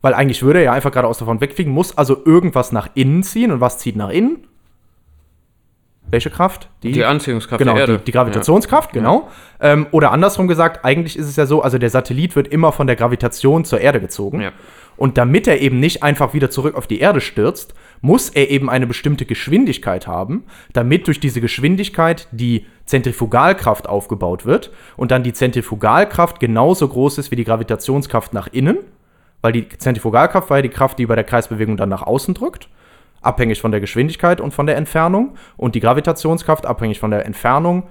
weil 0.02 0.14
eigentlich 0.14 0.44
würde 0.44 0.60
er 0.60 0.66
ja 0.66 0.72
einfach 0.74 0.92
geradeaus 0.92 1.18
davon 1.18 1.42
wegfliegen, 1.42 1.74
muss 1.74 1.98
also 1.98 2.22
irgendwas 2.26 2.72
nach 2.72 2.90
innen 2.94 3.24
ziehen. 3.24 3.52
Und 3.52 3.62
was 3.62 3.80
zieht 3.80 3.96
nach 3.96 4.10
innen? 4.10 4.48
Welche 6.10 6.30
Kraft? 6.30 6.70
Die 6.84 7.04
Anziehungskraft 7.04 7.60
Genau, 7.60 7.74
der 7.74 7.82
Erde. 7.82 7.98
die, 7.98 8.06
die 8.06 8.12
Gravitationskraft, 8.14 8.94
genau. 8.94 9.28
Ähm, 9.60 9.88
oder 9.92 10.12
andersrum 10.12 10.48
gesagt, 10.48 10.86
eigentlich 10.86 11.18
ist 11.18 11.28
es 11.28 11.36
ja 11.36 11.46
so, 11.46 11.62
also 11.62 11.78
der 11.78 11.90
Satellit 11.90 12.36
wird 12.36 12.48
immer 12.48 12.72
von 12.72 12.88
der 12.88 12.96
Gravitation 12.96 13.66
zur 13.66 13.82
Erde 13.82 14.00
gezogen. 14.00 14.40
Ja. 14.40 14.52
Und 14.96 15.18
damit 15.18 15.48
er 15.48 15.60
eben 15.60 15.80
nicht 15.80 16.04
einfach 16.04 16.34
wieder 16.34 16.50
zurück 16.50 16.76
auf 16.76 16.88
die 16.88 17.00
Erde 17.00 17.20
stürzt, 17.20 17.74
muss 18.02 18.30
er 18.30 18.50
eben 18.50 18.70
eine 18.70 18.88
bestimmte 18.88 19.26
Geschwindigkeit 19.26 20.08
haben, 20.08 20.44
damit 20.74 21.08
durch 21.08 21.20
diese 21.20 21.42
Geschwindigkeit 21.42 22.28
die 22.32 22.66
Zentrifugalkraft 22.86 23.88
aufgebaut 23.88 24.46
wird 24.46 24.72
und 24.96 25.12
dann 25.12 25.24
die 25.24 25.34
Zentrifugalkraft 25.34 26.40
genauso 26.40 26.88
groß 26.88 27.18
ist 27.18 27.32
wie 27.32 27.36
die 27.36 27.44
Gravitationskraft 27.44 28.34
nach 28.34 28.48
innen, 28.48 28.78
weil 29.42 29.52
die 29.52 29.68
Zentrifugalkraft 29.70 30.50
war 30.50 30.58
ja 30.58 30.64
die 30.64 30.70
Kraft, 30.70 31.00
die 31.00 31.06
bei 31.06 31.16
der 31.16 31.24
Kreisbewegung 31.24 31.78
dann 31.78 31.90
nach 31.90 32.04
außen 32.04 32.34
drückt, 32.34 32.70
abhängig 33.22 33.62
von 33.62 33.72
der 33.72 33.82
Geschwindigkeit 33.82 34.42
und 34.42 34.54
von 34.54 34.68
der 34.68 34.78
Entfernung 34.78 35.36
und 35.58 35.76
die 35.76 35.80
Gravitationskraft 35.80 36.66
abhängig 36.66 37.00
von 37.00 37.12
der 37.12 37.26
Entfernung 37.26 37.84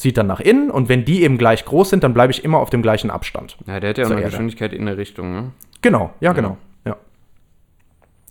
zieht 0.00 0.16
dann 0.16 0.26
nach 0.26 0.40
innen 0.40 0.70
und 0.70 0.88
wenn 0.88 1.04
die 1.04 1.22
eben 1.22 1.36
gleich 1.36 1.64
groß 1.66 1.90
sind, 1.90 2.02
dann 2.02 2.14
bleibe 2.14 2.30
ich 2.30 2.42
immer 2.42 2.58
auf 2.58 2.70
dem 2.70 2.80
gleichen 2.80 3.10
Abstand. 3.10 3.58
Ja, 3.66 3.80
der 3.80 3.90
hat 3.90 3.98
ja 3.98 4.06
auch 4.06 4.10
eine 4.10 4.20
Erde. 4.20 4.30
Geschwindigkeit 4.30 4.72
in 4.72 4.86
der 4.86 4.96
Richtung, 4.96 5.30
ne? 5.30 5.52
Genau, 5.82 6.14
ja, 6.20 6.32
genau. 6.32 6.56
Ja. 6.86 6.96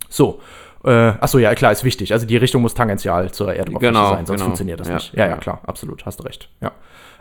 So. 0.08 0.40
Äh, 0.84 0.90
achso, 0.90 1.38
ja, 1.38 1.54
klar, 1.54 1.72
ist 1.72 1.84
wichtig. 1.84 2.12
Also 2.12 2.26
die 2.26 2.36
Richtung 2.36 2.62
muss 2.62 2.74
tangential 2.74 3.30
zur 3.32 3.54
Erdoberfläche 3.54 3.92
Genau, 3.92 4.10
sein, 4.10 4.26
sonst 4.26 4.38
genau. 4.38 4.44
funktioniert 4.46 4.80
das 4.80 4.88
Ja, 4.88 4.94
nicht. 4.94 5.14
Ja, 5.14 5.26
ja, 5.28 5.36
klar, 5.36 5.60
absolut, 5.66 6.06
hast 6.06 6.24
recht. 6.24 6.48
Ja. 6.60 6.72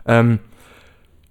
Ähm, 0.08 0.40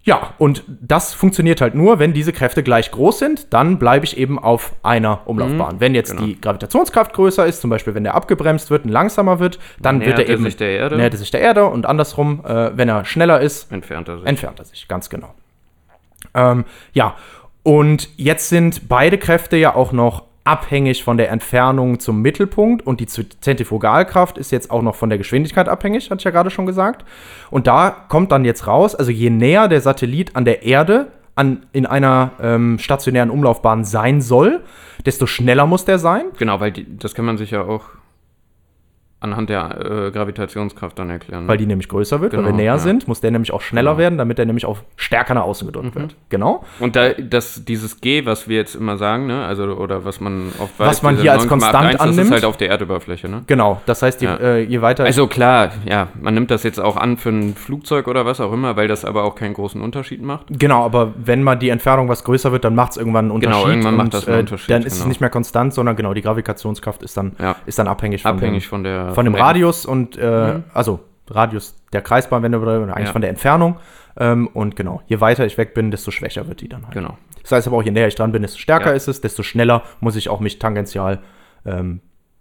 ja, 0.09 0.33
und 0.39 0.63
das 0.67 1.13
funktioniert 1.13 1.61
halt 1.61 1.75
nur, 1.75 1.99
wenn 1.99 2.15
diese 2.15 2.33
Kräfte 2.33 2.63
gleich 2.63 2.91
groß 2.91 3.19
sind, 3.19 3.53
dann 3.53 3.79
bleibe 3.79 4.07
ich 4.07 4.17
eben 4.17 4.39
auf 4.39 4.75
einer 4.83 5.21
Umlaufbahn. 5.27 5.81
wenn 5.81 5.95
jetzt 5.95 6.13
genau. 6.13 6.25
die 6.25 6.41
Gravitationskraft 6.41 7.13
größer 7.13 7.45
ist, 7.45 7.61
zum 7.61 7.69
Beispiel 7.69 7.95
wenn 7.95 8.05
der 8.05 8.15
abgebremst 8.15 8.71
wird 8.71 8.85
und 8.85 8.91
langsamer 8.91 9.39
wird, 9.39 9.59
dann 9.81 9.99
Nähert 9.99 10.17
wird 10.17 10.21
er 10.21 10.27
er 10.29 10.35
eben 10.35 10.45
sich 10.45 10.57
der 10.57 10.71
Erde. 10.71 10.97
nähert 10.97 11.13
er 11.13 11.19
sich 11.19 11.31
der 11.31 11.41
Erde 11.41 11.67
und 11.67 11.85
andersrum, 11.85 12.43
äh, 12.45 12.71
wenn 12.77 12.89
er 12.89 13.05
schneller 13.05 13.41
ist, 13.41 13.71
Entfernt 13.71 14.09
er 14.09 14.19
sich. 14.19 14.27
entfernt 14.27 14.59
er 14.59 14.65
sich, 14.65 14.89
ganz 14.89 15.11
genau. 15.11 15.35
Ähm, 16.35 16.65
ja, 16.95 17.17
und 17.63 18.09
jetzt 18.17 18.49
sind 18.49 18.89
beide 18.89 19.19
Kräfte 19.19 19.59
ja 19.59 19.75
auch 19.75 19.93
noch 19.93 20.23
abhängig 20.49 21.05
von 21.05 21.19
der 21.19 21.31
Entfernung 21.31 22.01
zum 22.01 22.23
Mittelpunkt 22.23 22.87
und 22.87 23.01
die 23.01 23.07
Zentrifugalkraft 23.07 24.39
ist 24.39 24.51
jetzt 24.51 24.71
auch 24.71 24.81
noch 24.81 24.95
von 24.95 25.11
der 25.11 25.19
Geschwindigkeit 25.19 25.69
abhängig, 25.69 26.11
hatte 26.11 26.21
ich 26.21 26.25
ja 26.25 26.31
gerade 26.31 26.51
schon 26.51 26.65
gesagt. 26.65 27.05
Und 27.51 27.67
da 27.67 27.91
kommt 27.91 28.33
dann 28.33 28.47
jetzt 28.47 28.67
raus, 28.67 28.95
also 28.95 29.11
je 29.11 29.29
näher 29.29 29.69
der 29.69 29.83
Satellit 29.83 30.35
an 30.37 30.47
der 30.47 30.63
Erde 30.63 31.09
an, 31.35 31.67
in 31.73 31.85
einer 31.85 32.33
ähm, 32.41 32.79
stationären 32.79 33.29
Umlaufbahn 33.29 33.85
sein 33.85 34.23
soll, 34.23 34.65
desto 35.05 35.27
schneller 35.27 35.67
muss 35.67 35.85
der 35.85 35.99
sein. 35.99 36.25
Genau, 36.39 36.61
weil 36.61 36.73
die, 36.73 36.97
das 36.99 37.15
kann 37.15 37.27
man 37.27 37.37
sich 37.37 37.51
ja 37.51 37.63
auch 37.63 37.85
anhand 39.21 39.51
der 39.51 40.07
äh, 40.07 40.11
Gravitationskraft 40.13 40.99
dann 40.99 41.11
erklären. 41.11 41.49
Weil 41.49 41.57
die 41.59 41.67
nämlich 41.67 41.89
größer 41.89 42.21
wird, 42.21 42.33
weil 42.35 42.41
Genau, 42.41 42.51
wir 42.51 42.57
näher 42.57 42.67
ja. 42.67 42.75
Mhm. 42.77 42.81
sind, 42.81 43.09
muss 43.09 43.21
der 43.21 43.31
nämlich 43.33 43.53
auch 43.53 43.61
schneller 43.61 43.99
werden, 43.99 44.17
damit 44.17 44.39
der 44.39 44.47
nämlich 44.47 44.65
auch 44.65 44.79
stärker 44.97 45.35
nach 45.35 45.43
außen 45.43 45.67
gedrückt 45.67 45.95
wird. 45.97 46.15
Genau. 46.29 46.65
Und 46.79 46.95
da, 46.95 47.11
das, 47.15 47.65
dieses 47.65 48.01
G, 48.01 48.25
was 48.27 48.49
wir 48.49 48.57
jetzt 48.57 48.77
immer 48.77 48.97
sagen, 48.97 49.27
ne, 49.27 49.45
also 49.45 49.65
oder 49.65 50.05
was 50.05 50.21
man 50.21 50.53
oft 50.61 50.73
Was 50.79 51.03
man 51.03 51.17
hier 51.17 51.33
als 51.33 51.45
9,81, 51.45 51.49
konstant 51.49 51.95
das 51.95 52.01
annimmt. 52.01 52.21
ist 52.21 52.31
halt 52.31 52.45
auf 52.45 52.57
der 52.57 52.69
Erdoberfläche, 52.71 53.29
ne? 53.29 53.43
Genau. 53.49 53.81
Das 53.87 54.03
heißt, 54.03 54.21
je, 54.21 54.29
Ja. 54.29 54.37
äh, 54.37 54.61
je 54.63 54.81
weiter. 54.83 55.05
Also 55.05 55.27
klar, 55.27 55.71
ja, 55.85 56.09
man 56.21 56.35
nimmt 56.35 56.51
das 56.53 56.63
jetzt 56.63 56.79
auch 56.79 56.97
an 56.97 57.17
für 57.17 57.31
ein 57.31 57.55
Flugzeug 57.57 58.07
oder 58.07 58.25
was 58.25 58.41
auch 58.41 58.53
immer, 58.53 58.77
weil 58.77 58.87
das 58.87 59.05
aber 59.05 59.25
auch 59.25 59.35
keinen 59.35 59.55
großen 59.55 59.81
Unterschied 59.81 60.23
macht. 60.23 60.47
Genau, 60.51 60.85
aber 60.85 61.13
wenn 61.17 61.43
mal 61.43 61.57
die 61.57 61.71
Entfernung 61.71 62.09
was 62.09 62.23
größer 62.23 62.53
wird, 62.53 62.65
dann 62.65 62.75
macht 62.77 62.93
es 62.93 62.97
irgendwann 62.99 63.27
einen 63.27 63.31
Unterschied. 63.33 63.59
Genau, 63.63 63.69
irgendwann 63.71 63.97
macht 63.97 64.05
und, 64.07 64.15
das 64.15 64.29
einen 64.29 64.37
äh, 64.37 64.41
Unterschied, 64.41 64.71
Dann 64.71 64.83
ist 64.83 64.93
es 64.93 64.99
genau. 65.01 65.09
nicht 65.09 65.21
mehr 65.21 65.31
konstant, 65.31 65.75
sondern 65.75 65.97
genau, 65.97 66.15
die 66.15 66.23
Gravitationskraft 66.23 67.03
ist 67.03 67.17
dann, 67.17 67.33
Ja. 67.41 67.57
ist 67.67 67.79
dann 67.81 67.89
abhängig 67.89 68.23
von 68.23 68.37
Abhängig 68.37 68.65
dem, 68.65 68.69
von 68.69 68.85
der 68.85 69.08
von 69.15 69.25
dem 69.25 69.35
Radius 69.35 69.85
und, 69.87 70.17
äh, 70.17 70.61
also 70.75 71.01
Radius 71.31 71.77
der 71.93 72.03
Kreisbahn, 72.03 72.43
wenn 72.43 72.53
du 72.53 72.59
oder 72.59 72.81
eigentlich 72.95 73.07
Ja. 73.09 73.13
von 73.13 73.21
der 73.21 73.31
Entfernung. 73.31 73.77
Ähm, 74.21 74.49
und 74.49 74.75
genau, 74.77 75.01
je 75.07 75.21
weiter 75.21 75.47
ich 75.47 75.59
weg 75.59 75.75
bin, 75.75 75.91
desto 75.91 76.11
schwächer 76.11 76.49
wird 76.49 76.61
die 76.61 76.69
dann 76.69 76.83
halt. 76.85 76.95
Genau. 76.95 77.17
Das 77.43 77.53
heißt 77.53 77.67
aber 77.69 77.77
auch, 77.77 77.83
je 77.83 77.91
näher 77.93 78.09
ich 78.09 78.15
dran 78.17 78.33
bin, 78.33 78.43
desto 78.43 78.59
stärker 78.59 78.91
Ja. 78.91 78.97
ist 78.97 79.09
es, 79.09 79.21
desto 79.21 79.43
schneller 79.43 79.83
muss 80.01 80.17
ich 80.17 80.29
auch 80.29 80.41
mich 80.41 80.59
tangential 80.59 81.21
ähm, 81.65 82.01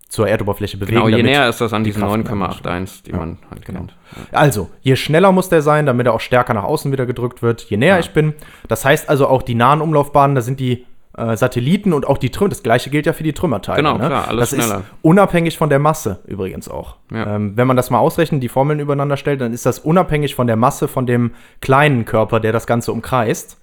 zur 0.10 0.28
Erdoberfläche 0.28 0.78
bewegen. 0.78 0.96
Genau, 1.04 1.10
je 1.10 1.22
näher 1.22 1.50
ist 1.50 1.60
das 1.60 1.74
an 1.74 1.84
diesen 1.84 2.02
Kraft 2.02 2.16
9,81, 2.16 3.04
die 3.04 3.12
man 3.14 3.38
halt 3.52 3.66
genau. 3.66 3.80
kennt. 3.82 3.96
Also, 4.32 4.70
je 4.82 4.96
schneller 4.96 5.32
muss 5.34 5.50
der 5.50 5.62
sein, 5.62 5.86
damit 5.86 6.08
er 6.08 6.14
auch 6.14 6.22
stärker 6.22 6.54
nach 6.54 6.64
außen 6.64 6.92
wieder 6.94 7.06
gedrückt 7.06 7.42
wird, 7.42 7.62
je 7.64 7.76
näher 7.78 7.96
Ja. 7.96 8.00
ich 8.00 8.12
bin. 8.12 8.34
Das 8.70 8.86
heißt 8.86 9.10
also 9.10 9.28
auch 9.28 9.44
die 9.44 9.56
nahen 9.56 9.82
Umlaufbahnen, 9.82 10.34
da 10.36 10.42
sind 10.42 10.60
die 10.62 10.86
äh, 11.18 11.36
Satelliten 11.36 11.94
und 11.94 12.08
auch 12.08 12.18
die 12.18 12.30
Trümmer. 12.30 12.50
Das 12.50 12.64
gleiche 12.64 12.90
gilt 12.90 13.06
ja 13.06 13.14
für 13.14 13.24
die 13.24 13.34
Trümmerteile. 13.34 13.78
Genau, 13.78 13.98
ne? 13.98 14.08
klar, 14.08 14.28
alles 14.28 14.52
das 14.52 14.60
schneller. 14.64 14.80
ist 14.80 14.86
unabhängig 15.02 15.58
von 15.58 15.70
der 15.70 15.80
Masse 15.80 16.20
übrigens 16.28 16.70
auch. 16.70 16.96
Ja. 17.12 17.36
Ähm, 17.36 17.58
wenn 17.58 17.68
man 17.68 17.76
das 17.76 17.90
mal 17.90 18.00
ausrechnet, 18.00 18.42
die 18.44 18.50
Formeln 18.50 18.80
übereinander 18.80 19.18
stellt, 19.18 19.42
dann 19.42 19.52
ist 19.52 19.66
das 19.66 19.80
unabhängig 19.80 20.36
von 20.36 20.48
der 20.48 20.56
Masse 20.56 20.88
von 20.88 21.06
dem 21.06 21.32
kleinen 21.60 22.06
Körper, 22.06 22.40
der 22.40 22.52
das 22.52 22.68
Ganze 22.68 22.92
umkreist. 22.92 23.60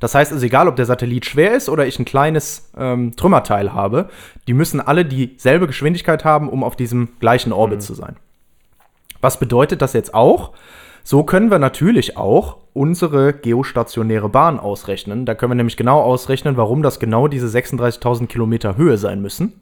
Das 0.00 0.14
heißt 0.14 0.32
also, 0.32 0.44
egal 0.46 0.68
ob 0.68 0.76
der 0.76 0.86
Satellit 0.86 1.26
schwer 1.26 1.54
ist 1.54 1.68
oder 1.68 1.86
ich 1.86 1.98
ein 1.98 2.04
kleines 2.04 2.70
ähm, 2.76 3.16
Trümmerteil 3.16 3.72
habe, 3.72 4.10
die 4.46 4.54
müssen 4.54 4.80
alle 4.80 5.04
dieselbe 5.04 5.66
Geschwindigkeit 5.66 6.24
haben, 6.24 6.48
um 6.48 6.62
auf 6.62 6.76
diesem 6.76 7.08
gleichen 7.18 7.52
Orbit 7.52 7.82
zu 7.82 7.94
sein. 7.94 8.16
Was 9.20 9.40
bedeutet 9.40 9.82
das 9.82 9.94
jetzt 9.94 10.14
auch? 10.14 10.52
So 11.08 11.22
können 11.22 11.50
wir 11.50 11.58
natürlich 11.58 12.18
auch 12.18 12.58
unsere 12.74 13.32
geostationäre 13.32 14.28
Bahn 14.28 14.60
ausrechnen. 14.60 15.24
Da 15.24 15.34
können 15.34 15.52
wir 15.52 15.54
nämlich 15.54 15.78
genau 15.78 16.02
ausrechnen, 16.02 16.58
warum 16.58 16.82
das 16.82 17.00
genau 17.00 17.28
diese 17.28 17.46
36.000 17.46 18.26
Kilometer 18.26 18.76
Höhe 18.76 18.98
sein 18.98 19.22
müssen. 19.22 19.54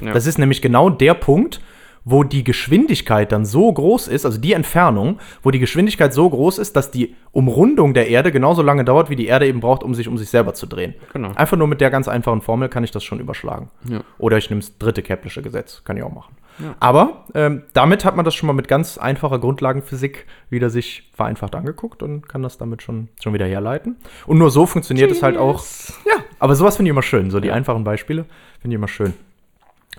Ja. 0.00 0.14
Das 0.14 0.26
ist 0.26 0.38
nämlich 0.38 0.62
genau 0.62 0.88
der 0.88 1.12
Punkt, 1.12 1.60
wo 2.06 2.24
die 2.24 2.42
Geschwindigkeit 2.42 3.32
dann 3.32 3.44
so 3.44 3.70
groß 3.70 4.08
ist, 4.08 4.24
also 4.24 4.40
die 4.40 4.54
Entfernung, 4.54 5.18
wo 5.42 5.50
die 5.50 5.58
Geschwindigkeit 5.58 6.14
so 6.14 6.30
groß 6.30 6.56
ist, 6.56 6.74
dass 6.74 6.90
die 6.90 7.14
Umrundung 7.32 7.92
der 7.92 8.08
Erde 8.08 8.32
genauso 8.32 8.62
lange 8.62 8.86
dauert, 8.86 9.10
wie 9.10 9.16
die 9.16 9.26
Erde 9.26 9.46
eben 9.46 9.60
braucht, 9.60 9.82
um 9.82 9.94
sich 9.94 10.08
um 10.08 10.16
sich 10.16 10.30
selber 10.30 10.54
zu 10.54 10.64
drehen. 10.64 10.94
Genau. 11.12 11.32
Einfach 11.34 11.58
nur 11.58 11.68
mit 11.68 11.82
der 11.82 11.90
ganz 11.90 12.08
einfachen 12.08 12.40
Formel 12.40 12.70
kann 12.70 12.82
ich 12.82 12.92
das 12.92 13.04
schon 13.04 13.20
überschlagen. 13.20 13.68
Ja. 13.86 14.00
Oder 14.16 14.38
ich 14.38 14.48
nehme 14.48 14.62
das 14.62 14.78
dritte 14.78 15.02
Keplersche 15.02 15.42
Gesetz, 15.42 15.82
kann 15.84 15.98
ich 15.98 16.02
auch 16.02 16.14
machen. 16.14 16.34
Aber 16.78 17.24
ähm, 17.34 17.62
damit 17.72 18.04
hat 18.04 18.16
man 18.16 18.24
das 18.24 18.34
schon 18.34 18.46
mal 18.46 18.52
mit 18.52 18.68
ganz 18.68 18.98
einfacher 18.98 19.38
Grundlagenphysik 19.38 20.26
wieder 20.50 20.70
sich 20.70 21.10
vereinfacht 21.14 21.54
angeguckt 21.54 22.02
und 22.02 22.28
kann 22.28 22.42
das 22.42 22.58
damit 22.58 22.82
schon, 22.82 23.08
schon 23.22 23.34
wieder 23.34 23.46
herleiten. 23.46 23.96
Und 24.26 24.38
nur 24.38 24.50
so 24.50 24.66
funktioniert 24.66 25.10
es 25.10 25.22
halt 25.22 25.36
auch. 25.36 25.64
Ja, 26.06 26.22
aber 26.38 26.54
sowas 26.54 26.76
finde 26.76 26.88
ich 26.88 26.92
immer 26.92 27.02
schön. 27.02 27.30
So 27.30 27.40
die 27.40 27.50
einfachen 27.50 27.84
Beispiele 27.84 28.24
finde 28.60 28.74
ich 28.74 28.78
immer 28.78 28.88
schön. 28.88 29.14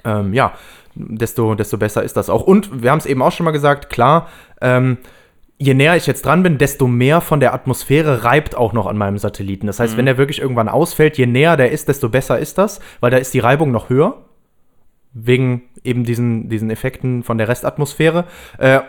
Ähm, 0.03 0.33
ja, 0.33 0.53
desto, 0.95 1.55
desto 1.55 1.77
besser 1.77 2.03
ist 2.03 2.17
das 2.17 2.29
auch. 2.29 2.43
Und 2.43 2.83
wir 2.83 2.91
haben 2.91 2.99
es 2.99 3.05
eben 3.05 3.21
auch 3.21 3.31
schon 3.31 3.45
mal 3.45 3.51
gesagt, 3.51 3.89
klar, 3.89 4.29
ähm, 4.61 4.97
je 5.57 5.73
näher 5.73 5.95
ich 5.95 6.07
jetzt 6.07 6.25
dran 6.25 6.43
bin, 6.43 6.57
desto 6.57 6.87
mehr 6.87 7.21
von 7.21 7.39
der 7.39 7.53
Atmosphäre 7.53 8.23
reibt 8.23 8.55
auch 8.55 8.73
noch 8.73 8.87
an 8.87 8.97
meinem 8.97 9.17
Satelliten. 9.17 9.67
Das 9.67 9.79
heißt, 9.79 9.97
wenn 9.97 10.05
der 10.05 10.17
wirklich 10.17 10.41
irgendwann 10.41 10.69
ausfällt, 10.69 11.17
je 11.17 11.25
näher 11.25 11.57
der 11.57 11.71
ist, 11.71 11.87
desto 11.87 12.09
besser 12.09 12.39
ist 12.39 12.57
das, 12.57 12.79
weil 12.99 13.11
da 13.11 13.17
ist 13.17 13.33
die 13.33 13.39
Reibung 13.39 13.71
noch 13.71 13.89
höher. 13.89 14.21
Wegen 15.13 15.63
eben 15.85 16.03
diesen, 16.03 16.49
diesen 16.49 16.69
Effekten 16.69 17.23
von 17.23 17.37
der 17.37 17.47
Restatmosphäre. 17.47 18.25
Äh, 18.57 18.79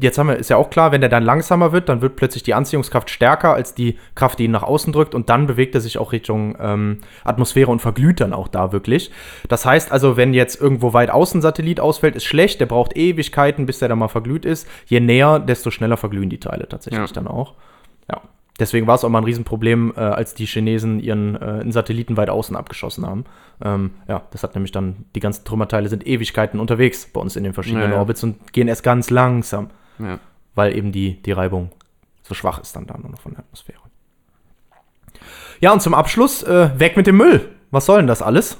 jetzt 0.00 0.18
haben 0.18 0.28
wir, 0.28 0.36
ist 0.36 0.50
ja 0.50 0.56
auch 0.56 0.70
klar, 0.70 0.92
wenn 0.92 1.00
der 1.00 1.10
dann 1.10 1.22
langsamer 1.22 1.72
wird, 1.72 1.88
dann 1.88 2.02
wird 2.02 2.16
plötzlich 2.16 2.42
die 2.42 2.54
Anziehungskraft 2.54 3.10
stärker 3.10 3.54
als 3.54 3.74
die 3.74 3.98
Kraft, 4.14 4.38
die 4.38 4.44
ihn 4.44 4.50
nach 4.50 4.62
außen 4.62 4.92
drückt 4.92 5.14
und 5.14 5.28
dann 5.28 5.46
bewegt 5.46 5.74
er 5.74 5.80
sich 5.80 5.98
auch 5.98 6.12
Richtung 6.12 6.56
ähm, 6.60 6.98
Atmosphäre 7.24 7.70
und 7.70 7.80
verglüht 7.80 8.20
dann 8.20 8.32
auch 8.32 8.48
da 8.48 8.72
wirklich. 8.72 9.10
Das 9.48 9.64
heißt 9.66 9.92
also, 9.92 10.16
wenn 10.16 10.34
jetzt 10.34 10.60
irgendwo 10.60 10.92
weit 10.92 11.10
außen 11.10 11.40
Satellit 11.42 11.80
ausfällt, 11.80 12.16
ist 12.16 12.24
schlecht, 12.24 12.60
der 12.60 12.66
braucht 12.66 12.96
Ewigkeiten, 12.96 13.66
bis 13.66 13.78
der 13.78 13.88
dann 13.88 13.98
mal 13.98 14.08
verglüht 14.08 14.44
ist. 14.44 14.68
Je 14.86 15.00
näher, 15.00 15.38
desto 15.38 15.70
schneller 15.70 15.96
verglühen 15.96 16.30
die 16.30 16.40
Teile 16.40 16.68
tatsächlich 16.68 17.00
Ja. 17.08 17.14
dann 17.14 17.26
auch. 17.26 17.54
Ja. 18.10 18.20
Deswegen 18.58 18.86
war 18.86 18.94
es 18.94 19.04
auch 19.04 19.10
mal 19.10 19.18
ein 19.18 19.24
Riesenproblem, 19.24 19.92
äh, 19.96 20.00
als 20.00 20.34
die 20.34 20.46
Chinesen 20.46 20.98
ihren 20.98 21.36
äh, 21.36 21.70
Satelliten 21.70 22.16
weit 22.16 22.30
außen 22.30 22.56
abgeschossen 22.56 23.06
haben. 23.06 23.24
Ähm, 23.62 23.90
ja, 24.08 24.22
das 24.30 24.42
hat 24.42 24.54
nämlich 24.54 24.72
dann, 24.72 25.04
die 25.14 25.20
ganzen 25.20 25.44
Trümmerteile 25.44 25.88
sind 25.90 26.06
Ewigkeiten 26.06 26.58
unterwegs 26.58 27.06
bei 27.12 27.20
uns 27.20 27.36
in 27.36 27.44
den 27.44 27.52
verschiedenen 27.52 27.90
Ja, 27.90 27.94
ja. 27.96 27.98
Orbits 27.98 28.22
und 28.24 28.52
gehen 28.52 28.68
erst 28.68 28.82
ganz 28.82 29.10
langsam, 29.10 29.70
Ja. 29.98 30.18
weil 30.54 30.74
eben 30.76 30.90
die, 30.90 31.20
die 31.22 31.32
Reibung 31.32 31.70
so 32.22 32.34
schwach 32.34 32.58
ist 32.60 32.74
dann 32.74 32.86
da 32.86 32.96
nur 32.96 33.10
noch 33.10 33.20
von 33.20 33.32
der 33.32 33.40
Atmosphäre. 33.40 33.78
Ja, 35.60 35.72
und 35.72 35.80
zum 35.80 35.94
Abschluss, 35.94 36.42
äh, 36.42 36.70
weg 36.78 36.96
mit 36.96 37.06
dem 37.06 37.16
Müll. 37.18 37.50
Was 37.70 37.86
soll 37.86 37.98
denn 37.98 38.06
das 38.06 38.22
alles? 38.22 38.58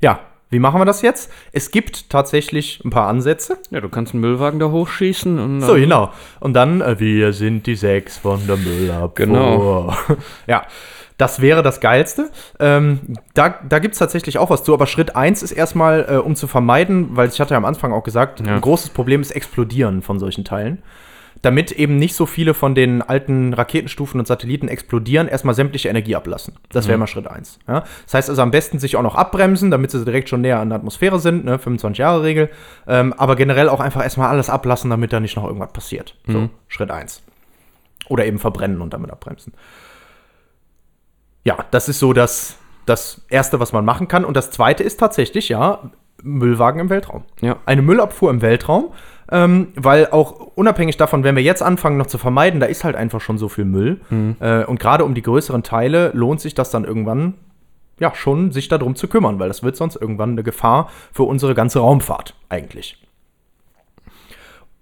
Ja, 0.00 0.20
wie 0.52 0.58
machen 0.58 0.80
wir 0.80 0.84
das 0.84 1.02
jetzt? 1.02 1.32
Es 1.52 1.70
gibt 1.70 2.10
tatsächlich 2.10 2.80
ein 2.84 2.90
paar 2.90 3.08
Ansätze. 3.08 3.56
ja, 3.70 3.80
du 3.80 3.88
kannst 3.88 4.12
einen 4.12 4.20
Müllwagen 4.20 4.60
da 4.60 4.66
hochschießen 4.70 5.38
und 5.38 5.60
So, 5.62 5.74
genau. 5.74 6.12
Und 6.40 6.52
dann, 6.54 6.80
äh, 6.80 7.00
wir 7.00 7.32
sind 7.32 7.66
die 7.66 7.74
sechs 7.74 8.18
von 8.18 8.46
der 8.46 8.56
Müllabfuhr. 8.58 9.10
Genau. 9.14 9.94
ja, 10.46 10.64
das 11.18 11.40
wäre 11.40 11.62
das 11.62 11.80
Geilste. 11.80 12.30
Ähm, 12.60 13.00
da 13.34 13.54
da 13.68 13.78
gibt 13.78 13.94
es 13.94 13.98
tatsächlich 13.98 14.38
auch 14.38 14.50
was 14.50 14.62
zu, 14.64 14.74
aber 14.74 14.86
Schritt 14.86 15.14
1 15.16 15.42
ist 15.42 15.52
erstmal, 15.52 16.06
äh, 16.08 16.16
um 16.16 16.36
zu 16.36 16.46
vermeiden, 16.46 17.10
weil 17.16 17.28
ich 17.28 17.40
hatte 17.40 17.52
ja 17.54 17.58
am 17.58 17.64
Anfang 17.64 17.92
auch 17.92 18.02
gesagt, 18.02 18.40
Ja. 18.40 18.54
ein 18.54 18.60
großes 18.60 18.90
Problem 18.90 19.20
ist 19.20 19.30
Explodieren 19.30 20.02
von 20.02 20.18
solchen 20.18 20.44
Teilen. 20.44 20.82
Damit 21.42 21.72
eben 21.72 21.96
nicht 21.96 22.14
so 22.14 22.24
viele 22.24 22.54
von 22.54 22.76
den 22.76 23.02
alten 23.02 23.52
Raketenstufen 23.52 24.20
und 24.20 24.26
Satelliten 24.26 24.68
explodieren, 24.68 25.26
erstmal 25.26 25.56
sämtliche 25.56 25.88
Energie 25.88 26.14
ablassen. 26.14 26.54
Das 26.70 26.86
wäre 26.86 26.98
mal 26.98 27.08
Schritt 27.08 27.26
1. 27.26 27.58
Ja? 27.66 27.84
Das 28.04 28.14
heißt 28.14 28.30
also 28.30 28.42
am 28.42 28.52
besten 28.52 28.78
sich 28.78 28.96
auch 28.96 29.02
noch 29.02 29.16
abbremsen, 29.16 29.72
damit 29.72 29.90
sie 29.90 30.04
direkt 30.04 30.28
schon 30.28 30.40
näher 30.40 30.60
an 30.60 30.68
der 30.68 30.78
Atmosphäre 30.78 31.18
sind, 31.18 31.44
ne? 31.44 31.58
25-Jahre-Regel. 31.58 32.48
Ähm, 32.86 33.12
aber 33.14 33.34
generell 33.34 33.68
auch 33.68 33.80
einfach 33.80 34.04
erstmal 34.04 34.28
alles 34.28 34.48
ablassen, 34.50 34.88
damit 34.88 35.12
da 35.12 35.18
nicht 35.18 35.36
noch 35.36 35.44
irgendwas 35.44 35.72
passiert. 35.72 36.16
So, 36.28 36.48
Schritt 36.68 36.92
1. 36.92 37.22
Oder 38.08 38.24
eben 38.26 38.38
verbrennen 38.38 38.80
und 38.80 38.94
damit 38.94 39.10
abbremsen. 39.10 39.52
Ja, 41.44 41.64
das 41.72 41.88
ist 41.88 41.98
so 41.98 42.12
das, 42.12 42.56
das 42.86 43.22
Erste, 43.28 43.58
was 43.58 43.72
man 43.72 43.84
machen 43.84 44.06
kann. 44.06 44.24
Und 44.24 44.36
das 44.36 44.50
Zweite 44.52 44.84
ist 44.84 44.98
tatsächlich, 45.00 45.48
ja, 45.48 45.90
Müllwagen 46.22 46.80
im 46.80 46.90
Weltraum. 46.90 47.24
Ja. 47.40 47.56
Eine 47.66 47.82
Müllabfuhr 47.82 48.30
im 48.30 48.42
Weltraum, 48.42 48.92
ähm, 49.30 49.68
weil 49.74 50.08
auch 50.10 50.32
unabhängig 50.54 50.96
davon, 50.96 51.24
wenn 51.24 51.36
wir 51.36 51.42
jetzt 51.42 51.62
anfangen 51.62 51.96
noch 51.96 52.06
zu 52.06 52.18
vermeiden, 52.18 52.60
da 52.60 52.66
ist 52.66 52.84
halt 52.84 52.96
einfach 52.96 53.20
schon 53.20 53.38
so 53.38 53.48
viel 53.48 53.64
Müll. 53.64 54.00
Äh, 54.40 54.64
und 54.64 54.80
gerade 54.80 55.04
um 55.04 55.14
die 55.14 55.22
größeren 55.22 55.62
Teile 55.62 56.10
lohnt 56.14 56.40
sich 56.40 56.54
das 56.54 56.70
dann 56.70 56.84
irgendwann, 56.84 57.34
ja, 57.98 58.14
schon 58.14 58.52
sich 58.52 58.68
darum 58.68 58.96
zu 58.96 59.08
kümmern, 59.08 59.38
weil 59.38 59.48
das 59.48 59.62
wird 59.62 59.76
sonst 59.76 59.96
irgendwann 59.96 60.30
eine 60.30 60.42
Gefahr 60.42 60.90
für 61.12 61.22
unsere 61.24 61.54
ganze 61.54 61.78
Raumfahrt 61.78 62.34
eigentlich. 62.48 62.98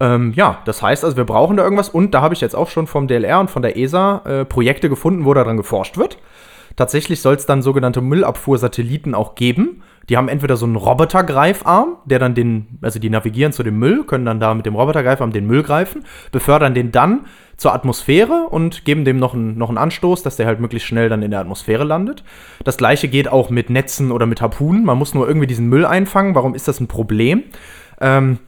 Ähm, 0.00 0.32
ja, 0.34 0.62
das 0.64 0.82
heißt 0.82 1.04
also, 1.04 1.16
wir 1.18 1.24
brauchen 1.24 1.58
da 1.58 1.62
irgendwas 1.62 1.90
und 1.90 2.14
da 2.14 2.22
habe 2.22 2.32
ich 2.32 2.40
jetzt 2.40 2.56
auch 2.56 2.70
schon 2.70 2.86
vom 2.86 3.06
DLR 3.06 3.38
und 3.38 3.50
von 3.50 3.60
der 3.60 3.76
ESA 3.76 4.22
äh, 4.24 4.44
Projekte 4.46 4.88
gefunden, 4.88 5.26
wo 5.26 5.34
daran 5.34 5.58
geforscht 5.58 5.98
wird. 5.98 6.18
Tatsächlich 6.76 7.20
soll 7.20 7.34
es 7.34 7.44
dann 7.44 7.60
sogenannte 7.62 8.00
Müllabfuhrsatelliten 8.00 9.14
auch 9.14 9.34
geben. 9.34 9.82
Die 10.08 10.16
haben 10.16 10.28
entweder 10.28 10.56
so 10.56 10.66
einen 10.66 10.76
Robotergreifarm, 10.76 11.96
der 12.04 12.18
dann 12.18 12.34
den, 12.34 12.78
also 12.82 12.98
die 12.98 13.10
navigieren 13.10 13.52
zu 13.52 13.62
dem 13.62 13.78
Müll, 13.78 14.04
können 14.04 14.24
dann 14.24 14.40
da 14.40 14.54
mit 14.54 14.66
dem 14.66 14.74
Robotergreifarm 14.74 15.32
den 15.32 15.46
Müll 15.46 15.62
greifen, 15.62 16.04
befördern 16.32 16.74
den 16.74 16.90
dann 16.90 17.26
zur 17.56 17.74
Atmosphäre 17.74 18.48
und 18.48 18.86
geben 18.86 19.04
dem 19.04 19.18
noch 19.18 19.34
einen, 19.34 19.58
noch 19.58 19.68
einen 19.68 19.78
Anstoß, 19.78 20.22
dass 20.22 20.36
der 20.36 20.46
halt 20.46 20.60
möglichst 20.60 20.88
schnell 20.88 21.10
dann 21.10 21.22
in 21.22 21.30
der 21.30 21.40
Atmosphäre 21.40 21.84
landet. 21.84 22.24
Das 22.64 22.78
gleiche 22.78 23.06
geht 23.06 23.28
auch 23.28 23.50
mit 23.50 23.68
Netzen 23.68 24.10
oder 24.10 24.24
mit 24.26 24.40
Harpunen. 24.40 24.84
Man 24.84 24.96
muss 24.96 25.14
nur 25.14 25.28
irgendwie 25.28 25.46
diesen 25.46 25.68
Müll 25.68 25.84
einfangen. 25.84 26.34
Warum 26.34 26.54
ist 26.54 26.68
das 26.68 26.80
ein 26.80 26.88
Problem? 26.88 27.44
Ähm, 28.00 28.38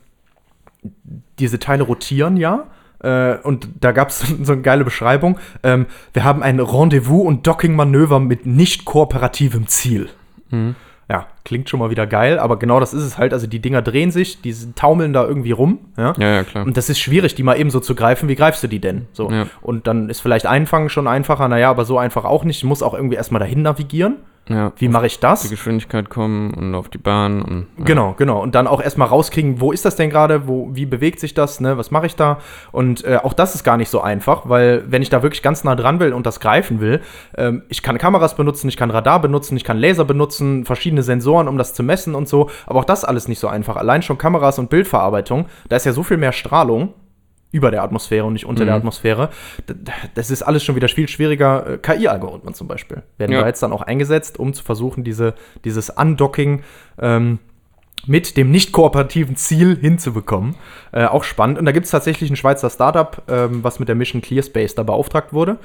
diese 1.38 1.58
Teile 1.58 1.82
rotieren 1.84 2.38
ja. 2.38 2.68
Äh, 3.00 3.36
und 3.42 3.68
da 3.80 3.92
gab 3.92 4.08
es 4.08 4.20
so 4.42 4.52
eine 4.52 4.62
geile 4.62 4.84
Beschreibung. 4.84 5.38
Ähm, 5.62 5.86
wir 6.12 6.24
haben 6.24 6.42
ein 6.42 6.58
Rendezvous- 6.58 7.26
und 7.26 7.46
Docking-Manöver 7.46 8.18
mit 8.18 8.46
nicht 8.46 8.84
kooperativem 8.84 9.66
Ziel. 9.66 10.08
Mhm. 10.50 10.74
Ja, 11.10 11.26
klingt 11.44 11.68
schon 11.68 11.80
mal 11.80 11.90
wieder 11.90 12.06
geil, 12.06 12.38
aber 12.38 12.58
genau 12.58 12.80
das 12.80 12.94
ist 12.94 13.02
es 13.02 13.18
halt. 13.18 13.32
Also 13.32 13.46
die 13.46 13.60
Dinger 13.60 13.82
drehen 13.82 14.10
sich, 14.10 14.40
die 14.42 14.54
taumeln 14.74 15.12
da 15.12 15.24
irgendwie 15.24 15.52
rum. 15.52 15.78
Ja, 15.96 16.14
Ja, 16.18 16.34
ja, 16.34 16.44
klar. 16.44 16.64
Und 16.64 16.76
das 16.76 16.88
ist 16.88 16.98
schwierig, 16.98 17.34
die 17.34 17.42
mal 17.42 17.58
eben 17.58 17.70
so 17.70 17.80
zu 17.80 17.94
greifen. 17.94 18.28
Wie 18.28 18.36
greifst 18.36 18.62
du 18.62 18.68
die 18.68 18.80
denn? 18.80 19.06
So. 19.12 19.30
Ja. 19.30 19.46
Und 19.60 19.86
dann 19.86 20.08
ist 20.08 20.20
vielleicht 20.20 20.46
Einfangen 20.46 20.88
schon 20.88 21.08
einfacher. 21.08 21.48
Naja, 21.48 21.70
aber 21.70 21.84
so 21.84 21.98
einfach 21.98 22.24
auch 22.24 22.44
nicht. 22.44 22.58
Ich 22.58 22.64
muss 22.64 22.82
auch 22.82 22.94
irgendwie 22.94 23.16
erstmal 23.16 23.40
dahin 23.40 23.62
navigieren. 23.62 24.18
Ja. 24.48 24.72
Wie 24.76 24.88
mache 24.88 25.06
ich 25.06 25.20
das? 25.20 25.42
die 25.42 25.50
Geschwindigkeit 25.50 26.10
kommen 26.10 26.52
und 26.54 26.74
auf 26.74 26.88
die 26.88 26.98
Bahn 26.98 27.42
und 27.42 27.66
ja. 27.78 27.84
Genau, 27.84 28.14
genau. 28.18 28.42
Und 28.42 28.54
dann 28.54 28.66
auch 28.66 28.82
erstmal 28.82 29.06
rauskriegen, 29.08 29.60
wo 29.60 29.70
ist 29.70 29.84
das 29.84 29.94
denn 29.94 30.10
gerade, 30.10 30.48
wo, 30.48 30.70
wie 30.72 30.84
bewegt 30.84 31.20
sich 31.20 31.32
das, 31.32 31.60
ne, 31.60 31.78
was 31.78 31.92
mache 31.92 32.06
ich 32.06 32.16
da? 32.16 32.38
Und 32.72 33.04
äh, 33.04 33.18
auch 33.22 33.34
das 33.34 33.54
ist 33.54 33.62
gar 33.62 33.76
nicht 33.76 33.88
so 33.88 34.00
einfach, 34.00 34.48
weil 34.48 34.84
wenn 34.88 35.00
ich 35.00 35.10
da 35.10 35.22
wirklich 35.22 35.42
ganz 35.42 35.62
nah 35.62 35.76
dran 35.76 36.00
will 36.00 36.12
und 36.12 36.26
das 36.26 36.40
greifen 36.40 36.80
will, 36.80 37.00
ähm, 37.36 37.62
ich 37.68 37.82
kann 37.82 37.98
Kameras 37.98 38.34
benutzen, 38.34 38.68
ich 38.68 38.76
kann 38.76 38.90
Radar 38.90 39.20
benutzen, 39.20 39.56
ich 39.56 39.64
kann 39.64 39.78
Laser 39.78 40.04
benutzen, 40.04 40.64
verschiedene 40.64 41.04
Sensoren, 41.04 41.31
um 41.48 41.58
das 41.58 41.74
zu 41.74 41.82
messen 41.82 42.14
und 42.14 42.28
so. 42.28 42.50
Aber 42.66 42.80
auch 42.80 42.84
das 42.84 43.04
alles 43.04 43.28
nicht 43.28 43.38
so 43.38 43.48
einfach. 43.48 43.76
Allein 43.76 44.02
schon 44.02 44.18
Kameras 44.18 44.58
und 44.58 44.70
Bildverarbeitung, 44.70 45.46
da 45.68 45.76
ist 45.76 45.86
ja 45.86 45.92
so 45.92 46.02
viel 46.02 46.16
mehr 46.16 46.32
Strahlung 46.32 46.94
über 47.50 47.70
der 47.70 47.82
Atmosphäre 47.82 48.24
und 48.24 48.32
nicht 48.32 48.46
unter 48.46 48.64
der 48.64 48.74
Mhm. 48.74 48.78
Atmosphäre. 48.80 49.28
D- 49.68 49.74
Das 50.14 50.30
ist 50.30 50.42
alles 50.42 50.64
schon 50.64 50.74
wieder 50.74 50.88
viel 50.88 51.06
schwieriger. 51.08 51.66
Äh, 51.74 51.78
KI-Algorithmen 51.78 52.54
zum 52.54 52.66
Beispiel 52.66 53.02
werden 53.18 53.32
Ja. 53.32 53.42
da 53.42 53.46
jetzt 53.46 53.62
dann 53.62 53.72
auch 53.72 53.82
eingesetzt, 53.82 54.38
um 54.38 54.54
zu 54.54 54.62
versuchen, 54.64 55.04
diese, 55.04 55.34
dieses 55.64 55.90
Undocking 55.90 56.62
ähm, 56.98 57.38
mit 58.06 58.36
dem 58.36 58.50
nicht 58.50 58.72
kooperativen 58.72 59.36
Ziel 59.36 59.76
hinzubekommen. 59.80 60.56
Äh, 60.92 61.04
auch 61.04 61.22
spannend. 61.24 61.58
Und 61.58 61.66
da 61.66 61.72
gibt 61.72 61.84
es 61.84 61.92
tatsächlich 61.92 62.30
ein 62.30 62.36
Schweizer 62.36 62.68
Startup, 62.70 63.22
ähm, 63.28 63.62
was 63.62 63.78
mit 63.78 63.88
der 63.88 63.94
Mission 63.96 64.22
ClearSpace 64.22 64.74
da 64.74 64.82
beauftragt 64.82 65.32
wurde. 65.32 65.58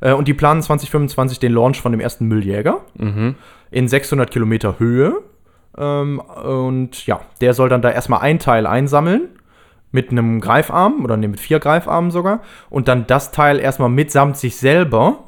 Äh, 0.00 0.12
und 0.12 0.28
die 0.28 0.34
planen 0.34 0.62
2025 0.62 1.38
den 1.38 1.52
Launch 1.52 1.80
von 1.80 1.92
dem 1.92 2.00
ersten 2.00 2.26
Mülljäger 2.26 2.80
Mhm. 2.96 3.34
in 3.70 3.88
600 3.88 4.30
Kilometer 4.30 4.78
Höhe. 4.78 5.18
Ähm, 5.76 6.20
und 6.20 7.06
ja, 7.06 7.20
der 7.40 7.54
soll 7.54 7.68
dann 7.68 7.82
da 7.82 7.90
erstmal 7.90 8.20
ein 8.20 8.38
Teil 8.38 8.66
einsammeln 8.66 9.28
mit 9.90 10.10
einem 10.10 10.40
Greifarm 10.40 11.04
oder 11.04 11.16
nee, 11.16 11.28
mit 11.28 11.40
vier 11.40 11.60
Greifarmen 11.60 12.10
sogar 12.10 12.40
und 12.68 12.88
dann 12.88 13.06
das 13.06 13.30
Teil 13.32 13.58
erstmal 13.58 13.88
mitsamt 13.88 14.36
sich 14.36 14.56
selber 14.56 15.24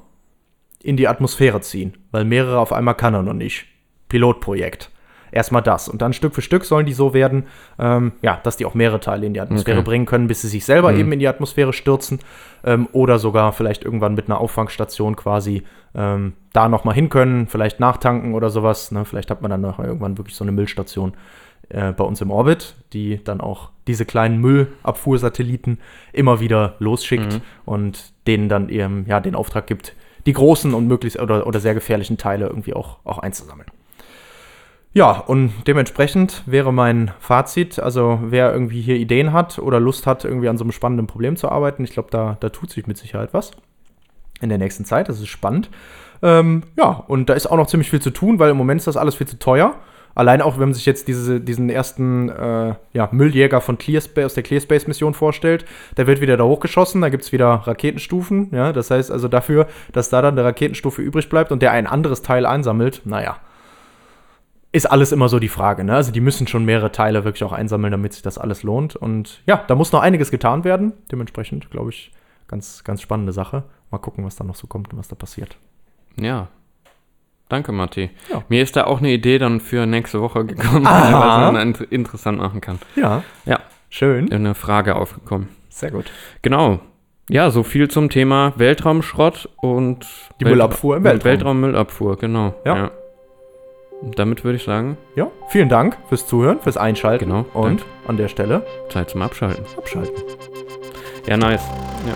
in 0.82 0.96
die 0.96 1.08
Atmosphäre 1.08 1.60
ziehen, 1.60 1.96
weil 2.10 2.24
mehrere 2.24 2.58
auf 2.58 2.72
einmal 2.72 2.94
kann 2.94 3.14
er 3.14 3.22
noch 3.22 3.32
nicht. 3.34 3.66
Pilotprojekt. 4.08 4.90
Erstmal 5.32 5.62
das. 5.62 5.88
Und 5.88 6.02
dann 6.02 6.12
Stück 6.12 6.34
für 6.34 6.42
Stück 6.42 6.64
sollen 6.64 6.86
die 6.86 6.92
so 6.92 7.14
werden, 7.14 7.44
ähm, 7.78 8.12
ja, 8.22 8.40
dass 8.42 8.56
die 8.56 8.66
auch 8.66 8.74
mehrere 8.74 9.00
Teile 9.00 9.26
in 9.26 9.34
die 9.34 9.40
Atmosphäre 9.40 9.78
Okay. 9.78 9.84
bringen 9.86 10.06
können, 10.06 10.26
bis 10.28 10.42
sie 10.42 10.48
sich 10.48 10.64
selber 10.64 10.92
Mhm. 10.92 10.98
eben 11.00 11.12
in 11.12 11.18
die 11.20 11.28
Atmosphäre 11.28 11.72
stürzen. 11.72 12.18
Ähm, 12.64 12.88
oder 12.92 13.18
sogar 13.18 13.52
vielleicht 13.52 13.84
irgendwann 13.84 14.14
mit 14.14 14.26
einer 14.26 14.40
Auffangstation 14.40 15.16
quasi 15.16 15.62
ähm, 15.94 16.34
da 16.52 16.68
nochmal 16.68 16.94
hin 16.94 17.08
können, 17.08 17.46
vielleicht 17.48 17.80
nachtanken 17.80 18.34
oder 18.34 18.50
sowas. 18.50 18.92
Ne? 18.92 19.04
Vielleicht 19.04 19.30
hat 19.30 19.42
man 19.42 19.50
dann 19.50 19.60
nachher 19.60 19.84
irgendwann 19.86 20.18
wirklich 20.18 20.36
so 20.36 20.44
eine 20.44 20.52
Müllstation 20.52 21.14
äh, 21.68 21.92
bei 21.92 22.04
uns 22.04 22.20
im 22.20 22.30
Orbit, 22.30 22.74
die 22.92 23.22
dann 23.22 23.40
auch 23.40 23.70
diese 23.86 24.04
kleinen 24.04 24.40
Müllabfuhrsatelliten 24.40 25.78
immer 26.12 26.40
wieder 26.40 26.74
losschickt 26.78 27.34
Mhm. 27.34 27.40
und 27.64 28.12
denen 28.26 28.48
dann 28.48 28.68
eben 28.68 29.04
ja 29.08 29.20
den 29.20 29.34
Auftrag 29.34 29.66
gibt, 29.66 29.94
die 30.26 30.32
großen 30.32 30.74
und 30.74 30.86
möglichst 30.86 31.18
oder, 31.18 31.46
oder 31.46 31.60
sehr 31.60 31.74
gefährlichen 31.74 32.18
Teile 32.18 32.46
irgendwie 32.46 32.74
auch, 32.74 32.98
auch 33.04 33.18
einzusammeln. 33.18 33.68
Ja, 34.92 35.12
und 35.12 35.52
dementsprechend 35.68 36.42
wäre 36.46 36.72
mein 36.72 37.12
Fazit, 37.20 37.78
also 37.78 38.18
wer 38.24 38.52
irgendwie 38.52 38.80
hier 38.80 38.96
Ideen 38.96 39.32
hat 39.32 39.60
oder 39.60 39.78
Lust 39.78 40.06
hat, 40.06 40.24
irgendwie 40.24 40.48
an 40.48 40.58
so 40.58 40.64
einem 40.64 40.72
spannenden 40.72 41.06
Problem 41.06 41.36
zu 41.36 41.48
arbeiten, 41.48 41.84
ich 41.84 41.92
glaube, 41.92 42.08
da, 42.10 42.36
da 42.40 42.48
tut 42.48 42.70
sich 42.70 42.88
mit 42.88 42.98
Sicherheit 42.98 43.32
was 43.32 43.52
in 44.40 44.48
der 44.48 44.58
nächsten 44.58 44.84
Zeit. 44.84 45.08
Das 45.08 45.20
ist 45.20 45.28
spannend. 45.28 45.70
Ähm, 46.22 46.64
ja, 46.76 47.04
und 47.06 47.28
da 47.28 47.34
ist 47.34 47.46
auch 47.46 47.56
noch 47.56 47.66
ziemlich 47.66 47.90
viel 47.90 48.00
zu 48.00 48.10
tun, 48.10 48.38
weil 48.38 48.50
im 48.50 48.56
Moment 48.56 48.80
ist 48.80 48.86
das 48.86 48.96
alles 48.96 49.14
viel 49.14 49.28
zu 49.28 49.38
teuer. 49.38 49.74
Allein 50.14 50.42
auch, 50.42 50.54
wenn 50.54 50.68
man 50.68 50.74
sich 50.74 50.86
jetzt 50.86 51.06
diese, 51.06 51.40
diesen 51.40 51.70
ersten 51.70 52.28
äh, 52.30 52.74
ja, 52.92 53.08
Mülljäger 53.12 53.60
von 53.60 53.78
Clearspace, 53.78 54.24
aus 54.24 54.34
der 54.34 54.42
Clearspace-Mission 54.42 55.14
vorstellt, 55.14 55.64
der 55.96 56.08
wird 56.08 56.20
wieder 56.20 56.36
da 56.36 56.44
hochgeschossen, 56.44 57.00
da 57.00 57.10
gibt 57.10 57.22
es 57.22 57.32
wieder 57.32 57.46
Raketenstufen. 57.48 58.50
Ja, 58.52 58.72
das 58.72 58.90
heißt 58.90 59.12
also 59.12 59.28
dafür, 59.28 59.68
dass 59.92 60.10
da 60.10 60.20
dann 60.20 60.34
eine 60.36 60.44
Raketenstufe 60.44 61.00
übrig 61.00 61.28
bleibt 61.28 61.52
und 61.52 61.62
der 61.62 61.70
ein 61.70 61.86
anderes 61.86 62.22
Teil 62.22 62.44
einsammelt, 62.44 63.02
naja, 63.04 63.36
ist 64.72 64.86
alles 64.90 65.10
immer 65.12 65.28
so 65.28 65.38
die 65.38 65.48
Frage. 65.48 65.82
Ne? 65.84 65.94
Also 65.94 66.12
die 66.12 66.20
müssen 66.20 66.46
schon 66.46 66.64
mehrere 66.64 66.92
Teile 66.92 67.24
wirklich 67.24 67.42
auch 67.44 67.52
einsammeln, 67.52 67.90
damit 67.90 68.12
sich 68.12 68.22
das 68.22 68.38
alles 68.38 68.62
lohnt. 68.62 68.94
Und 68.96 69.42
ja, 69.46 69.64
da 69.66 69.74
muss 69.74 69.90
noch 69.92 70.00
einiges 70.00 70.30
getan 70.30 70.62
werden. 70.64 70.92
Dementsprechend, 71.10 71.70
glaube 71.70 71.90
ich, 71.90 72.12
ganz, 72.48 72.84
ganz 72.84 73.00
spannende 73.02 73.32
Sache. 73.32 73.64
Mal 73.90 73.98
gucken, 73.98 74.24
was 74.24 74.36
da 74.36 74.44
noch 74.44 74.54
so 74.54 74.66
kommt 74.68 74.92
und 74.92 74.98
was 74.98 75.08
da 75.08 75.16
passiert. 75.16 75.56
Ja. 76.20 76.48
Danke, 77.48 77.72
Matti. 77.72 78.10
Ja. 78.30 78.44
Mir 78.48 78.62
ist 78.62 78.76
da 78.76 78.84
auch 78.84 78.98
eine 79.00 79.10
Idee 79.10 79.38
dann 79.38 79.58
für 79.58 79.84
nächste 79.86 80.20
Woche 80.20 80.44
gekommen, 80.44 80.84
was 80.84 81.10
man 81.52 81.56
int- 81.56 81.80
interessant 81.90 82.38
machen 82.38 82.60
kann. 82.60 82.78
Ja, 82.94 83.24
Ja, 83.44 83.58
schön. 83.88 84.30
eine 84.32 84.54
Frage 84.54 84.94
aufgekommen. 84.94 85.48
Sehr 85.68 85.90
gut. 85.90 86.12
Genau. 86.42 86.78
Ja, 87.28 87.50
so 87.50 87.64
viel 87.64 87.88
zum 87.88 88.08
Thema 88.08 88.52
Weltraumschrott 88.56 89.48
und 89.56 90.06
Die 90.40 90.44
Müllabfuhr 90.44 90.96
im 90.98 91.04
Weltraum. 91.04 91.24
Weltraummüllabfuhr, 91.30 92.16
genau. 92.18 92.54
Ja. 92.64 92.90
Und 94.02 94.18
damit 94.18 94.44
würde 94.44 94.56
ich 94.56 94.64
sagen, 94.64 94.96
Ja, 95.14 95.28
vielen 95.48 95.68
Dank 95.68 95.96
fürs 96.08 96.26
Zuhören, 96.26 96.60
fürs 96.60 96.76
Einschalten. 96.76 97.26
Genau, 97.26 97.44
Und 97.52 97.80
danke. 97.80 97.84
an 98.08 98.16
der 98.16 98.28
Stelle 98.28 98.64
Zeit 98.90 99.10
zum 99.10 99.22
Abschalten. 99.22 99.64
abschalten. 99.76 100.14
Ja, 101.26 101.36
nice. 101.36 101.62
Ja, 102.06 102.14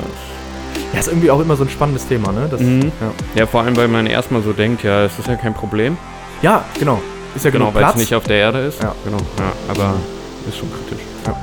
Ja, 0.94 1.00
ist 1.00 1.08
irgendwie 1.08 1.30
auch 1.30 1.40
immer 1.40 1.56
so 1.56 1.64
ein 1.64 1.68
spannendes 1.68 2.06
Thema, 2.06 2.32
ne? 2.32 2.46
Das, 2.50 2.60
Mhm. 2.60 2.92
ja. 3.00 3.10
ja, 3.34 3.46
vor 3.46 3.62
allem, 3.62 3.76
weil 3.76 3.88
man 3.88 4.06
erstmal 4.06 4.42
so 4.42 4.52
denkt, 4.52 4.82
ja, 4.84 5.04
es 5.04 5.18
ist 5.18 5.28
ja 5.28 5.34
kein 5.36 5.54
Problem. 5.54 5.96
ja, 6.42 6.64
genau. 6.78 7.00
Ist 7.34 7.44
ja 7.44 7.50
Genau, 7.50 7.74
weil 7.74 7.84
es 7.84 7.96
nicht 7.96 8.14
auf 8.14 8.24
der 8.24 8.36
Erde 8.36 8.60
ist. 8.60 8.80
Ja. 8.80 8.94
Genau, 9.04 9.16
ja, 9.38 9.52
aber 9.68 9.94
ist 10.48 10.56
schon 10.56 10.70
kritisch. 10.72 11.02
Von 11.24 11.34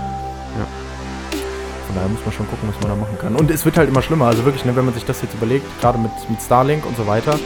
daher 1.96 2.08
muss 2.10 2.22
man 2.24 2.32
schon 2.34 2.48
gucken, 2.48 2.70
was 2.70 2.80
man 2.82 2.98
da 2.98 3.06
machen 3.06 3.18
kann. 3.20 3.36
Und 3.36 3.52
es 3.52 3.66
wird 3.66 3.78
halt 3.78 3.90
immer 3.90 4.02
schlimmer. 4.02 4.28
Also 4.28 4.46
wirklich, 4.46 4.64
ne, 4.64 4.74
wenn 4.76 4.86
man 4.86 4.94
sich 4.94 5.04
das 5.04 5.22
jetzt 5.22 5.34
überlegt, 5.34 5.66
gerade 5.82 5.98
mit, 5.98 6.12
mit 6.30 6.42
Starlink 6.42 6.86
und 6.86 6.96
so 6.96 7.06
weiter. 7.06 7.38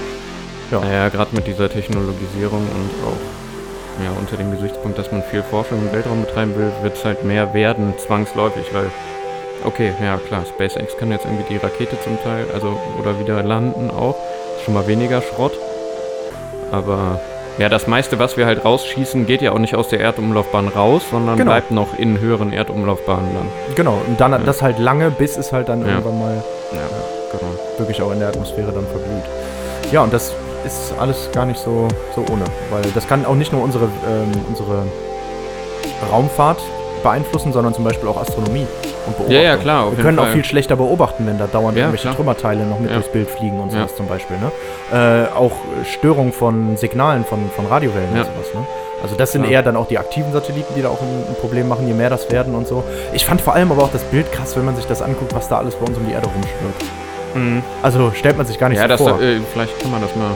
Ja. 0.72 0.80
Naja, 0.80 1.10
gerade 1.10 1.36
mit 1.36 1.48
dieser 1.48 1.70
Technologisierung 1.70 2.60
und 2.60 2.90
auch 3.08 4.04
ja, 4.04 4.10
unter 4.20 4.36
dem 4.36 4.52
Gesichtspunkt, 4.52 4.98
dass 4.98 5.12
man 5.12 5.24
viel 5.24 5.42
Forschung 5.44 5.80
im 5.80 5.92
Weltraum 5.94 6.22
betreiben 6.26 6.54
will, 6.58 6.72
wird 6.82 6.98
es 6.98 7.06
halt 7.06 7.24
mehr 7.24 7.54
werden, 7.54 7.94
zwangsläufig, 7.98 8.66
weil, 8.74 8.88
okay, 9.64 9.94
ja 10.04 10.18
klar, 10.18 10.44
SpaceX 10.46 10.98
kann 10.98 11.12
jetzt 11.12 11.24
irgendwie 11.26 11.46
die 11.50 11.58
Rakete 11.58 11.98
zum 12.04 12.22
Teil, 12.22 12.46
also, 12.54 12.78
oder 13.00 13.18
wieder 13.20 13.42
landen 13.44 13.90
auch, 13.92 14.16
ist 14.58 14.66
schon 14.66 14.74
mal 14.74 14.86
weniger 14.88 15.22
Schrott, 15.22 15.54
aber 16.72 17.20
ja, 17.58 17.70
das 17.70 17.88
meiste, 17.88 18.20
was 18.20 18.36
wir 18.36 18.46
halt 18.46 18.66
rausschießen, 18.66 19.26
geht 19.28 19.42
ja 19.42 19.54
auch 19.54 19.60
nicht 19.60 19.76
aus 19.76 19.88
der 19.88 20.02
Erdumlaufbahn 20.02 20.68
raus, 20.68 21.04
sondern 21.10 21.38
Genau. 21.38 21.52
bleibt 21.52 21.72
noch 21.72 21.98
in 21.98 22.20
höheren 22.20 22.52
Erdumlaufbahnen 22.52 23.30
dann. 23.34 23.48
Genau. 23.76 23.98
Und 24.06 24.20
dann 24.20 24.46
das 24.46 24.62
halt 24.62 24.78
lange, 24.78 25.10
bis 25.10 25.38
es 25.38 25.54
halt 25.54 25.70
dann 25.70 25.80
Ja. 25.82 25.88
irgendwann 25.94 26.20
mal 26.20 26.44
Ja, 26.74 26.80
genau. 27.32 27.54
wirklich 27.78 28.02
auch 28.02 28.12
in 28.12 28.20
der 28.20 28.28
Atmosphäre 28.28 28.74
dann 28.74 28.86
verglüht. 28.88 29.24
Ja, 29.94 30.02
und 30.04 30.12
das 30.14 30.34
ist 30.66 30.94
alles 31.00 31.30
gar 31.34 31.46
nicht 31.46 31.60
so, 31.60 31.88
so 32.16 32.22
ohne, 32.32 32.44
weil 32.72 32.82
das 32.94 33.08
kann 33.08 33.26
auch 33.26 33.36
nicht 33.36 33.52
nur 33.54 33.62
unsere, 33.64 33.86
ähm, 33.86 34.32
unsere 34.50 34.84
Raumfahrt 36.12 36.60
beeinflussen, 37.04 37.54
sondern 37.54 37.74
zum 37.74 37.84
Beispiel 37.84 38.10
auch 38.10 38.18
Astronomie 38.20 38.66
und 39.06 39.16
Beobachtung. 39.18 39.32
Ja, 39.36 39.42
ja, 39.42 39.58
klar, 39.58 39.92
Wir 39.96 40.04
können 40.04 40.18
auch 40.18 40.24
Fall. 40.24 40.34
viel 40.34 40.46
schlechter 40.46 40.76
beobachten, 40.76 41.28
wenn 41.28 41.38
da 41.38 41.46
dauernd 41.46 41.78
Ja, 41.78 41.84
irgendwelche 41.84 42.04
klar. 42.04 42.16
Trümmerteile 42.16 42.66
noch 42.66 42.80
mit 42.80 42.90
Ja. 42.90 42.96
durchs 42.96 43.12
Bild 43.12 43.30
fliegen 43.30 43.60
und 43.60 43.72
Ja. 43.72 43.80
sowas 43.82 43.96
zum 43.96 44.08
Beispiel. 44.08 44.38
Ne? 44.38 44.52
Äh, 45.32 45.38
auch 45.38 45.52
Störung 45.86 46.34
von 46.34 46.78
Signalen 46.78 47.24
von, 47.26 47.40
von 47.56 47.68
Radiowellen 47.68 48.10
Ja. 48.16 48.22
und 48.22 48.28
sowas. 48.28 48.54
Ne? 48.56 48.66
Also 49.04 49.16
das 49.16 49.34
sind 49.34 49.44
eher 49.46 49.62
dann 49.62 49.76
auch 49.78 49.88
die 49.88 50.00
aktiven 50.00 50.32
Satelliten, 50.34 50.74
die 50.76 50.82
da 50.82 50.90
auch 50.90 51.02
ein, 51.02 51.24
ein 51.30 51.36
Problem 51.40 51.68
machen, 51.68 51.88
je 51.88 51.94
mehr 51.94 52.10
das 52.10 52.32
werden 52.32 52.56
und 52.56 52.68
so. 52.68 52.84
Ich 53.14 53.24
fand 53.26 53.40
vor 53.42 53.54
allem 53.54 53.72
aber 53.72 53.84
auch 53.84 53.92
das 53.92 54.04
Bild 54.06 54.32
krass, 54.32 54.56
wenn 54.58 54.66
man 54.66 54.76
sich 54.76 54.86
das 54.88 55.04
anguckt, 55.04 55.36
was 55.36 55.48
da 55.48 55.60
alles 55.60 55.76
bei 55.76 55.86
uns 55.86 55.98
um 55.98 56.08
die 56.08 56.14
Erde 56.14 56.26
rumschwirrt. 56.28 56.92
Also 57.84 58.12
stellt 58.16 58.38
man 58.38 58.46
sich 58.48 58.58
gar 58.58 58.70
nicht 58.70 58.78
Ja, 58.78 58.84
so 58.84 58.88
das, 58.88 59.02
vor. 59.02 59.22
äh, 59.22 59.40
vielleicht 59.52 59.78
kann 59.82 59.92
man 59.92 60.02
das 60.02 60.16
mal 60.16 60.32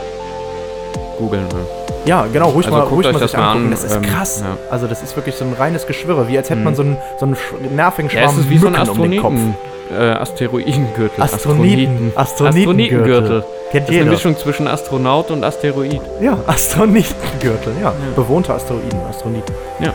googeln. 1.19 1.43
Ne? 1.43 1.65
Ja, 2.05 2.25
genau, 2.31 2.49
ruhig 2.49 2.65
Also 2.65 2.77
mal, 2.77 2.85
ruhig 2.85 3.05
euch 3.07 3.13
mal 3.13 3.19
das 3.19 3.31
sich 3.31 3.39
mal 3.39 3.47
angucken. 3.51 3.65
an, 3.65 3.71
Das 3.71 3.83
ist 3.83 3.95
ähm, 3.95 4.01
krass. 4.01 4.41
ja. 4.43 4.57
Also 4.71 4.87
das 4.87 5.03
ist 5.03 5.15
wirklich 5.15 5.35
so 5.35 5.45
ein 5.45 5.53
reines 5.53 5.85
Geschwirre, 5.85 6.27
wie 6.27 6.37
als 6.37 6.49
hätte 6.49 6.61
man 6.61 6.73
so 6.75 6.81
einen, 6.81 6.97
so 7.19 7.25
einen 7.25 7.35
nervigen 7.75 8.09
Ja, 8.09 8.21
Schwarm 8.23 8.35
es 8.35 8.41
ist 8.41 8.49
wie 8.49 8.57
so 8.57 8.67
ein 8.67 8.73
Mücken 8.73 8.89
um 8.89 9.11
den 9.11 9.21
Kopf. 9.21 9.33
Astroniten, 9.33 9.55
äh, 9.99 10.11
Asteroidengürtel. 10.13 11.23
Astroniten. 11.23 12.11
Astronitengürtel. 12.15 12.15
Astronitengürtel. 12.15 13.43
Kennt 13.71 13.73
Das 13.73 13.81
ist 13.81 13.87
eine 13.89 13.97
jeder. 13.99 14.11
Mischung 14.11 14.37
zwischen 14.37 14.67
Astronaut 14.67 15.29
und 15.31 15.43
Asteroid. 15.43 16.01
Ja, 16.21 16.37
Astronitengürtel, 16.47 17.73
ja. 17.81 17.93
Bewohnte 18.15 18.53
Asteroiden, 18.53 18.99
Astroniten. 19.09 19.53
Ja. 19.79 19.93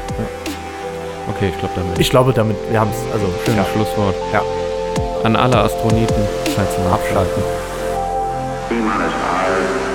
Okay, 1.31 1.49
ich 1.53 1.59
glaube 1.59 1.75
damit. 1.75 1.99
Ich 1.99 2.11
glaube 2.11 2.33
damit, 2.35 2.57
wir 2.70 2.79
haben 2.81 2.91
es, 2.91 3.12
also 3.12 3.27
Schönes 3.47 3.59
ja, 3.66 3.72
Schlusswort. 3.72 4.14
Ja. 4.33 4.43
An 5.25 5.37
alle 5.37 5.57
Astroniten. 5.59 6.14
Scheiße, 6.55 6.79
abschalten. 6.93 7.43
Five, 8.68 9.93